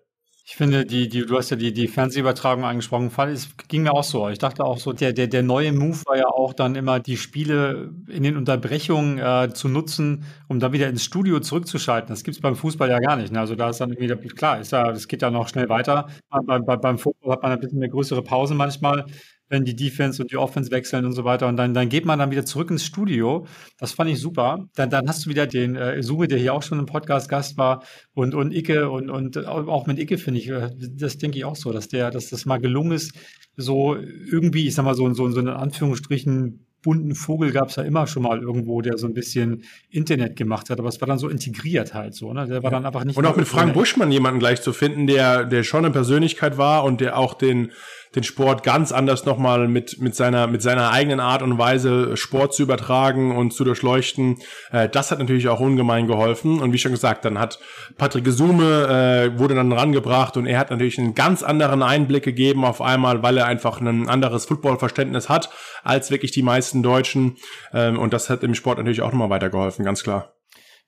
Ich 0.50 0.56
finde, 0.56 0.86
die, 0.86 1.10
die, 1.10 1.26
du 1.26 1.36
hast 1.36 1.50
ja 1.50 1.58
die, 1.58 1.74
die 1.74 1.88
Fernsehübertragung 1.88 2.64
angesprochen, 2.64 3.10
es 3.30 3.50
ging 3.68 3.82
mir 3.82 3.92
auch 3.92 4.02
so. 4.02 4.30
Ich 4.30 4.38
dachte 4.38 4.64
auch 4.64 4.78
so, 4.78 4.94
der, 4.94 5.12
der, 5.12 5.26
der 5.26 5.42
neue 5.42 5.74
Move 5.74 5.98
war 6.06 6.16
ja 6.16 6.26
auch 6.26 6.54
dann 6.54 6.74
immer, 6.74 7.00
die 7.00 7.18
Spiele 7.18 7.92
in 8.08 8.22
den 8.22 8.34
Unterbrechungen 8.34 9.18
äh, 9.18 9.52
zu 9.52 9.68
nutzen, 9.68 10.24
um 10.48 10.58
dann 10.58 10.72
wieder 10.72 10.88
ins 10.88 11.04
Studio 11.04 11.40
zurückzuschalten. 11.40 12.08
Das 12.08 12.24
gibt's 12.24 12.40
beim 12.40 12.56
Fußball 12.56 12.88
ja 12.88 12.98
gar 12.98 13.16
nicht. 13.16 13.30
Ne? 13.30 13.40
Also 13.40 13.56
da 13.56 13.68
ist 13.68 13.82
dann 13.82 13.90
wieder, 13.98 14.16
klar, 14.16 14.58
ist 14.58 14.72
ja, 14.72 14.90
das 14.90 15.06
geht 15.06 15.20
ja 15.20 15.30
noch 15.30 15.48
schnell 15.48 15.68
weiter. 15.68 16.08
Bei, 16.30 16.58
bei, 16.60 16.76
beim 16.76 16.96
Fußball 16.96 17.32
hat 17.32 17.42
man 17.42 17.52
ein 17.52 17.60
bisschen 17.60 17.80
mehr 17.80 17.90
größere 17.90 18.22
Pausen 18.22 18.56
manchmal 18.56 19.04
wenn 19.48 19.64
die 19.64 19.76
Defense 19.76 20.22
und 20.22 20.30
die 20.30 20.36
Offense 20.36 20.70
wechseln 20.70 21.04
und 21.04 21.12
so 21.12 21.24
weiter. 21.24 21.46
Und 21.48 21.56
dann, 21.56 21.74
dann 21.74 21.88
geht 21.88 22.04
man 22.04 22.18
dann 22.18 22.30
wieder 22.30 22.44
zurück 22.44 22.70
ins 22.70 22.84
Studio. 22.84 23.46
Das 23.78 23.92
fand 23.92 24.10
ich 24.10 24.20
super. 24.20 24.68
Dann, 24.74 24.90
dann 24.90 25.08
hast 25.08 25.26
du 25.26 25.30
wieder 25.30 25.46
den 25.46 25.76
äh, 25.76 26.02
Sume, 26.02 26.28
der 26.28 26.38
hier 26.38 26.54
auch 26.54 26.62
schon 26.62 26.78
im 26.78 26.86
Podcast 26.86 27.28
Gast 27.28 27.56
war 27.56 27.82
und, 28.14 28.34
und 28.34 28.52
Icke 28.52 28.90
und, 28.90 29.10
und 29.10 29.46
auch 29.46 29.86
mit 29.86 29.98
Icke 29.98 30.18
finde 30.18 30.40
ich, 30.40 30.48
äh, 30.48 30.70
das 30.76 31.18
denke 31.18 31.38
ich 31.38 31.44
auch 31.44 31.56
so, 31.56 31.72
dass 31.72 31.88
der, 31.88 32.10
dass 32.10 32.28
das 32.30 32.46
mal 32.46 32.58
gelungen 32.58 32.92
ist, 32.92 33.12
so 33.56 33.96
irgendwie, 33.96 34.66
ich 34.66 34.74
sag 34.74 34.84
mal, 34.84 34.94
so, 34.94 35.12
so, 35.14 35.28
so 35.30 35.40
in 35.40 35.48
Anführungsstrichen 35.48 36.67
bunten 36.82 37.14
Vogel 37.14 37.52
gab 37.52 37.68
es 37.68 37.76
ja 37.76 37.82
immer 37.82 38.06
schon 38.06 38.22
mal 38.22 38.40
irgendwo, 38.40 38.80
der 38.80 38.98
so 38.98 39.06
ein 39.06 39.14
bisschen 39.14 39.64
Internet 39.90 40.36
gemacht 40.36 40.70
hat, 40.70 40.78
aber 40.78 40.88
es 40.88 41.00
war 41.00 41.08
dann 41.08 41.18
so 41.18 41.28
integriert 41.28 41.94
halt 41.94 42.14
so, 42.14 42.32
ne? 42.32 42.46
Der 42.46 42.62
war 42.62 42.70
dann 42.70 42.86
einfach 42.86 43.04
nicht. 43.04 43.16
Und 43.16 43.26
auch 43.26 43.36
mit 43.36 43.48
Frank 43.48 43.74
Buschmann 43.74 44.12
jemanden 44.12 44.38
gleich 44.38 44.62
zu 44.62 44.72
finden, 44.72 45.06
der, 45.06 45.44
der 45.44 45.62
schon 45.64 45.84
eine 45.84 45.92
Persönlichkeit 45.92 46.58
war 46.58 46.84
und 46.84 47.00
der 47.00 47.18
auch 47.18 47.34
den 47.34 47.70
den 48.14 48.24
Sport 48.24 48.62
ganz 48.62 48.92
anders 48.92 49.24
nochmal 49.24 49.68
mit, 49.68 50.00
mit, 50.00 50.14
seiner, 50.14 50.46
mit 50.46 50.62
seiner 50.62 50.90
eigenen 50.90 51.20
Art 51.20 51.42
und 51.42 51.58
Weise 51.58 52.16
Sport 52.16 52.54
zu 52.54 52.62
übertragen 52.62 53.36
und 53.36 53.52
zu 53.52 53.64
durchleuchten. 53.64 54.38
Äh, 54.72 54.88
das 54.88 55.10
hat 55.10 55.18
natürlich 55.18 55.48
auch 55.48 55.60
ungemein 55.60 56.06
geholfen. 56.06 56.60
Und 56.60 56.72
wie 56.72 56.78
schon 56.78 56.92
gesagt, 56.92 57.24
dann 57.24 57.38
hat 57.38 57.58
Patrick 57.96 58.24
Gesume, 58.24 59.30
äh, 59.34 59.38
wurde 59.38 59.54
dann 59.54 59.72
rangebracht 59.72 60.36
und 60.36 60.46
er 60.46 60.58
hat 60.58 60.70
natürlich 60.70 60.98
einen 60.98 61.14
ganz 61.14 61.42
anderen 61.42 61.82
Einblick 61.82 62.24
gegeben 62.24 62.64
auf 62.64 62.80
einmal, 62.80 63.22
weil 63.22 63.36
er 63.36 63.46
einfach 63.46 63.80
ein 63.80 64.08
anderes 64.08 64.46
Footballverständnis 64.46 65.28
hat 65.28 65.50
als 65.84 66.10
wirklich 66.10 66.32
die 66.32 66.42
meisten 66.42 66.67
Deutschen. 66.74 67.36
Ähm, 67.72 67.98
und 67.98 68.12
das 68.12 68.30
hat 68.30 68.42
im 68.42 68.54
Sport 68.54 68.78
natürlich 68.78 69.02
auch 69.02 69.12
nochmal 69.12 69.30
weitergeholfen, 69.30 69.84
ganz 69.84 70.02
klar. 70.02 70.34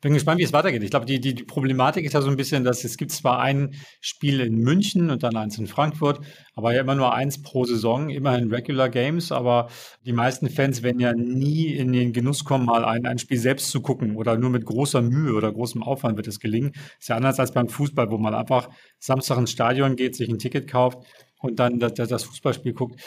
Bin 0.02 0.14
gespannt, 0.14 0.38
wie 0.40 0.44
es 0.44 0.54
weitergeht. 0.54 0.82
Ich 0.82 0.88
glaube, 0.88 1.04
die, 1.04 1.20
die, 1.20 1.34
die 1.34 1.44
Problematik 1.44 2.06
ist 2.06 2.14
ja 2.14 2.22
so 2.22 2.30
ein 2.30 2.36
bisschen, 2.36 2.64
dass 2.64 2.84
es 2.84 2.96
gibt 2.96 3.12
zwar 3.12 3.40
ein 3.40 3.74
Spiel 4.00 4.40
in 4.40 4.56
München 4.56 5.10
und 5.10 5.22
dann 5.22 5.36
eins 5.36 5.58
in 5.58 5.66
Frankfurt, 5.66 6.20
aber 6.54 6.72
ja 6.72 6.80
immer 6.80 6.94
nur 6.94 7.12
eins 7.12 7.42
pro 7.42 7.64
Saison, 7.64 8.08
immerhin 8.08 8.50
Regular 8.50 8.88
Games, 8.88 9.30
aber 9.30 9.68
die 10.06 10.14
meisten 10.14 10.48
Fans 10.48 10.82
werden 10.82 11.00
ja 11.00 11.12
nie 11.12 11.66
in 11.66 11.92
den 11.92 12.14
Genuss 12.14 12.46
kommen, 12.46 12.64
mal 12.64 12.82
ein, 12.82 13.04
ein 13.04 13.18
Spiel 13.18 13.36
selbst 13.36 13.70
zu 13.70 13.82
gucken 13.82 14.16
oder 14.16 14.38
nur 14.38 14.48
mit 14.48 14.64
großer 14.64 15.02
Mühe 15.02 15.34
oder 15.34 15.52
großem 15.52 15.82
Aufwand 15.82 16.16
wird 16.16 16.28
es 16.28 16.40
gelingen. 16.40 16.72
Ist 16.98 17.10
ja 17.10 17.16
anders 17.16 17.38
als 17.38 17.52
beim 17.52 17.68
Fußball, 17.68 18.10
wo 18.10 18.16
man 18.16 18.34
einfach 18.34 18.70
Samstag 18.98 19.36
ins 19.36 19.50
Stadion 19.50 19.96
geht, 19.96 20.16
sich 20.16 20.30
ein 20.30 20.38
Ticket 20.38 20.66
kauft 20.66 21.00
und 21.40 21.58
dann 21.58 21.78
das, 21.78 21.92
das 21.92 22.24
Fußballspiel 22.24 22.72
guckt. 22.72 23.00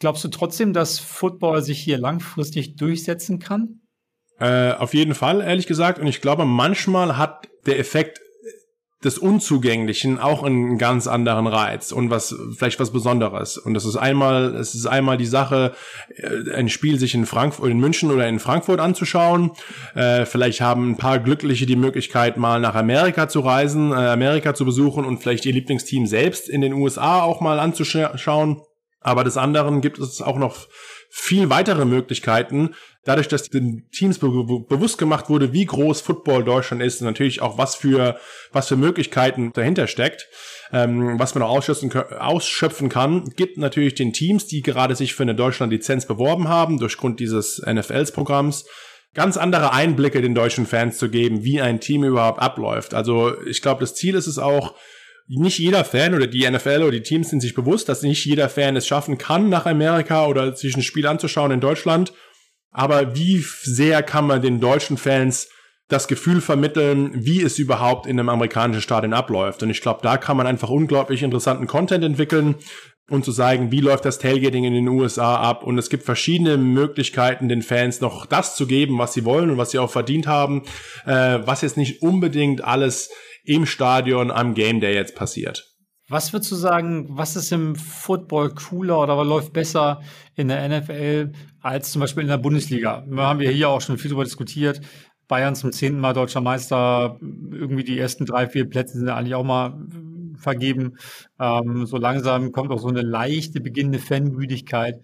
Glaubst 0.00 0.24
du 0.24 0.28
trotzdem, 0.28 0.72
dass 0.72 0.98
Football 0.98 1.62
sich 1.62 1.78
hier 1.78 1.98
langfristig 1.98 2.76
durchsetzen 2.76 3.38
kann? 3.38 3.82
Äh, 4.38 4.72
auf 4.72 4.94
jeden 4.94 5.14
Fall, 5.14 5.42
ehrlich 5.42 5.66
gesagt. 5.66 5.98
Und 5.98 6.06
ich 6.06 6.22
glaube, 6.22 6.46
manchmal 6.46 7.18
hat 7.18 7.48
der 7.66 7.78
Effekt 7.78 8.20
des 9.04 9.16
Unzugänglichen 9.16 10.18
auch 10.18 10.42
einen 10.42 10.76
ganz 10.76 11.06
anderen 11.06 11.46
Reiz 11.46 11.90
und 11.90 12.10
was 12.10 12.34
vielleicht 12.56 12.80
was 12.80 12.92
Besonderes. 12.92 13.56
Und 13.56 13.72
das 13.72 13.86
ist 13.86 13.96
einmal, 13.96 14.54
es 14.56 14.74
ist 14.74 14.86
einmal 14.86 15.16
die 15.16 15.26
Sache, 15.26 15.74
äh, 16.16 16.54
ein 16.54 16.68
Spiel 16.68 16.98
sich 16.98 17.14
in 17.14 17.24
Frankfurt, 17.24 17.70
in 17.70 17.78
München 17.78 18.10
oder 18.10 18.26
in 18.28 18.38
Frankfurt 18.38 18.80
anzuschauen. 18.80 19.52
Äh, 19.94 20.24
vielleicht 20.24 20.62
haben 20.62 20.90
ein 20.90 20.96
paar 20.96 21.18
Glückliche 21.18 21.66
die 21.66 21.76
Möglichkeit, 21.76 22.38
mal 22.38 22.60
nach 22.60 22.74
Amerika 22.74 23.28
zu 23.28 23.40
reisen, 23.40 23.92
äh, 23.92 23.94
Amerika 23.94 24.54
zu 24.54 24.64
besuchen 24.64 25.04
und 25.04 25.18
vielleicht 25.18 25.46
ihr 25.46 25.52
Lieblingsteam 25.52 26.06
selbst 26.06 26.48
in 26.48 26.62
den 26.62 26.74
USA 26.74 27.22
auch 27.22 27.40
mal 27.40 27.58
anzuschauen. 27.58 28.62
Aber 29.00 29.24
des 29.24 29.36
anderen 29.36 29.80
gibt 29.80 29.98
es 29.98 30.20
auch 30.20 30.36
noch 30.36 30.68
viel 31.08 31.50
weitere 31.50 31.84
Möglichkeiten, 31.84 32.74
dadurch, 33.04 33.28
dass 33.28 33.48
den 33.48 33.88
Teams 33.90 34.18
be 34.18 34.28
bewusst 34.28 34.98
gemacht 34.98 35.28
wurde, 35.28 35.52
wie 35.52 35.64
groß 35.64 36.00
Football 36.00 36.44
Deutschland 36.44 36.82
ist 36.82 37.00
und 37.00 37.06
natürlich 37.06 37.42
auch 37.42 37.58
was 37.58 37.74
für, 37.74 38.18
was 38.52 38.68
für 38.68 38.76
Möglichkeiten 38.76 39.52
dahinter 39.52 39.86
steckt, 39.86 40.28
ähm, 40.72 41.18
was 41.18 41.34
man 41.34 41.42
auch 41.42 41.50
ausschöpfen, 41.50 41.92
ausschöpfen 41.92 42.88
kann, 42.88 43.24
gibt 43.36 43.58
natürlich 43.58 43.94
den 43.94 44.12
Teams, 44.12 44.46
die 44.46 44.62
gerade 44.62 44.94
sich 44.94 45.14
für 45.14 45.24
eine 45.24 45.34
Deutschland-Lizenz 45.34 46.06
beworben 46.06 46.48
haben, 46.48 46.78
durch 46.78 46.96
Grund 46.96 47.18
dieses 47.18 47.60
NFLs-Programms, 47.66 48.66
ganz 49.14 49.36
andere 49.36 49.72
Einblicke 49.72 50.22
den 50.22 50.34
deutschen 50.34 50.66
Fans 50.66 50.98
zu 50.98 51.10
geben, 51.10 51.42
wie 51.42 51.60
ein 51.60 51.80
Team 51.80 52.04
überhaupt 52.04 52.40
abläuft. 52.40 52.94
Also 52.94 53.40
ich 53.42 53.62
glaube, 53.62 53.80
das 53.80 53.94
Ziel 53.94 54.14
ist 54.14 54.28
es 54.28 54.38
auch, 54.38 54.76
nicht 55.38 55.58
jeder 55.58 55.84
Fan 55.84 56.14
oder 56.14 56.26
die 56.26 56.48
NFL 56.48 56.82
oder 56.82 56.90
die 56.90 57.02
Teams 57.02 57.30
sind 57.30 57.40
sich 57.40 57.54
bewusst, 57.54 57.88
dass 57.88 58.02
nicht 58.02 58.24
jeder 58.24 58.48
Fan 58.48 58.76
es 58.76 58.86
schaffen 58.86 59.16
kann, 59.16 59.48
nach 59.48 59.66
Amerika 59.66 60.26
oder 60.26 60.56
sich 60.56 60.76
ein 60.76 60.82
Spiel 60.82 61.06
anzuschauen 61.06 61.52
in 61.52 61.60
Deutschland. 61.60 62.12
Aber 62.72 63.14
wie 63.14 63.44
sehr 63.62 64.02
kann 64.02 64.26
man 64.26 64.42
den 64.42 64.60
deutschen 64.60 64.96
Fans 64.96 65.48
das 65.88 66.08
Gefühl 66.08 66.40
vermitteln, 66.40 67.10
wie 67.14 67.42
es 67.42 67.58
überhaupt 67.58 68.06
in 68.06 68.18
einem 68.18 68.28
amerikanischen 68.28 68.82
Stadion 68.82 69.12
abläuft? 69.12 69.62
Und 69.62 69.70
ich 69.70 69.80
glaube, 69.80 70.00
da 70.02 70.16
kann 70.18 70.36
man 70.36 70.46
einfach 70.46 70.68
unglaublich 70.68 71.22
interessanten 71.22 71.66
Content 71.66 72.04
entwickeln 72.04 72.56
und 73.08 73.24
zu 73.24 73.32
sagen, 73.32 73.72
wie 73.72 73.80
läuft 73.80 74.04
das 74.04 74.18
Tailgating 74.18 74.64
in 74.64 74.72
den 74.72 74.88
USA 74.88 75.36
ab. 75.36 75.64
Und 75.64 75.78
es 75.78 75.90
gibt 75.90 76.04
verschiedene 76.04 76.56
Möglichkeiten, 76.56 77.48
den 77.48 77.62
Fans 77.62 78.00
noch 78.00 78.24
das 78.26 78.54
zu 78.54 78.66
geben, 78.66 78.98
was 78.98 79.12
sie 79.12 79.24
wollen 79.24 79.50
und 79.50 79.58
was 79.58 79.72
sie 79.72 79.80
auch 79.80 79.90
verdient 79.90 80.28
haben, 80.28 80.62
äh, 81.06 81.40
was 81.44 81.62
jetzt 81.62 81.76
nicht 81.76 82.02
unbedingt 82.02 82.62
alles 82.64 83.10
im 83.44 83.66
Stadion 83.66 84.30
am 84.30 84.54
Game 84.54 84.80
Day 84.80 84.94
jetzt 84.94 85.14
passiert. 85.14 85.66
Was 86.08 86.32
würdest 86.32 86.50
du 86.50 86.56
sagen, 86.56 87.06
was 87.08 87.36
ist 87.36 87.52
im 87.52 87.76
Football 87.76 88.52
cooler 88.54 89.00
oder 89.00 89.16
was 89.16 89.26
läuft 89.28 89.52
besser 89.52 90.00
in 90.34 90.48
der 90.48 90.68
NFL 90.68 91.30
als 91.60 91.92
zum 91.92 92.00
Beispiel 92.00 92.24
in 92.24 92.28
der 92.28 92.38
Bundesliga? 92.38 93.04
Da 93.08 93.28
haben 93.28 93.38
wir 93.38 93.50
hier 93.50 93.68
auch 93.68 93.80
schon 93.80 93.96
viel 93.96 94.10
darüber 94.10 94.24
diskutiert. 94.24 94.80
Bayern 95.28 95.54
zum 95.54 95.70
zehnten 95.70 96.00
Mal 96.00 96.12
deutscher 96.12 96.40
Meister, 96.40 97.16
irgendwie 97.20 97.84
die 97.84 97.96
ersten 97.96 98.26
drei, 98.26 98.48
vier 98.48 98.68
Plätze 98.68 98.98
sind 98.98 99.08
eigentlich 99.08 99.36
auch 99.36 99.44
mal 99.44 99.78
vergeben. 100.36 100.96
Ähm, 101.38 101.86
so 101.86 101.96
langsam 101.96 102.50
kommt 102.50 102.72
auch 102.72 102.80
so 102.80 102.88
eine 102.88 103.02
leichte 103.02 103.60
beginnende 103.60 104.00
Fanmüdigkeit. 104.00 104.96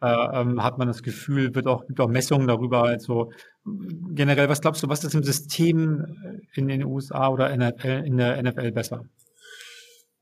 äh, 0.00 0.40
ähm, 0.40 0.62
hat 0.62 0.78
man 0.78 0.88
das 0.88 1.02
Gefühl, 1.02 1.54
wird 1.54 1.66
auch, 1.66 1.86
gibt 1.86 2.00
auch 2.00 2.08
Messungen 2.08 2.46
darüber. 2.46 2.84
Also 2.84 3.32
generell, 3.64 4.48
was 4.48 4.60
glaubst 4.60 4.82
du, 4.82 4.88
was 4.88 5.04
ist 5.04 5.14
im 5.14 5.22
System 5.22 6.04
in 6.54 6.68
den 6.68 6.84
USA 6.84 7.28
oder 7.28 7.50
in 7.50 8.16
der 8.16 8.42
NFL 8.42 8.72
besser? 8.72 9.04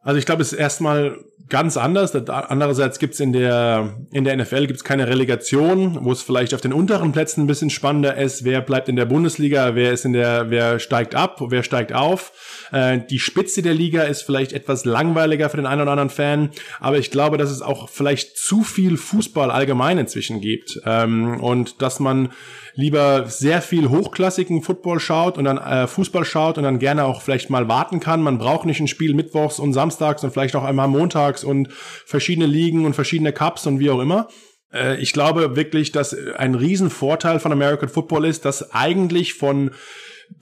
Also 0.05 0.19
ich 0.19 0.27
glaube, 0.27 0.43
es 0.43 0.53
ist 0.53 0.59
erstmal 0.59 1.17
ganz 1.49 1.77
anders. 1.77 2.15
Andererseits 2.29 2.99
gibt's 2.99 3.21
in 3.21 3.33
der, 3.33 3.99
in 4.11 4.25
der 4.25 4.37
NFL 4.37 4.67
gibt's 4.67 4.83
keine 4.83 5.07
Relegation, 5.07 6.05
wo 6.05 6.11
es 6.11 6.23
vielleicht 6.23 6.55
auf 6.55 6.61
den 6.61 6.73
unteren 6.73 7.13
Plätzen 7.13 7.45
ein 7.45 7.47
bisschen 7.47 7.71
spannender 7.71 8.17
ist. 8.17 8.43
Wer 8.43 8.63
bleibt 8.63 8.89
in 8.89 8.97
der 8.97 9.05
Bundesliga? 9.05 9.77
Wer 9.77 9.93
ist 9.93 10.05
in 10.05 10.13
der, 10.13 10.51
wer 10.51 10.81
steigt 10.81 11.15
ab? 11.15 11.41
Wer 11.49 11.63
steigt 11.63 11.93
auf? 11.93 12.33
Äh, 12.73 13.01
die 13.09 13.21
Spitze 13.21 13.63
der 13.63 13.75
Liga 13.75 14.03
ist 14.03 14.23
vielleicht 14.23 14.53
etwas 14.53 14.85
langweiliger 14.85 15.49
für 15.51 15.59
den 15.59 15.67
einen 15.67 15.83
oder 15.83 15.93
anderen 15.93 16.11
Fan. 16.11 16.51
Aber 16.81 16.99
ich 16.99 17.13
glaube, 17.13 17.39
dass 17.39 17.51
es 17.51 17.63
auch 17.63 17.89
vielleicht 17.89 18.37
zu 18.37 18.65
viel 18.65 18.97
Fußball 18.97 19.53
allgemein 19.53 19.99
inzwischen 19.99 20.41
gibt. 20.41 20.81
Ähm, 20.85 21.41
und 21.41 21.81
dass 21.81 22.01
man 22.01 22.31
lieber 22.75 23.27
sehr 23.27 23.63
viel 23.63 23.89
hochklassigen 23.89 24.63
Football 24.63 25.01
schaut 25.01 25.39
und 25.39 25.45
dann 25.45 25.59
äh, 25.59 25.87
Fußball 25.87 26.25
schaut 26.25 26.59
und 26.59 26.65
dann 26.65 26.79
gerne 26.79 27.05
auch 27.05 27.23
vielleicht 27.23 27.51
mal 27.51 27.69
warten 27.69 28.01
kann. 28.01 28.23
Man 28.23 28.39
braucht 28.39 28.67
nicht 28.67 28.81
ein 28.81 28.89
Spiel 28.89 29.15
mittwochs 29.15 29.59
und 29.59 29.73
samstags 29.73 30.25
und 30.25 30.33
vielleicht 30.33 30.57
auch 30.57 30.65
einmal 30.65 30.89
montags 30.89 31.45
und 31.45 31.73
verschiedene 31.73 32.47
Ligen 32.47 32.85
und 32.85 32.95
verschiedene 32.95 33.33
Cups 33.33 33.67
und 33.67 33.79
wie 33.79 33.91
auch 33.91 34.01
immer. 34.01 34.29
Äh, 34.73 35.01
ich 35.01 35.13
glaube 35.13 35.57
wirklich, 35.57 35.93
dass 35.93 36.17
ein 36.37 36.55
Riesenvorteil 36.55 37.41
von 37.41 37.53
American 37.53 37.89
Football 37.89 38.25
ist, 38.25 38.45
dass 38.45 38.73
eigentlich 38.73 39.35
von 39.35 39.73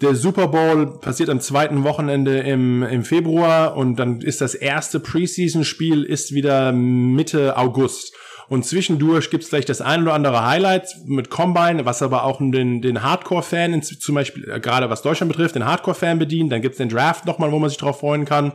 der 0.01 0.15
Super 0.15 0.49
Bowl 0.49 1.01
passiert 1.01 1.31
am 1.31 1.41
zweiten 1.41 1.83
Wochenende 1.83 2.39
im, 2.39 2.83
im 2.85 3.05
Februar 3.05 3.77
und 3.77 3.97
dann 3.97 4.21
ist 4.21 4.41
das 4.41 4.55
erste 4.55 5.01
Preseason-Spiel 5.01 6.05
ist 6.05 6.33
wieder 6.33 6.71
Mitte 6.73 7.57
August. 7.57 8.15
Und 8.51 8.67
zwischendurch 8.67 9.31
gibt's 9.31 9.49
vielleicht 9.49 9.69
das 9.69 9.81
ein 9.81 10.03
oder 10.03 10.13
andere 10.13 10.45
Highlight 10.45 10.97
mit 11.07 11.31
Combine, 11.31 11.85
was 11.85 12.03
aber 12.03 12.25
auch 12.25 12.39
den, 12.39 12.83
den 12.83 13.01
Hardcore-Fan, 13.01 13.81
zum 13.81 14.17
Beispiel 14.17 14.51
äh, 14.51 14.59
gerade 14.59 14.91
was 14.91 15.03
Deutschland 15.03 15.31
betrifft, 15.31 15.55
den 15.55 15.65
Hardcore-Fan 15.65 16.19
bedient. 16.19 16.51
Dann 16.51 16.61
gibt's 16.61 16.79
den 16.79 16.89
Draft 16.89 17.27
nochmal, 17.27 17.53
wo 17.53 17.61
man 17.61 17.69
sich 17.71 17.79
drauf 17.79 18.01
freuen 18.01 18.25
kann. 18.25 18.51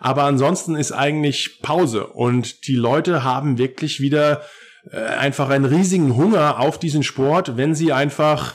Aber 0.00 0.22
ansonsten 0.22 0.76
ist 0.76 0.92
eigentlich 0.92 1.60
Pause 1.60 2.06
und 2.06 2.68
die 2.68 2.74
Leute 2.74 3.22
haben 3.22 3.58
wirklich 3.58 4.00
wieder 4.00 4.40
äh, 4.90 4.96
einfach 4.96 5.50
einen 5.50 5.66
riesigen 5.66 6.16
Hunger 6.16 6.58
auf 6.58 6.78
diesen 6.78 7.02
Sport, 7.02 7.58
wenn 7.58 7.74
sie 7.74 7.92
einfach 7.92 8.54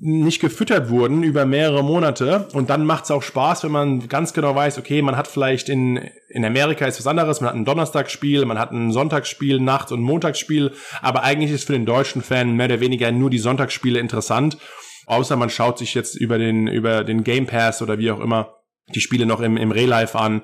nicht 0.00 0.40
gefüttert 0.40 0.90
wurden 0.90 1.22
über 1.22 1.46
mehrere 1.46 1.84
Monate. 1.84 2.48
Und 2.52 2.70
dann 2.70 2.84
macht 2.84 3.04
es 3.04 3.10
auch 3.10 3.22
Spaß, 3.22 3.64
wenn 3.64 3.70
man 3.70 4.08
ganz 4.08 4.32
genau 4.32 4.54
weiß, 4.54 4.78
okay, 4.78 5.02
man 5.02 5.16
hat 5.16 5.28
vielleicht 5.28 5.68
in, 5.68 5.96
in 6.28 6.44
Amerika 6.44 6.86
ist 6.86 6.98
was 6.98 7.06
anderes, 7.06 7.40
man 7.40 7.50
hat 7.50 7.56
ein 7.56 7.64
Donnerstagsspiel, 7.64 8.44
man 8.44 8.58
hat 8.58 8.72
ein 8.72 8.92
Sonntagsspiel, 8.92 9.60
Nachts- 9.60 9.92
und 9.92 10.02
Montagsspiel, 10.02 10.72
aber 11.00 11.22
eigentlich 11.22 11.52
ist 11.52 11.66
für 11.66 11.72
den 11.72 11.86
deutschen 11.86 12.22
Fan 12.22 12.56
mehr 12.56 12.66
oder 12.66 12.80
weniger 12.80 13.10
nur 13.12 13.30
die 13.30 13.38
Sonntagsspiele 13.38 13.98
interessant. 13.98 14.58
Außer 15.06 15.36
man 15.36 15.50
schaut 15.50 15.78
sich 15.78 15.94
jetzt 15.94 16.16
über 16.16 16.38
den, 16.38 16.66
über 16.66 17.04
den 17.04 17.24
Game 17.24 17.46
Pass 17.46 17.82
oder 17.82 17.98
wie 17.98 18.10
auch 18.10 18.20
immer 18.20 18.56
die 18.94 19.00
Spiele 19.00 19.26
noch 19.26 19.40
im, 19.40 19.56
im 19.56 19.70
Real-Life 19.70 20.18
an. 20.18 20.42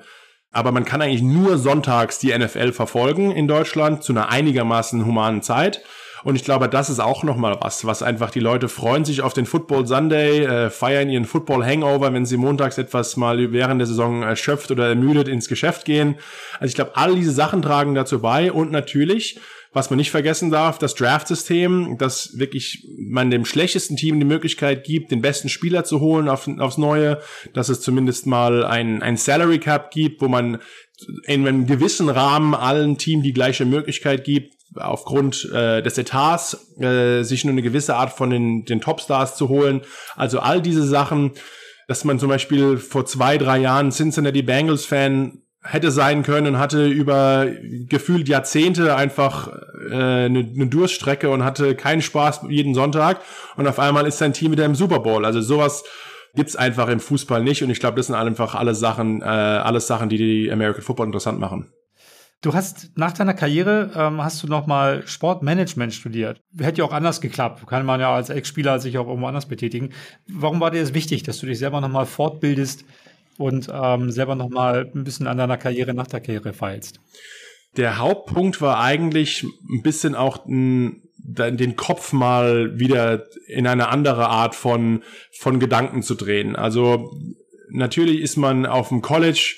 Aber 0.51 0.71
man 0.71 0.85
kann 0.85 1.01
eigentlich 1.01 1.21
nur 1.21 1.57
sonntags 1.57 2.19
die 2.19 2.37
NFL 2.37 2.73
verfolgen 2.73 3.31
in 3.31 3.47
Deutschland 3.47 4.03
zu 4.03 4.13
einer 4.13 4.29
einigermaßen 4.29 5.05
humanen 5.05 5.41
Zeit. 5.41 5.81
Und 6.23 6.35
ich 6.35 6.43
glaube, 6.43 6.69
das 6.69 6.89
ist 6.89 6.99
auch 6.99 7.23
nochmal 7.23 7.57
was, 7.61 7.85
was 7.85 8.03
einfach 8.03 8.29
die 8.31 8.39
Leute 8.39 8.69
freuen 8.69 9.05
sich 9.05 9.21
auf 9.21 9.33
den 9.33 9.45
Football 9.45 9.87
Sunday, 9.87 10.43
äh, 10.43 10.69
feiern 10.69 11.09
ihren 11.09 11.25
Football 11.25 11.65
Hangover, 11.65 12.13
wenn 12.13 12.25
sie 12.25 12.37
montags 12.37 12.77
etwas 12.77 13.17
mal 13.17 13.51
während 13.51 13.79
der 13.79 13.87
Saison 13.87 14.23
erschöpft 14.23 14.71
oder 14.71 14.87
ermüdet 14.87 15.27
ins 15.27 15.47
Geschäft 15.47 15.85
gehen. 15.85 16.15
Also 16.59 16.69
ich 16.69 16.75
glaube, 16.75 16.95
all 16.95 17.15
diese 17.15 17.31
Sachen 17.31 17.61
tragen 17.61 17.95
dazu 17.95 18.21
bei 18.21 18.51
und 18.51 18.71
natürlich, 18.71 19.39
was 19.73 19.89
man 19.89 19.97
nicht 19.97 20.11
vergessen 20.11 20.51
darf, 20.51 20.77
das 20.77 20.95
Draft-System, 20.95 21.95
das 21.97 22.37
wirklich 22.37 22.85
man 22.99 23.31
dem 23.31 23.45
schlechtesten 23.45 23.95
Team 23.95 24.19
die 24.19 24.25
Möglichkeit 24.25 24.83
gibt, 24.83 25.11
den 25.11 25.21
besten 25.21 25.49
Spieler 25.49 25.85
zu 25.85 26.01
holen 26.01 26.27
auf, 26.27 26.47
aufs 26.59 26.77
Neue, 26.77 27.19
dass 27.53 27.69
es 27.69 27.81
zumindest 27.81 28.27
mal 28.27 28.65
ein, 28.65 29.01
ein 29.01 29.15
Salary 29.15 29.59
Cap 29.59 29.91
gibt, 29.91 30.21
wo 30.21 30.27
man 30.27 30.59
in 31.25 31.47
einem 31.47 31.65
gewissen 31.65 32.09
Rahmen 32.09 32.53
allen 32.53 32.97
Team 32.97 33.23
die 33.23 33.33
gleiche 33.33 33.65
Möglichkeit 33.65 34.23
gibt, 34.23 34.60
aufgrund 34.75 35.49
äh, 35.51 35.81
des 35.81 35.97
Etats 35.97 36.77
äh, 36.79 37.23
sich 37.23 37.43
nur 37.43 37.51
eine 37.51 37.61
gewisse 37.61 37.95
Art 37.95 38.13
von 38.13 38.29
den, 38.29 38.65
den 38.65 38.81
Topstars 38.81 39.35
zu 39.35 39.49
holen. 39.49 39.81
Also 40.15 40.39
all 40.39 40.61
diese 40.61 40.85
Sachen, 40.85 41.31
dass 41.87 42.03
man 42.05 42.19
zum 42.19 42.29
Beispiel 42.29 42.77
vor 42.77 43.05
zwei, 43.05 43.37
drei 43.37 43.59
Jahren 43.59 43.91
Cincinnati 43.91 44.41
Bengals 44.41 44.85
Fan 44.85 45.41
hätte 45.63 45.91
sein 45.91 46.23
können 46.23 46.47
und 46.47 46.59
hatte 46.59 46.87
über 46.87 47.47
gefühlt 47.87 48.27
Jahrzehnte 48.27 48.95
einfach 48.95 49.49
äh, 49.91 49.93
eine, 49.93 50.39
eine 50.39 50.67
Durststrecke 50.67 51.29
und 51.29 51.43
hatte 51.43 51.75
keinen 51.75 52.01
Spaß 52.01 52.41
jeden 52.49 52.73
Sonntag 52.73 53.21
und 53.57 53.67
auf 53.67 53.77
einmal 53.77 54.07
ist 54.07 54.17
sein 54.17 54.33
Team 54.33 54.51
wieder 54.51 54.65
im 54.65 54.73
Super 54.73 54.99
Bowl. 54.99 55.23
Also 55.23 55.41
sowas 55.41 55.83
gibt's 56.33 56.55
einfach 56.55 56.87
im 56.87 56.99
Fußball 56.99 57.43
nicht 57.43 57.61
und 57.63 57.69
ich 57.69 57.79
glaube, 57.79 57.97
das 57.97 58.07
sind 58.07 58.15
einfach 58.15 58.55
alle 58.55 58.73
Sachen, 58.73 59.21
äh, 59.21 59.25
alles 59.25 59.85
Sachen, 59.85 60.09
die 60.09 60.17
die 60.17 60.51
American 60.51 60.81
Football 60.81 61.07
interessant 61.07 61.39
machen. 61.39 61.71
Du 62.41 62.55
hast 62.55 62.97
nach 62.97 63.13
deiner 63.13 63.35
Karriere 63.35 63.91
ähm, 63.95 64.23
hast 64.23 64.41
du 64.41 64.47
noch 64.47 64.65
mal 64.65 65.05
Sportmanagement 65.05 65.93
studiert. 65.93 66.41
Hätte 66.57 66.79
ja 66.79 66.85
auch 66.85 66.91
anders 66.91 67.21
geklappt. 67.21 67.67
Kann 67.67 67.85
man 67.85 68.01
ja 68.01 68.13
als 68.13 68.31
Ex-Spieler 68.31 68.79
sich 68.79 68.97
auch 68.97 69.07
irgendwo 69.07 69.27
anders 69.27 69.47
betätigen. 69.47 69.91
Warum 70.27 70.59
war 70.59 70.71
dir 70.71 70.81
das 70.81 70.95
wichtig, 70.95 71.21
dass 71.21 71.37
du 71.37 71.45
dich 71.45 71.59
selber 71.59 71.81
noch 71.81 71.89
mal 71.89 72.07
fortbildest 72.07 72.83
und 73.37 73.69
ähm, 73.71 74.09
selber 74.09 74.33
noch 74.33 74.49
mal 74.49 74.89
ein 74.93 75.03
bisschen 75.03 75.27
an 75.27 75.37
deiner 75.37 75.57
Karriere 75.57 75.93
nach 75.93 76.07
der 76.07 76.19
Karriere 76.19 76.51
feilst? 76.51 76.99
Der 77.77 77.99
Hauptpunkt 77.99 78.59
war 78.59 78.79
eigentlich 78.79 79.43
ein 79.43 79.83
bisschen 79.83 80.15
auch 80.15 80.43
ein, 80.47 81.03
den 81.19 81.75
Kopf 81.75 82.11
mal 82.11 82.79
wieder 82.79 83.25
in 83.45 83.67
eine 83.67 83.89
andere 83.89 84.29
Art 84.29 84.55
von 84.55 85.03
von 85.31 85.59
Gedanken 85.59 86.01
zu 86.01 86.15
drehen. 86.15 86.55
Also 86.55 87.15
natürlich 87.69 88.19
ist 88.19 88.35
man 88.35 88.65
auf 88.65 88.89
dem 88.89 89.03
College 89.03 89.57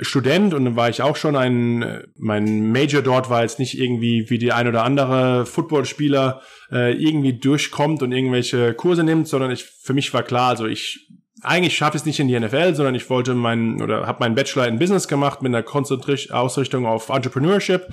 Student 0.00 0.54
und 0.54 0.64
dann 0.64 0.76
war 0.76 0.88
ich 0.88 1.02
auch 1.02 1.16
schon 1.16 1.36
ein, 1.36 2.04
mein 2.16 2.70
Major 2.70 3.02
dort 3.02 3.30
war 3.30 3.42
jetzt 3.42 3.58
nicht 3.58 3.78
irgendwie 3.78 4.28
wie 4.28 4.38
die 4.38 4.52
ein 4.52 4.68
oder 4.68 4.84
andere 4.84 5.46
Footballspieler 5.46 6.40
äh, 6.70 6.92
irgendwie 6.92 7.38
durchkommt 7.38 8.02
und 8.02 8.12
irgendwelche 8.12 8.74
Kurse 8.74 9.04
nimmt, 9.04 9.28
sondern 9.28 9.50
ich, 9.50 9.64
für 9.64 9.94
mich 9.94 10.12
war 10.12 10.22
klar, 10.22 10.50
also 10.50 10.66
ich 10.66 11.08
eigentlich 11.42 11.76
schaffe 11.76 11.96
ich 11.96 12.02
es 12.02 12.06
nicht 12.06 12.18
in 12.18 12.28
die 12.28 12.38
NFL, 12.38 12.74
sondern 12.74 12.94
ich 12.94 13.08
wollte 13.10 13.34
meinen 13.34 13.82
oder 13.82 14.06
habe 14.06 14.20
meinen 14.20 14.34
Bachelor 14.34 14.66
in 14.66 14.78
Business 14.78 15.06
gemacht 15.06 15.42
mit 15.42 15.54
einer 15.54 15.62
Konzentri 15.62 16.30
Ausrichtung 16.30 16.86
auf 16.86 17.08
Entrepreneurship 17.08 17.86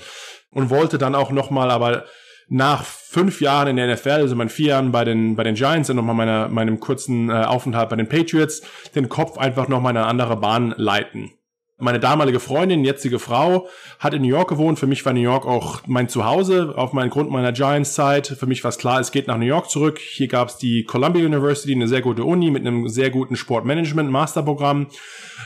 und 0.52 0.70
wollte 0.70 0.98
dann 0.98 1.16
auch 1.16 1.32
nochmal 1.32 1.70
aber 1.70 2.06
nach 2.50 2.84
fünf 2.84 3.42
Jahren 3.42 3.70
in 3.70 3.76
der 3.78 3.94
NFL, 3.94 4.10
also 4.10 4.36
meinen 4.36 4.50
vier 4.50 4.70
Jahren 4.70 4.92
bei 4.92 5.04
den, 5.04 5.36
bei 5.36 5.44
den 5.44 5.56
Giants 5.56 5.90
und 5.90 5.96
nochmal 5.96 6.16
meiner, 6.16 6.50
meinem 6.50 6.80
kurzen 6.80 7.30
äh, 7.30 7.34
Aufenthalt 7.34 7.90
bei 7.90 7.96
den 7.96 8.10
Patriots, 8.10 8.62
den 8.96 9.10
Kopf 9.10 9.38
einfach 9.38 9.68
nochmal 9.68 9.92
in 9.92 9.98
eine 9.98 10.08
andere 10.08 10.38
Bahn 10.38 10.74
leiten. 10.78 11.32
Meine 11.80 12.00
damalige 12.00 12.40
Freundin, 12.40 12.86
jetzige 12.86 13.18
Frau, 13.18 13.68
hat 13.98 14.14
in 14.14 14.22
New 14.22 14.28
York 14.28 14.48
gewohnt. 14.48 14.78
Für 14.78 14.86
mich 14.86 15.04
war 15.06 15.14
New 15.14 15.22
York 15.22 15.48
auch 15.48 15.82
mein 15.88 16.08
Zuhause 16.08 16.74
auf 16.78 16.94
meinen 16.94 17.10
Grund 17.10 17.32
meiner 17.32 17.52
Giants-Zeit. 17.52 18.28
Für 18.28 18.46
mich 18.46 18.64
war 18.64 18.70
es 18.70 18.78
klar, 18.78 19.00
es 19.00 19.12
geht 19.12 19.28
nach 19.28 19.40
New 19.40 19.46
York 19.46 19.72
zurück. 19.72 19.98
Hier 19.98 20.28
gab 20.28 20.50
es 20.50 20.58
die 20.58 20.84
Columbia 20.84 21.26
University, 21.26 21.74
eine 21.74 21.88
sehr 21.88 22.02
gute 22.02 22.26
Uni 22.26 22.52
mit 22.52 22.62
einem 22.62 22.88
sehr 22.90 23.10
guten 23.10 23.36
Sportmanagement-Masterprogramm. 23.36 24.88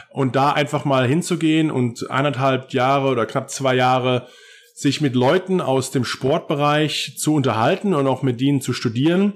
Und 0.09 0.35
da 0.35 0.51
einfach 0.51 0.83
mal 0.83 1.07
hinzugehen 1.07 1.71
und 1.71 2.11
eineinhalb 2.11 2.73
Jahre 2.73 3.07
oder 3.07 3.25
knapp 3.25 3.49
zwei 3.49 3.75
Jahre 3.75 4.27
sich 4.77 5.01
mit 5.01 5.15
Leuten 5.15 5.59
aus 5.59 5.89
dem 5.89 6.05
Sportbereich 6.05 7.15
zu 7.17 7.33
unterhalten 7.33 7.95
und 7.95 8.05
auch 8.05 8.21
mit 8.21 8.39
denen 8.39 8.61
zu 8.61 8.73
studieren, 8.73 9.33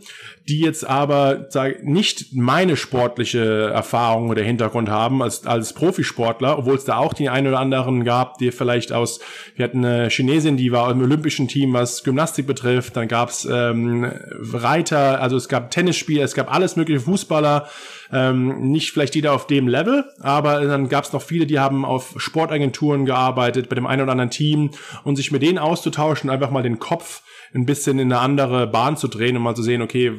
die 0.48 0.62
jetzt 0.62 0.88
aber 0.88 1.48
sag, 1.50 1.84
nicht 1.84 2.34
meine 2.34 2.76
sportliche 2.76 3.70
Erfahrung 3.74 4.30
oder 4.30 4.42
Hintergrund 4.42 4.90
haben 4.90 5.22
als, 5.22 5.46
als 5.46 5.74
Profisportler, 5.74 6.58
obwohl 6.58 6.76
es 6.76 6.86
da 6.86 6.98
auch 6.98 7.14
die 7.14 7.30
einen 7.30 7.48
oder 7.48 7.60
anderen 7.60 8.04
gab, 8.04 8.38
die 8.38 8.52
vielleicht 8.52 8.92
aus, 8.92 9.20
wir 9.56 9.66
hatten 9.66 9.86
eine 9.86 10.10
Chinesin, 10.10 10.58
die 10.58 10.72
war 10.72 10.90
im 10.92 11.02
olympischen 11.02 11.48
Team, 11.48 11.74
was 11.74 12.04
Gymnastik 12.04 12.48
betrifft, 12.48 12.98
dann 12.98 13.08
gab 13.08 13.30
es 13.30 13.48
ähm, 13.50 14.12
Reiter, 14.54 15.22
also 15.22 15.36
es 15.36 15.48
gab 15.48 15.70
Tennisspieler, 15.70 16.24
es 16.24 16.34
gab 16.34 16.52
alles 16.52 16.76
mögliche 16.76 17.02
Fußballer, 17.02 17.70
ähm, 18.12 18.72
nicht 18.72 18.92
vielleicht 18.92 19.16
jeder 19.16 19.34
auf 19.34 19.48
dem 19.48 19.68
Level, 19.68 20.06
aber 20.22 20.62
dann 20.62 20.90
gab 20.90 21.04
es 21.04 21.14
noch 21.14 21.22
viele, 21.22 21.46
die 21.46 21.60
haben 21.60 21.86
auf 21.86 22.16
Sportagenturen 22.18 23.06
gearbeitet, 23.06 23.70
bei 23.70 23.76
dem 23.76 23.86
einen 23.86 24.02
oder 24.02 24.12
anderen 24.12 24.32
Team 24.32 24.72
und 25.04 25.18
sich 25.18 25.32
mit 25.32 25.44
denen 25.44 25.60
auszutauschen, 25.60 26.30
einfach 26.30 26.50
mal 26.50 26.64
den 26.64 26.80
Kopf 26.80 27.22
ein 27.54 27.66
bisschen 27.66 28.00
in 28.00 28.12
eine 28.12 28.22
andere 28.22 28.68
Bahn 28.68 28.98
zu 28.98 29.08
drehen 29.08 29.38
und 29.38 29.44
mal 29.44 29.56
zu 29.56 29.64
sehen, 29.64 29.82
okay, 29.82 30.14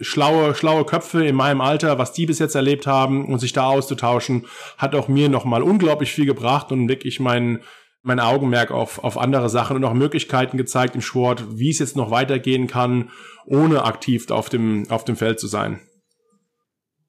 schlaue, 0.00 0.54
schlaue 0.54 0.84
Köpfe 0.84 1.24
in 1.24 1.36
meinem 1.36 1.60
Alter, 1.60 1.98
was 1.98 2.12
die 2.12 2.26
bis 2.26 2.38
jetzt 2.38 2.54
erlebt 2.54 2.86
haben 2.86 3.26
und 3.26 3.38
sich 3.38 3.52
da 3.52 3.66
auszutauschen, 3.66 4.46
hat 4.78 4.94
auch 4.94 5.08
mir 5.08 5.28
nochmal 5.28 5.62
unglaublich 5.62 6.12
viel 6.12 6.26
gebracht 6.26 6.72
und 6.72 6.88
wirklich 6.88 7.20
mein, 7.20 7.60
mein 8.02 8.20
Augenmerk 8.20 8.70
auf, 8.70 9.02
auf 9.02 9.18
andere 9.18 9.48
Sachen 9.48 9.76
und 9.76 9.84
auch 9.84 9.94
Möglichkeiten 9.94 10.56
gezeigt 10.56 10.94
im 10.94 11.00
Sport, 11.00 11.44
wie 11.58 11.70
es 11.70 11.78
jetzt 11.78 11.96
noch 11.96 12.10
weitergehen 12.10 12.66
kann, 12.66 13.10
ohne 13.46 13.84
aktiv 13.84 14.30
auf 14.30 14.48
dem, 14.48 14.90
auf 14.90 15.04
dem 15.04 15.16
Feld 15.16 15.40
zu 15.40 15.46
sein. 15.46 15.80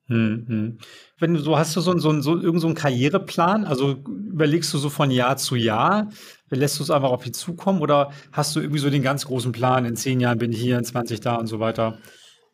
Hm, 0.08 0.46
hm. 0.48 0.78
Wenn 1.18 1.34
du 1.34 1.40
so 1.40 1.58
hast 1.58 1.76
du 1.76 1.82
so, 1.82 1.98
so, 1.98 2.22
so 2.22 2.58
so 2.60 2.68
einen 2.68 2.76
Karriereplan, 2.76 3.66
also 3.66 4.04
überlegst 4.08 4.72
du 4.74 4.78
so 4.78 4.90
von 4.90 5.10
Jahr 5.10 5.38
zu 5.38 5.56
Jahr, 5.56 6.10
lässt 6.50 6.80
du 6.80 6.84
es 6.84 6.92
einfach 6.92 7.10
auf 7.10 7.24
dich 7.24 7.34
zukommen 7.34 7.82
oder 7.82 8.12
hast 8.32 8.56
du 8.56 8.60
irgendwie 8.60 8.80
so 8.80 8.90
den 8.90 9.02
ganz 9.02 9.26
großen 9.26 9.52
Plan, 9.52 9.86
in 9.86 9.96
zehn 9.96 10.20
Jahren 10.20 10.38
bin 10.38 10.52
ich 10.52 10.60
hier, 10.60 10.78
in 10.78 10.86
20 10.86 11.20
da 11.20 11.36
und 11.36 11.48
so 11.48 11.60
weiter? 11.60 11.98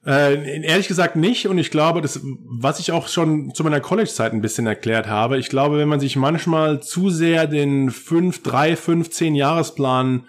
Äh, 0.05 0.63
ehrlich 0.65 0.87
gesagt 0.87 1.15
nicht. 1.15 1.47
Und 1.47 1.57
ich 1.57 1.69
glaube, 1.69 2.01
das, 2.01 2.21
was 2.23 2.79
ich 2.79 2.91
auch 2.91 3.07
schon 3.07 3.53
zu 3.53 3.63
meiner 3.63 3.81
College-Zeit 3.81 4.33
ein 4.33 4.41
bisschen 4.41 4.65
erklärt 4.65 5.07
habe, 5.07 5.37
ich 5.37 5.49
glaube, 5.49 5.77
wenn 5.77 5.89
man 5.89 5.99
sich 5.99 6.15
manchmal 6.15 6.81
zu 6.81 7.09
sehr 7.09 7.47
den 7.47 7.91
5, 7.91 8.41
3, 8.41 8.75
5, 8.75 9.09
10 9.09 9.35
Jahresplan 9.35 10.25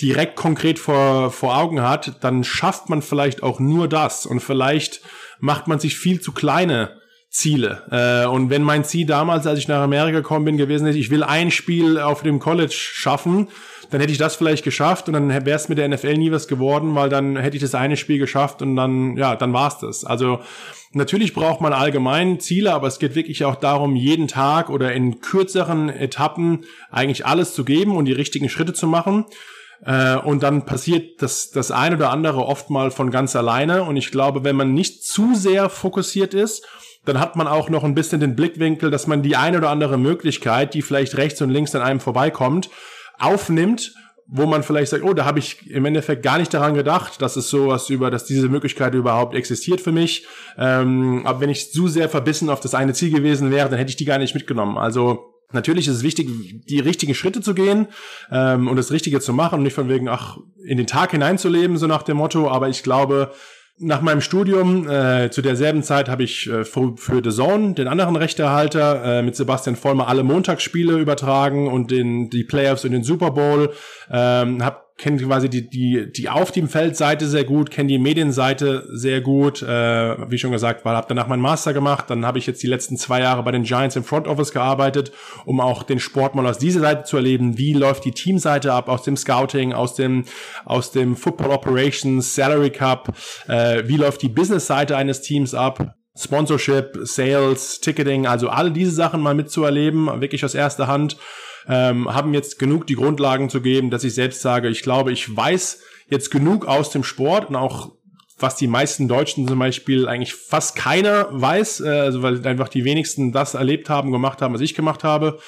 direkt 0.00 0.36
konkret 0.36 0.78
vor, 0.78 1.30
vor 1.30 1.56
Augen 1.56 1.82
hat, 1.82 2.22
dann 2.22 2.44
schafft 2.44 2.88
man 2.88 3.02
vielleicht 3.02 3.42
auch 3.42 3.58
nur 3.58 3.88
das. 3.88 4.26
Und 4.26 4.40
vielleicht 4.40 5.00
macht 5.40 5.66
man 5.66 5.80
sich 5.80 5.96
viel 5.96 6.20
zu 6.20 6.32
kleine 6.32 7.00
Ziele. 7.34 7.82
Äh, 7.90 8.28
und 8.28 8.48
wenn 8.48 8.62
mein 8.62 8.84
Ziel 8.84 9.06
damals, 9.06 9.44
als 9.48 9.58
ich 9.58 9.66
nach 9.66 9.82
Amerika 9.82 10.18
gekommen 10.18 10.44
bin, 10.44 10.56
gewesen 10.56 10.86
ist, 10.86 10.94
ich 10.94 11.10
will 11.10 11.24
ein 11.24 11.50
Spiel 11.50 11.98
auf 11.98 12.22
dem 12.22 12.38
College 12.38 12.72
schaffen, 12.72 13.48
dann 13.90 14.00
hätte 14.00 14.12
ich 14.12 14.18
das 14.18 14.36
vielleicht 14.36 14.62
geschafft 14.62 15.08
und 15.08 15.14
dann 15.14 15.28
wäre 15.28 15.56
es 15.56 15.68
mit 15.68 15.78
der 15.78 15.88
NFL 15.88 16.14
nie 16.14 16.30
was 16.30 16.46
geworden, 16.46 16.94
weil 16.94 17.08
dann 17.08 17.36
hätte 17.36 17.56
ich 17.56 17.62
das 17.62 17.74
eine 17.74 17.96
Spiel 17.96 18.18
geschafft 18.18 18.62
und 18.62 18.76
dann, 18.76 19.16
ja, 19.16 19.34
dann 19.34 19.52
war's 19.52 19.80
das. 19.80 20.04
Also 20.04 20.38
natürlich 20.92 21.34
braucht 21.34 21.60
man 21.60 21.72
allgemein 21.72 22.38
Ziele, 22.38 22.72
aber 22.72 22.86
es 22.86 23.00
geht 23.00 23.16
wirklich 23.16 23.44
auch 23.44 23.56
darum, 23.56 23.96
jeden 23.96 24.28
Tag 24.28 24.70
oder 24.70 24.92
in 24.92 25.20
kürzeren 25.20 25.88
Etappen 25.88 26.64
eigentlich 26.92 27.26
alles 27.26 27.52
zu 27.52 27.64
geben 27.64 27.96
und 27.96 28.04
die 28.04 28.12
richtigen 28.12 28.48
Schritte 28.48 28.74
zu 28.74 28.86
machen. 28.86 29.24
Äh, 29.84 30.18
und 30.18 30.44
dann 30.44 30.66
passiert 30.66 31.20
das, 31.20 31.50
das 31.50 31.72
eine 31.72 31.96
oder 31.96 32.10
andere 32.10 32.46
oft 32.46 32.70
mal 32.70 32.92
von 32.92 33.10
ganz 33.10 33.34
alleine. 33.34 33.82
Und 33.82 33.96
ich 33.96 34.12
glaube, 34.12 34.44
wenn 34.44 34.54
man 34.54 34.72
nicht 34.72 35.02
zu 35.02 35.34
sehr 35.34 35.68
fokussiert 35.68 36.32
ist, 36.32 36.64
dann 37.04 37.20
hat 37.20 37.36
man 37.36 37.46
auch 37.46 37.68
noch 37.68 37.84
ein 37.84 37.94
bisschen 37.94 38.20
den 38.20 38.34
Blickwinkel, 38.34 38.90
dass 38.90 39.06
man 39.06 39.22
die 39.22 39.36
eine 39.36 39.58
oder 39.58 39.70
andere 39.70 39.98
Möglichkeit, 39.98 40.74
die 40.74 40.82
vielleicht 40.82 41.16
rechts 41.16 41.40
und 41.42 41.50
links 41.50 41.74
an 41.74 41.82
einem 41.82 42.00
vorbeikommt, 42.00 42.70
aufnimmt, 43.18 43.94
wo 44.26 44.46
man 44.46 44.62
vielleicht 44.62 44.90
sagt, 44.90 45.04
oh, 45.04 45.12
da 45.12 45.26
habe 45.26 45.38
ich 45.38 45.70
im 45.70 45.84
Endeffekt 45.84 46.22
gar 46.22 46.38
nicht 46.38 46.52
daran 46.54 46.74
gedacht, 46.74 47.20
dass 47.20 47.36
es 47.36 47.50
sowas 47.50 47.90
über, 47.90 48.10
dass 48.10 48.24
diese 48.24 48.48
Möglichkeit 48.48 48.94
überhaupt 48.94 49.34
existiert 49.34 49.80
für 49.80 49.92
mich. 49.92 50.26
Ähm, 50.56 51.26
aber 51.26 51.40
wenn 51.40 51.50
ich 51.50 51.72
zu 51.72 51.88
sehr 51.88 52.08
verbissen 52.08 52.48
auf 52.48 52.60
das 52.60 52.74
eine 52.74 52.94
Ziel 52.94 53.10
gewesen 53.10 53.50
wäre, 53.50 53.68
dann 53.68 53.78
hätte 53.78 53.90
ich 53.90 53.96
die 53.96 54.06
gar 54.06 54.18
nicht 54.18 54.34
mitgenommen. 54.34 54.78
Also 54.78 55.30
Natürlich 55.52 55.86
ist 55.86 55.96
es 55.96 56.02
wichtig, 56.02 56.28
die 56.66 56.80
richtigen 56.80 57.14
Schritte 57.14 57.40
zu 57.40 57.54
gehen 57.54 57.86
ähm, 58.30 58.66
und 58.66 58.76
das 58.76 58.90
Richtige 58.90 59.20
zu 59.20 59.32
machen 59.32 59.58
und 59.58 59.62
nicht 59.62 59.74
von 59.74 59.88
wegen, 59.88 60.08
ach, 60.08 60.38
in 60.64 60.78
den 60.78 60.88
Tag 60.88 61.12
hineinzuleben, 61.12 61.76
so 61.76 61.86
nach 61.86 62.02
dem 62.02 62.16
Motto. 62.16 62.50
Aber 62.50 62.68
ich 62.68 62.82
glaube, 62.82 63.30
nach 63.78 64.00
meinem 64.02 64.20
Studium, 64.20 64.88
äh, 64.88 65.30
zu 65.30 65.42
derselben 65.42 65.82
Zeit, 65.82 66.08
habe 66.08 66.22
ich 66.22 66.48
äh, 66.48 66.64
für, 66.64 66.94
The 67.22 67.30
Zone, 67.30 67.74
den 67.74 67.88
anderen 67.88 68.14
Rechtehalter, 68.14 69.18
äh, 69.18 69.22
mit 69.22 69.34
Sebastian 69.34 69.74
Vollmer 69.74 70.06
alle 70.06 70.22
Montagsspiele 70.22 70.98
übertragen 70.98 71.68
und 71.68 71.90
den, 71.90 72.30
die 72.30 72.44
Playoffs 72.44 72.84
und 72.84 72.92
den 72.92 73.02
Super 73.02 73.32
Bowl. 73.32 73.72
Ähm, 74.10 74.64
hab 74.64 74.83
kenne 74.96 75.20
quasi 75.20 75.48
die, 75.48 75.68
die, 75.68 76.12
die 76.12 76.28
auf 76.28 76.52
dem 76.52 76.68
Feldseite 76.68 77.26
sehr 77.26 77.44
gut, 77.44 77.70
kenne 77.70 77.88
die 77.88 77.98
Medienseite 77.98 78.86
sehr 78.92 79.20
gut. 79.20 79.60
Äh, 79.60 80.30
wie 80.30 80.38
schon 80.38 80.52
gesagt, 80.52 80.84
weil 80.84 80.94
habe 80.94 81.06
danach 81.08 81.26
meinen 81.26 81.42
Master 81.42 81.72
gemacht. 81.72 82.08
Dann 82.08 82.24
habe 82.24 82.38
ich 82.38 82.46
jetzt 82.46 82.62
die 82.62 82.68
letzten 82.68 82.96
zwei 82.96 83.20
Jahre 83.20 83.42
bei 83.42 83.50
den 83.50 83.64
Giants 83.64 83.96
im 83.96 84.04
Front 84.04 84.28
Office 84.28 84.52
gearbeitet, 84.52 85.10
um 85.44 85.60
auch 85.60 85.82
den 85.82 85.98
Sport 85.98 86.36
mal 86.36 86.46
aus 86.46 86.58
dieser 86.58 86.80
Seite 86.80 87.04
zu 87.04 87.16
erleben. 87.16 87.58
Wie 87.58 87.72
läuft 87.72 88.04
die 88.04 88.12
Teamseite 88.12 88.72
ab, 88.72 88.88
aus 88.88 89.02
dem 89.02 89.16
Scouting, 89.16 89.72
aus 89.72 89.94
dem, 89.96 90.24
aus 90.64 90.92
dem 90.92 91.16
Football 91.16 91.50
Operations, 91.50 92.34
Salary 92.34 92.70
Cup, 92.70 93.16
äh, 93.48 93.82
wie 93.86 93.96
läuft 93.96 94.22
die 94.22 94.28
Business-Seite 94.28 94.96
eines 94.96 95.22
Teams 95.22 95.54
ab. 95.54 95.96
Sponsorship, 96.16 96.96
Sales, 97.02 97.80
Ticketing, 97.80 98.28
also 98.28 98.48
alle 98.48 98.70
diese 98.70 98.92
Sachen 98.92 99.20
mal 99.20 99.34
mitzuerleben, 99.34 100.20
wirklich 100.20 100.44
aus 100.44 100.54
erster 100.54 100.86
Hand 100.86 101.16
ähm, 101.68 102.12
haben 102.12 102.34
jetzt 102.34 102.58
genug 102.58 102.86
die 102.86 102.94
Grundlagen 102.94 103.50
zu 103.50 103.60
geben, 103.60 103.90
dass 103.90 104.04
ich 104.04 104.14
selbst 104.14 104.42
sage, 104.42 104.68
ich 104.68 104.82
glaube, 104.82 105.12
ich 105.12 105.34
weiß 105.34 105.82
jetzt 106.08 106.30
genug 106.30 106.66
aus 106.66 106.90
dem 106.90 107.04
Sport 107.04 107.48
und 107.48 107.56
auch 107.56 107.92
was 108.38 108.56
die 108.56 108.66
meisten 108.66 109.08
Deutschen 109.08 109.46
zum 109.46 109.58
Beispiel 109.58 110.08
eigentlich 110.08 110.34
fast 110.34 110.76
keiner 110.76 111.28
weiß, 111.30 111.80
äh, 111.80 111.88
also 111.88 112.22
weil 112.22 112.46
einfach 112.46 112.68
die 112.68 112.84
wenigsten 112.84 113.32
das 113.32 113.54
erlebt 113.54 113.88
haben, 113.88 114.12
gemacht 114.12 114.42
haben, 114.42 114.54
was 114.54 114.60
ich 114.60 114.74
gemacht 114.74 115.04
habe. 115.04 115.38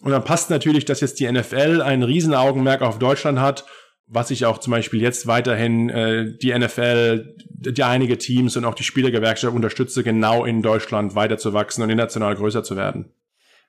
Und 0.00 0.10
dann 0.10 0.24
passt 0.24 0.50
natürlich, 0.50 0.84
dass 0.84 1.00
jetzt 1.00 1.20
die 1.20 1.30
NFL 1.30 1.80
ein 1.80 2.02
Riesenaugenmerk 2.02 2.82
auf 2.82 2.98
Deutschland 2.98 3.40
hat, 3.40 3.64
was 4.06 4.30
ich 4.30 4.44
auch 4.44 4.58
zum 4.58 4.72
Beispiel 4.72 5.00
jetzt 5.00 5.26
weiterhin 5.26 5.88
äh, 5.88 6.36
die 6.42 6.56
NFL, 6.56 7.36
die 7.48 7.82
einige 7.82 8.18
Teams 8.18 8.56
und 8.56 8.64
auch 8.64 8.74
die 8.74 8.84
Spielergewerkschaft 8.84 9.54
unterstütze, 9.54 10.02
genau 10.02 10.44
in 10.44 10.60
Deutschland 10.60 11.14
weiterzuwachsen 11.14 11.82
und 11.82 11.90
international 11.90 12.34
größer 12.34 12.62
zu 12.62 12.76
werden. 12.76 13.14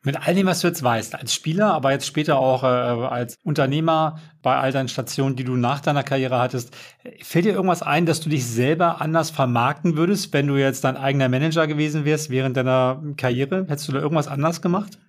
Mit 0.05 0.27
all 0.27 0.35
dem, 0.35 0.45
was 0.45 0.59
du 0.59 0.67
jetzt 0.67 0.83
weißt, 0.83 1.15
als 1.15 1.33
Spieler, 1.33 1.73
aber 1.73 1.91
jetzt 1.91 2.05
später 2.05 2.37
auch 2.37 2.61
äh, 2.61 2.67
als 2.67 3.39
Unternehmer 3.43 4.19
bei 4.43 4.55
all 4.55 4.71
deinen 4.71 4.87
Stationen, 4.87 5.35
die 5.35 5.43
du 5.43 5.55
nach 5.55 5.79
deiner 5.79 6.03
Karriere 6.03 6.37
hattest, 6.37 6.77
fällt 7.23 7.45
dir 7.45 7.53
irgendwas 7.53 7.81
ein, 7.81 8.05
dass 8.05 8.21
du 8.21 8.29
dich 8.29 8.45
selber 8.45 9.01
anders 9.01 9.31
vermarkten 9.31 9.97
würdest, 9.97 10.31
wenn 10.31 10.45
du 10.45 10.57
jetzt 10.57 10.83
dein 10.83 10.95
eigener 10.95 11.27
Manager 11.27 11.65
gewesen 11.65 12.05
wärst 12.05 12.29
während 12.29 12.55
deiner 12.55 13.01
Karriere? 13.17 13.65
Hättest 13.67 13.87
du 13.87 13.93
da 13.93 13.99
irgendwas 13.99 14.27
anders 14.27 14.61
gemacht? 14.61 14.99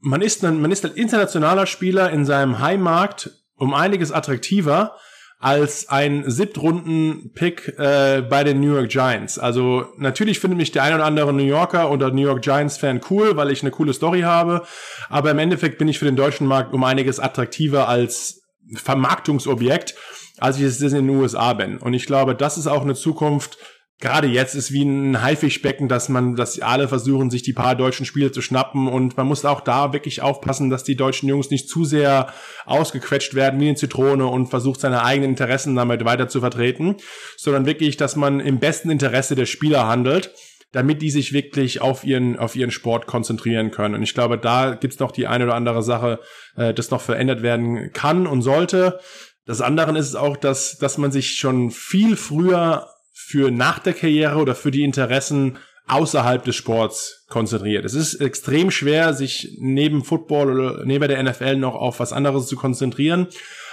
Man 0.00 0.20
ist 0.20 0.44
ein, 0.44 0.60
man 0.60 0.70
ist 0.70 0.84
ein 0.84 0.92
internationaler 0.92 1.64
Spieler 1.64 2.10
in 2.10 2.26
seinem 2.26 2.58
Heimmarkt 2.58 3.30
um 3.56 3.72
einiges 3.72 4.12
attraktiver 4.12 4.96
als 5.44 5.90
ein 5.90 6.24
Siebtrunden-Pick 6.26 7.78
äh, 7.78 8.22
bei 8.22 8.44
den 8.44 8.60
New 8.60 8.74
York 8.74 8.88
Giants. 8.88 9.38
Also 9.38 9.84
natürlich 9.98 10.40
findet 10.40 10.56
mich 10.56 10.72
der 10.72 10.84
ein 10.84 10.94
oder 10.94 11.04
andere 11.04 11.34
New 11.34 11.44
Yorker 11.44 11.90
oder 11.90 12.10
New 12.10 12.22
York 12.22 12.40
Giants-Fan 12.40 13.02
cool, 13.10 13.36
weil 13.36 13.50
ich 13.50 13.60
eine 13.60 13.70
coole 13.70 13.92
Story 13.92 14.22
habe. 14.22 14.62
Aber 15.10 15.30
im 15.30 15.38
Endeffekt 15.38 15.76
bin 15.76 15.86
ich 15.86 15.98
für 15.98 16.06
den 16.06 16.16
deutschen 16.16 16.46
Markt 16.46 16.72
um 16.72 16.82
einiges 16.82 17.20
attraktiver 17.20 17.90
als 17.90 18.40
Vermarktungsobjekt, 18.74 19.94
als 20.38 20.56
ich 20.56 20.62
es 20.62 20.80
in 20.80 21.06
den 21.06 21.10
USA 21.10 21.52
bin. 21.52 21.76
Und 21.76 21.92
ich 21.92 22.06
glaube, 22.06 22.34
das 22.34 22.56
ist 22.56 22.66
auch 22.66 22.80
eine 22.80 22.94
Zukunft, 22.94 23.58
gerade 24.00 24.26
jetzt 24.26 24.54
ist 24.54 24.72
wie 24.72 24.82
ein 24.82 25.22
Haifischbecken, 25.22 25.88
dass 25.88 26.08
man, 26.08 26.36
dass 26.36 26.60
alle 26.60 26.88
versuchen, 26.88 27.30
sich 27.30 27.42
die 27.42 27.52
paar 27.52 27.74
deutschen 27.74 28.06
Spiele 28.06 28.32
zu 28.32 28.42
schnappen 28.42 28.88
und 28.88 29.16
man 29.16 29.26
muss 29.26 29.44
auch 29.44 29.60
da 29.60 29.92
wirklich 29.92 30.20
aufpassen, 30.20 30.70
dass 30.70 30.84
die 30.84 30.96
deutschen 30.96 31.28
Jungs 31.28 31.50
nicht 31.50 31.68
zu 31.68 31.84
sehr 31.84 32.32
ausgequetscht 32.66 33.34
werden 33.34 33.60
wie 33.60 33.68
eine 33.68 33.76
Zitrone 33.76 34.26
und 34.26 34.48
versucht, 34.48 34.80
seine 34.80 35.04
eigenen 35.04 35.30
Interessen 35.30 35.74
damit 35.74 36.04
weiter 36.04 36.28
zu 36.28 36.40
vertreten, 36.40 36.96
sondern 37.36 37.66
wirklich, 37.66 37.96
dass 37.96 38.16
man 38.16 38.40
im 38.40 38.58
besten 38.58 38.90
Interesse 38.90 39.34
der 39.34 39.46
Spieler 39.46 39.86
handelt 39.86 40.32
damit 40.72 41.02
die 41.02 41.10
sich 41.10 41.32
wirklich 41.32 41.80
auf 41.80 42.02
ihren, 42.02 42.36
auf 42.36 42.56
ihren 42.56 42.72
Sport 42.72 43.06
konzentrieren 43.06 43.70
können. 43.70 43.94
Und 43.94 44.02
ich 44.02 44.12
glaube, 44.12 44.38
da 44.38 44.74
gibt's 44.74 44.98
noch 44.98 45.12
die 45.12 45.28
eine 45.28 45.44
oder 45.44 45.54
andere 45.54 45.84
Sache, 45.84 46.18
äh, 46.56 46.74
das 46.74 46.90
noch 46.90 47.00
verändert 47.00 47.42
werden 47.42 47.92
kann 47.92 48.26
und 48.26 48.42
sollte. 48.42 48.98
Das 49.46 49.60
andere 49.60 49.96
ist 49.96 50.16
auch, 50.16 50.36
dass, 50.36 50.76
dass 50.78 50.98
man 50.98 51.12
sich 51.12 51.36
schon 51.36 51.70
viel 51.70 52.16
früher 52.16 52.88
für 53.26 53.50
nach 53.50 53.78
der 53.78 53.94
Karriere 53.94 54.36
oder 54.36 54.54
für 54.54 54.70
die 54.70 54.84
Interessen 54.84 55.58
außerhalb 55.86 56.44
des 56.44 56.56
Sports 56.56 57.24
konzentriert. 57.28 57.84
Es 57.84 57.94
ist 57.94 58.14
extrem 58.14 58.70
schwer, 58.70 59.12
sich 59.12 59.56
neben 59.58 60.02
Football 60.02 60.58
oder 60.58 60.84
neben 60.84 61.08
der 61.08 61.22
NFL 61.22 61.56
noch 61.56 61.74
auf 61.74 62.00
was 62.00 62.12
anderes 62.12 62.46
zu 62.46 62.56
konzentrieren. 62.56 63.28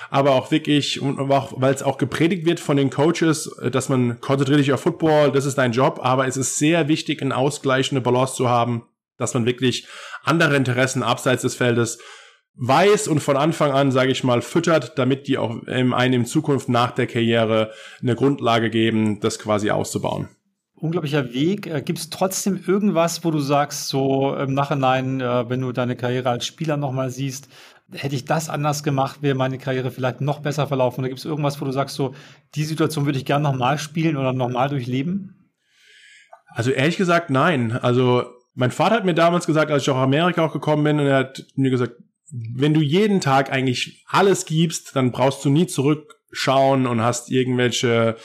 Aber 0.09 0.31
auch 0.31 0.51
wirklich, 0.51 0.99
weil 1.01 1.73
es 1.73 1.83
auch 1.83 1.97
gepredigt 1.97 2.45
wird 2.45 2.59
von 2.59 2.75
den 2.75 2.89
Coaches, 2.89 3.49
dass 3.71 3.87
man 3.87 4.19
konzentriert 4.19 4.59
sich 4.59 4.73
auf 4.73 4.81
Football, 4.81 5.31
das 5.31 5.45
ist 5.45 5.57
dein 5.57 5.71
Job. 5.71 5.99
Aber 6.03 6.27
es 6.27 6.35
ist 6.35 6.57
sehr 6.57 6.89
wichtig, 6.89 7.21
eine 7.21 7.35
ausgleichende 7.35 8.01
Balance 8.01 8.35
zu 8.35 8.49
haben, 8.49 8.83
dass 9.17 9.33
man 9.33 9.45
wirklich 9.45 9.87
andere 10.23 10.57
Interessen 10.57 11.01
abseits 11.01 11.43
des 11.43 11.55
Feldes 11.55 11.99
weiß 12.55 13.07
und 13.07 13.21
von 13.21 13.37
Anfang 13.37 13.71
an, 13.71 13.91
sage 13.91 14.11
ich 14.11 14.23
mal, 14.23 14.41
füttert, 14.41 14.97
damit 14.97 15.27
die 15.27 15.37
auch 15.37 15.67
einem 15.67 15.93
in 15.93 16.25
Zukunft 16.25 16.69
nach 16.69 16.91
der 16.91 17.07
Karriere 17.07 17.71
eine 18.01 18.15
Grundlage 18.15 18.69
geben, 18.69 19.19
das 19.19 19.39
quasi 19.39 19.71
auszubauen. 19.71 20.29
Unglaublicher 20.75 21.33
Weg. 21.33 21.67
Äh, 21.67 21.81
Gibt 21.81 21.99
es 21.99 22.09
trotzdem 22.09 22.59
irgendwas, 22.65 23.23
wo 23.23 23.31
du 23.31 23.39
sagst, 23.39 23.87
so 23.87 24.35
im 24.35 24.53
Nachhinein, 24.53 25.21
äh, 25.21 25.47
wenn 25.47 25.61
du 25.61 25.71
deine 25.71 25.95
Karriere 25.95 26.29
als 26.29 26.45
Spieler 26.45 26.75
nochmal 26.75 27.11
siehst, 27.11 27.49
hätte 27.93 28.15
ich 28.15 28.25
das 28.25 28.49
anders 28.49 28.83
gemacht, 28.83 29.21
wäre 29.21 29.35
meine 29.35 29.57
Karriere 29.57 29.91
vielleicht 29.91 30.21
noch 30.21 30.39
besser 30.39 30.67
verlaufen? 30.67 31.01
Oder 31.01 31.09
gibt 31.09 31.19
es 31.19 31.25
irgendwas, 31.25 31.59
wo 31.61 31.65
du 31.65 31.71
sagst, 31.71 31.95
so 31.95 32.15
die 32.55 32.63
Situation 32.63 33.05
würde 33.05 33.19
ich 33.19 33.25
gerne 33.25 33.43
nochmal 33.43 33.77
spielen 33.77 34.17
oder 34.17 34.33
nochmal 34.33 34.69
durchleben? 34.69 35.51
Also 36.47 36.71
ehrlich 36.71 36.97
gesagt, 36.97 37.29
nein. 37.29 37.73
Also 37.73 38.23
mein 38.55 38.71
Vater 38.71 38.95
hat 38.95 39.05
mir 39.05 39.13
damals 39.13 39.45
gesagt, 39.45 39.71
als 39.71 39.83
ich 39.83 39.89
auch 39.89 39.95
nach 39.95 40.03
Amerika 40.03 40.43
auch 40.43 40.53
gekommen 40.53 40.83
bin, 40.83 40.99
und 40.99 41.05
er 41.05 41.17
hat 41.17 41.45
mir 41.55 41.69
gesagt, 41.69 41.93
wenn 42.31 42.73
du 42.73 42.81
jeden 42.81 43.21
Tag 43.21 43.51
eigentlich 43.51 44.03
alles 44.07 44.45
gibst, 44.45 44.95
dann 44.95 45.11
brauchst 45.11 45.43
du 45.43 45.49
nie 45.49 45.67
zurückschauen 45.67 46.87
und 46.87 47.01
hast 47.01 47.29
irgendwelche 47.29 48.15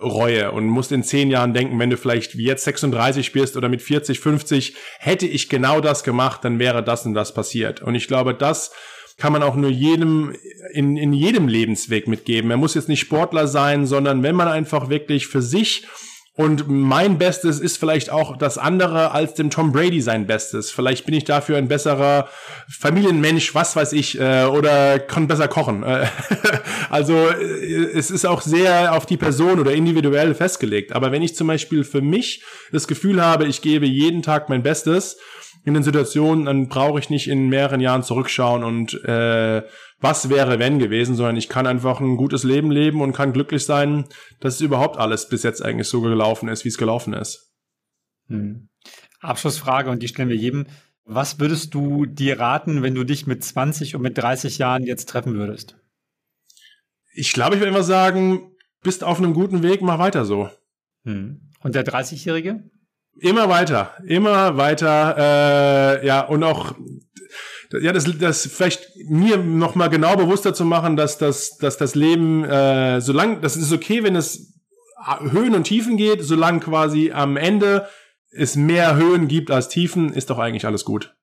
Reue 0.00 0.52
und 0.52 0.66
musst 0.66 0.92
in 0.92 1.02
zehn 1.02 1.30
Jahren 1.30 1.54
denken, 1.54 1.78
wenn 1.78 1.90
du 1.90 1.96
vielleicht 1.96 2.36
wie 2.36 2.44
jetzt 2.44 2.64
36 2.64 3.32
bist 3.32 3.56
oder 3.56 3.68
mit 3.68 3.80
40, 3.80 4.20
50, 4.20 4.74
hätte 4.98 5.26
ich 5.26 5.48
genau 5.48 5.80
das 5.80 6.02
gemacht, 6.02 6.44
dann 6.44 6.58
wäre 6.58 6.82
das 6.82 7.06
und 7.06 7.14
das 7.14 7.32
passiert. 7.32 7.80
Und 7.80 7.94
ich 7.94 8.08
glaube, 8.08 8.34
das 8.34 8.72
kann 9.16 9.32
man 9.32 9.44
auch 9.44 9.54
nur 9.54 9.70
jedem 9.70 10.34
in, 10.72 10.96
in 10.96 11.12
jedem 11.12 11.46
Lebensweg 11.46 12.08
mitgeben. 12.08 12.50
Er 12.50 12.56
muss 12.56 12.74
jetzt 12.74 12.88
nicht 12.88 13.00
Sportler 13.00 13.46
sein, 13.46 13.86
sondern 13.86 14.22
wenn 14.22 14.34
man 14.34 14.48
einfach 14.48 14.88
wirklich 14.88 15.28
für 15.28 15.42
sich 15.42 15.86
Und 16.36 16.68
mein 16.68 17.16
Bestes 17.16 17.60
ist 17.60 17.78
vielleicht 17.78 18.10
auch 18.10 18.36
das 18.36 18.58
andere 18.58 19.12
als 19.12 19.34
dem 19.34 19.50
Tom 19.50 19.70
Brady 19.70 20.00
sein 20.00 20.26
Bestes. 20.26 20.72
Vielleicht 20.72 21.06
bin 21.06 21.14
ich 21.14 21.22
dafür 21.22 21.56
ein 21.58 21.68
besserer 21.68 22.28
Familienmensch, 22.68 23.54
was 23.54 23.76
weiß 23.76 23.92
ich, 23.92 24.18
äh, 24.18 24.44
oder 24.46 24.98
kann 24.98 25.28
besser 25.28 25.46
kochen. 25.46 25.84
Äh, 25.84 26.06
also 26.90 27.14
äh, 27.28 27.84
es 27.94 28.10
ist 28.10 28.24
auch 28.24 28.40
sehr 28.40 28.96
auf 28.96 29.06
die 29.06 29.16
Person 29.16 29.60
oder 29.60 29.74
individuell 29.74 30.34
festgelegt. 30.34 30.92
Aber 30.92 31.12
wenn 31.12 31.22
ich 31.22 31.36
zum 31.36 31.46
Beispiel 31.46 31.84
für 31.84 32.00
mich 32.00 32.42
das 32.72 32.88
Gefühl 32.88 33.24
habe, 33.24 33.46
ich 33.46 33.62
gebe 33.62 33.86
jeden 33.86 34.22
Tag 34.22 34.48
mein 34.48 34.64
Bestes, 34.64 35.18
in 35.64 35.74
den 35.74 35.82
Situationen, 35.82 36.44
dann 36.44 36.68
brauche 36.68 36.98
ich 36.98 37.10
nicht 37.10 37.28
in 37.28 37.48
mehreren 37.48 37.80
Jahren 37.80 38.02
zurückschauen 38.02 38.64
und 38.64 39.02
äh, 39.04 39.62
was 39.98 40.28
wäre 40.28 40.58
wenn 40.58 40.78
gewesen, 40.78 41.14
sondern 41.14 41.36
ich 41.36 41.48
kann 41.48 41.66
einfach 41.66 42.00
ein 42.00 42.16
gutes 42.16 42.44
Leben 42.44 42.70
leben 42.70 43.00
und 43.00 43.14
kann 43.14 43.32
glücklich 43.32 43.64
sein, 43.64 44.04
dass 44.40 44.56
es 44.56 44.60
überhaupt 44.60 44.98
alles 44.98 45.28
bis 45.28 45.42
jetzt 45.42 45.64
eigentlich 45.64 45.88
so 45.88 46.02
gelaufen 46.02 46.48
ist, 46.48 46.64
wie 46.64 46.68
es 46.68 46.76
gelaufen 46.76 47.14
ist. 47.14 47.50
Hm. 48.28 48.68
Abschlussfrage 49.20 49.90
und 49.90 50.02
die 50.02 50.08
stellen 50.08 50.28
wir 50.28 50.36
jedem. 50.36 50.66
Was 51.04 51.40
würdest 51.40 51.72
du 51.72 52.04
dir 52.04 52.38
raten, 52.38 52.82
wenn 52.82 52.94
du 52.94 53.04
dich 53.04 53.26
mit 53.26 53.42
20 53.42 53.94
und 53.94 54.02
mit 54.02 54.18
30 54.18 54.58
Jahren 54.58 54.84
jetzt 54.84 55.08
treffen 55.08 55.34
würdest? 55.34 55.76
Ich 57.14 57.32
glaube, 57.32 57.54
ich 57.54 57.60
würde 57.60 57.70
immer 57.70 57.82
sagen, 57.82 58.50
bist 58.82 59.04
auf 59.04 59.18
einem 59.18 59.32
guten 59.32 59.62
Weg, 59.62 59.80
mach 59.80 59.98
weiter 59.98 60.26
so. 60.26 60.50
Hm. 61.04 61.50
Und 61.62 61.74
der 61.74 61.86
30-Jährige? 61.86 62.70
Immer 63.18 63.48
weiter, 63.48 63.94
immer 64.06 64.56
weiter, 64.56 65.16
äh, 66.02 66.06
ja, 66.06 66.20
und 66.20 66.42
auch 66.42 66.74
ja, 67.80 67.92
das, 67.92 68.04
das 68.18 68.46
vielleicht 68.46 68.90
mir 69.08 69.36
noch 69.36 69.74
mal 69.74 69.88
genau 69.88 70.16
bewusster 70.16 70.54
zu 70.54 70.64
machen, 70.64 70.96
dass 70.96 71.18
das, 71.18 71.56
dass 71.58 71.76
das 71.76 71.94
Leben, 71.94 72.44
äh, 72.44 73.00
solange, 73.00 73.40
das 73.40 73.56
ist 73.56 73.72
okay, 73.72 74.02
wenn 74.02 74.16
es 74.16 74.54
Höhen 75.30 75.54
und 75.54 75.64
Tiefen 75.64 75.96
geht, 75.96 76.22
solange 76.22 76.60
quasi 76.60 77.12
am 77.12 77.36
Ende 77.36 77.88
es 78.30 78.56
mehr 78.56 78.96
Höhen 78.96 79.28
gibt 79.28 79.50
als 79.50 79.68
Tiefen, 79.68 80.12
ist 80.12 80.30
doch 80.30 80.38
eigentlich 80.38 80.66
alles 80.66 80.84
gut. 80.84 81.14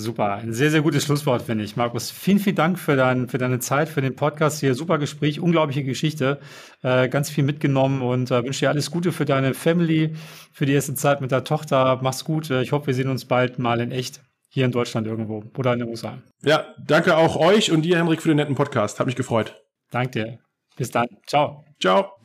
Super, 0.00 0.34
ein 0.34 0.52
sehr, 0.52 0.70
sehr 0.70 0.82
gutes 0.82 1.02
Schlusswort, 1.02 1.42
finde 1.42 1.64
ich. 1.64 1.74
Markus, 1.74 2.12
vielen, 2.12 2.38
vielen 2.38 2.54
Dank 2.54 2.78
für, 2.78 2.94
dein, 2.94 3.26
für 3.26 3.38
deine 3.38 3.58
Zeit, 3.58 3.88
für 3.88 4.00
den 4.00 4.14
Podcast 4.14 4.60
hier. 4.60 4.76
Super 4.76 4.96
Gespräch, 4.96 5.40
unglaubliche 5.40 5.82
Geschichte, 5.82 6.38
äh, 6.84 7.08
ganz 7.08 7.30
viel 7.30 7.42
mitgenommen 7.42 8.00
und 8.00 8.30
äh, 8.30 8.44
wünsche 8.44 8.60
dir 8.60 8.68
alles 8.68 8.92
Gute 8.92 9.10
für 9.10 9.24
deine 9.24 9.54
Family, 9.54 10.14
für 10.52 10.66
die 10.66 10.72
erste 10.72 10.94
Zeit 10.94 11.20
mit 11.20 11.32
der 11.32 11.42
Tochter. 11.42 11.98
Mach's 12.00 12.24
gut. 12.24 12.48
Äh, 12.48 12.62
ich 12.62 12.70
hoffe, 12.70 12.86
wir 12.86 12.94
sehen 12.94 13.08
uns 13.08 13.24
bald 13.24 13.58
mal 13.58 13.80
in 13.80 13.90
echt 13.90 14.20
hier 14.48 14.66
in 14.66 14.70
Deutschland 14.70 15.08
irgendwo 15.08 15.42
oder 15.56 15.72
in 15.72 15.80
den 15.80 15.88
USA. 15.88 16.18
Ja, 16.44 16.66
danke 16.86 17.16
auch 17.16 17.34
euch 17.34 17.72
und 17.72 17.82
dir, 17.82 17.96
Henrik, 17.96 18.22
für 18.22 18.28
den 18.28 18.36
netten 18.36 18.54
Podcast. 18.54 19.00
Hat 19.00 19.06
mich 19.06 19.16
gefreut. 19.16 19.60
Danke 19.90 20.10
dir. 20.10 20.38
Bis 20.76 20.92
dann. 20.92 21.08
Ciao. 21.26 21.64
Ciao. 21.80 22.17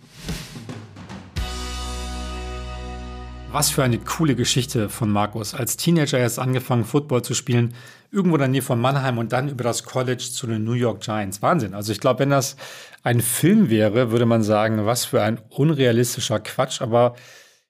Was 3.54 3.70
für 3.70 3.84
eine 3.84 4.00
coole 4.00 4.34
Geschichte 4.34 4.90
von 4.90 5.12
Markus. 5.12 5.54
Als 5.54 5.78
Teenager 5.78 6.18
erst 6.18 6.40
angefangen, 6.40 6.86
Football 6.86 7.22
zu 7.22 7.36
spielen, 7.36 7.76
irgendwo 8.12 8.38
in 8.38 8.40
der 8.40 8.48
Nähe 8.48 8.64
von 8.64 8.82
Mannheim 8.82 9.20
und 9.20 9.32
dann 9.32 9.48
über 9.48 9.64
das 9.64 9.84
College 9.84 10.24
zu 10.24 10.48
den 10.48 10.64
New 10.64 10.74
York 10.74 11.02
Giants. 11.02 11.44
Wahnsinn. 11.44 11.76
Also 11.76 11.92
ich 11.92 12.00
glaube, 12.00 12.22
wenn 12.22 12.32
das 12.32 12.56
ein 13.04 13.22
Film 13.22 13.70
wäre, 13.70 14.10
würde 14.10 14.26
man 14.26 14.42
sagen, 14.42 14.88
was 14.88 15.06
für 15.06 15.22
ein 15.22 15.40
unrealistischer 15.50 16.40
Quatsch. 16.40 16.82
Aber 16.82 17.14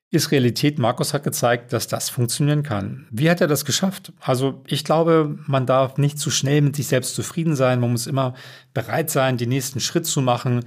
ist 0.10 0.32
Realität. 0.32 0.80
Markus 0.80 1.14
hat 1.14 1.24
gezeigt, 1.24 1.74
dass 1.74 1.88
das 1.88 2.10
funktionieren 2.10 2.64
kann. 2.64 3.06
Wie 3.12 3.30
hat 3.30 3.42
er 3.42 3.48
das 3.48 3.66
geschafft? 3.66 4.14
Also 4.22 4.64
ich 4.66 4.86
glaube, 4.86 5.38
man 5.48 5.66
darf 5.66 5.98
nicht 5.98 6.18
zu 6.18 6.32
schnell 6.32 6.62
mit 6.62 6.78
sich 6.78 6.88
selbst 6.88 7.14
zufrieden 7.14 7.58
sein. 7.58 7.82
Man 7.82 7.92
muss 7.92 8.08
immer 8.08 8.36
bereit 8.74 9.10
sein, 9.10 9.36
den 9.36 9.50
nächsten 9.50 9.82
Schritt 9.82 10.06
zu 10.06 10.22
machen. 10.22 10.64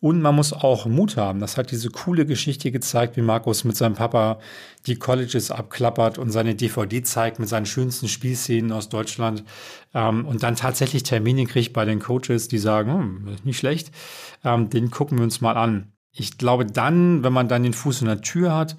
Und 0.00 0.22
man 0.22 0.34
muss 0.34 0.52
auch 0.54 0.86
Mut 0.86 1.16
haben. 1.18 1.40
Das 1.40 1.58
hat 1.58 1.70
diese 1.70 1.90
coole 1.90 2.24
Geschichte 2.24 2.70
gezeigt, 2.70 3.18
wie 3.18 3.22
Markus 3.22 3.64
mit 3.64 3.76
seinem 3.76 3.94
Papa 3.94 4.38
die 4.86 4.96
Colleges 4.96 5.50
abklappert 5.50 6.16
und 6.16 6.30
seine 6.30 6.54
DVD 6.54 7.02
zeigt 7.02 7.38
mit 7.38 7.48
seinen 7.48 7.66
schönsten 7.66 8.08
Spielszenen 8.08 8.72
aus 8.72 8.88
Deutschland. 8.88 9.44
Ähm, 9.92 10.24
und 10.26 10.42
dann 10.42 10.56
tatsächlich 10.56 11.02
Termine 11.02 11.44
kriegt 11.44 11.74
bei 11.74 11.84
den 11.84 12.00
Coaches, 12.00 12.48
die 12.48 12.58
sagen, 12.58 12.92
hm, 12.92 13.36
nicht 13.44 13.58
schlecht, 13.58 13.92
ähm, 14.42 14.70
den 14.70 14.90
gucken 14.90 15.18
wir 15.18 15.24
uns 15.24 15.42
mal 15.42 15.56
an 15.56 15.92
ich 16.12 16.38
glaube 16.38 16.66
dann, 16.66 17.22
wenn 17.22 17.32
man 17.32 17.48
dann 17.48 17.62
den 17.62 17.72
Fuß 17.72 18.00
in 18.02 18.08
der 18.08 18.20
Tür 18.20 18.54
hat, 18.54 18.76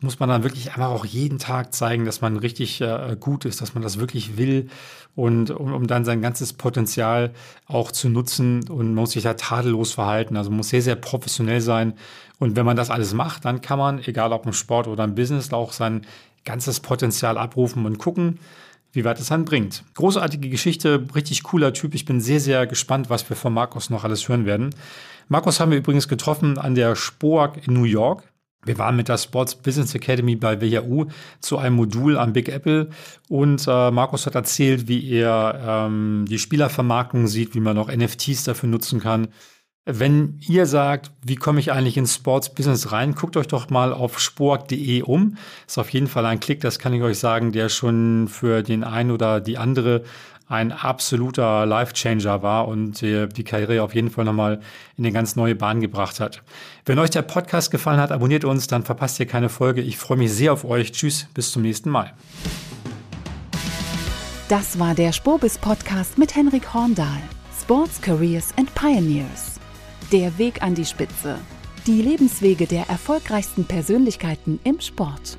muss 0.00 0.18
man 0.18 0.28
dann 0.28 0.42
wirklich 0.42 0.70
einfach 0.70 0.90
auch 0.90 1.04
jeden 1.04 1.38
Tag 1.38 1.74
zeigen, 1.74 2.04
dass 2.04 2.20
man 2.20 2.36
richtig 2.38 2.80
äh, 2.80 3.16
gut 3.20 3.44
ist, 3.44 3.60
dass 3.60 3.74
man 3.74 3.82
das 3.82 3.98
wirklich 3.98 4.38
will 4.38 4.68
und 5.14 5.50
um, 5.50 5.74
um, 5.74 5.86
dann 5.86 6.04
sein 6.04 6.22
ganzes 6.22 6.54
Potenzial 6.54 7.32
auch 7.66 7.92
zu 7.92 8.08
nutzen 8.08 8.68
und 8.68 8.86
man 8.86 8.94
muss 8.94 9.12
sich 9.12 9.22
da 9.22 9.34
tadellos 9.34 9.92
verhalten. 9.92 10.36
Also 10.36 10.50
muss 10.50 10.70
sehr, 10.70 10.82
sehr 10.82 10.96
professionell 10.96 11.60
sein. 11.60 11.94
Und 12.38 12.56
wenn 12.56 12.64
man 12.64 12.76
das 12.76 12.90
alles 12.90 13.12
macht, 13.12 13.44
dann 13.44 13.60
kann 13.60 13.78
man, 13.78 13.98
egal 13.98 14.32
ob 14.32 14.46
im 14.46 14.54
Sport 14.54 14.88
oder 14.88 15.04
im 15.04 15.14
Business, 15.14 15.52
auch 15.52 15.72
sein 15.72 16.06
ganzes 16.44 16.80
Potenzial 16.80 17.36
abrufen 17.36 17.84
und 17.84 17.98
gucken, 17.98 18.38
wie 18.92 19.04
weit 19.04 19.20
es 19.20 19.28
dann 19.28 19.44
bringt. 19.44 19.84
Großartige 19.94 20.48
Geschichte, 20.48 21.06
richtig 21.14 21.42
cooler 21.42 21.72
Typ. 21.74 21.94
Ich 21.94 22.06
bin 22.06 22.20
sehr, 22.20 22.40
sehr 22.40 22.66
gespannt, 22.66 23.10
was 23.10 23.28
wir 23.28 23.36
von 23.36 23.52
Markus 23.52 23.90
noch 23.90 24.04
alles 24.04 24.28
hören 24.28 24.46
werden. 24.46 24.70
Markus 25.28 25.60
haben 25.60 25.70
wir 25.70 25.78
übrigens 25.78 26.08
getroffen 26.08 26.58
an 26.58 26.74
der 26.74 26.96
SPOAG 26.96 27.66
in 27.66 27.74
New 27.74 27.84
York. 27.84 28.24
Wir 28.64 28.76
waren 28.78 28.96
mit 28.96 29.08
der 29.08 29.16
Sports 29.16 29.54
Business 29.54 29.94
Academy 29.94 30.36
bei 30.36 30.60
WHU 30.60 31.06
zu 31.40 31.56
einem 31.56 31.76
Modul 31.76 32.18
am 32.18 32.34
Big 32.34 32.48
Apple 32.48 32.90
und 33.28 33.66
äh, 33.66 33.90
Markus 33.90 34.26
hat 34.26 34.34
erzählt, 34.34 34.86
wie 34.86 35.10
er 35.10 35.86
ähm, 35.88 36.26
die 36.28 36.38
Spielervermarktung 36.38 37.26
sieht, 37.26 37.54
wie 37.54 37.60
man 37.60 37.76
noch 37.76 37.90
NFTs 37.90 38.44
dafür 38.44 38.68
nutzen 38.68 39.00
kann. 39.00 39.28
Wenn 39.86 40.38
ihr 40.46 40.66
sagt, 40.66 41.10
wie 41.24 41.36
komme 41.36 41.58
ich 41.58 41.72
eigentlich 41.72 41.96
ins 41.96 42.14
Sports 42.14 42.52
Business 42.52 42.92
rein, 42.92 43.14
guckt 43.14 43.38
euch 43.38 43.48
doch 43.48 43.70
mal 43.70 43.94
auf 43.94 44.20
spork.de 44.20 45.02
um. 45.02 45.38
Ist 45.66 45.78
auf 45.78 45.88
jeden 45.90 46.06
Fall 46.06 46.26
ein 46.26 46.38
Klick, 46.38 46.60
das 46.60 46.78
kann 46.78 46.92
ich 46.92 47.02
euch 47.02 47.18
sagen, 47.18 47.52
der 47.52 47.70
schon 47.70 48.28
für 48.28 48.62
den 48.62 48.84
einen 48.84 49.10
oder 49.10 49.40
die 49.40 49.56
andere 49.56 50.04
ein 50.50 50.72
absoluter 50.72 51.64
Life-Changer 51.64 52.42
war 52.42 52.68
und 52.68 53.00
die 53.00 53.44
Karriere 53.44 53.82
auf 53.82 53.94
jeden 53.94 54.10
Fall 54.10 54.24
nochmal 54.24 54.60
in 54.96 55.04
eine 55.04 55.12
ganz 55.12 55.36
neue 55.36 55.54
Bahn 55.54 55.80
gebracht 55.80 56.20
hat. 56.20 56.42
Wenn 56.84 56.98
euch 56.98 57.10
der 57.10 57.22
Podcast 57.22 57.70
gefallen 57.70 58.00
hat, 58.00 58.10
abonniert 58.10 58.44
uns, 58.44 58.66
dann 58.66 58.82
verpasst 58.82 59.20
ihr 59.20 59.26
keine 59.26 59.48
Folge. 59.48 59.80
Ich 59.80 59.96
freue 59.96 60.18
mich 60.18 60.32
sehr 60.32 60.52
auf 60.52 60.64
euch. 60.64 60.90
Tschüss, 60.92 61.28
bis 61.34 61.52
zum 61.52 61.62
nächsten 61.62 61.88
Mal. 61.88 62.12
Das 64.48 64.78
war 64.80 64.94
der 64.96 65.12
Spobis 65.12 65.56
Podcast 65.56 66.18
mit 66.18 66.34
Henrik 66.34 66.74
Horndahl. 66.74 67.22
Sports, 67.60 68.00
Careers 68.00 68.52
and 68.58 68.74
Pioneers. 68.74 69.60
Der 70.10 70.36
Weg 70.36 70.62
an 70.62 70.74
die 70.74 70.84
Spitze. 70.84 71.36
Die 71.86 72.02
Lebenswege 72.02 72.66
der 72.66 72.88
erfolgreichsten 72.88 73.64
Persönlichkeiten 73.64 74.58
im 74.64 74.80
Sport. 74.80 75.38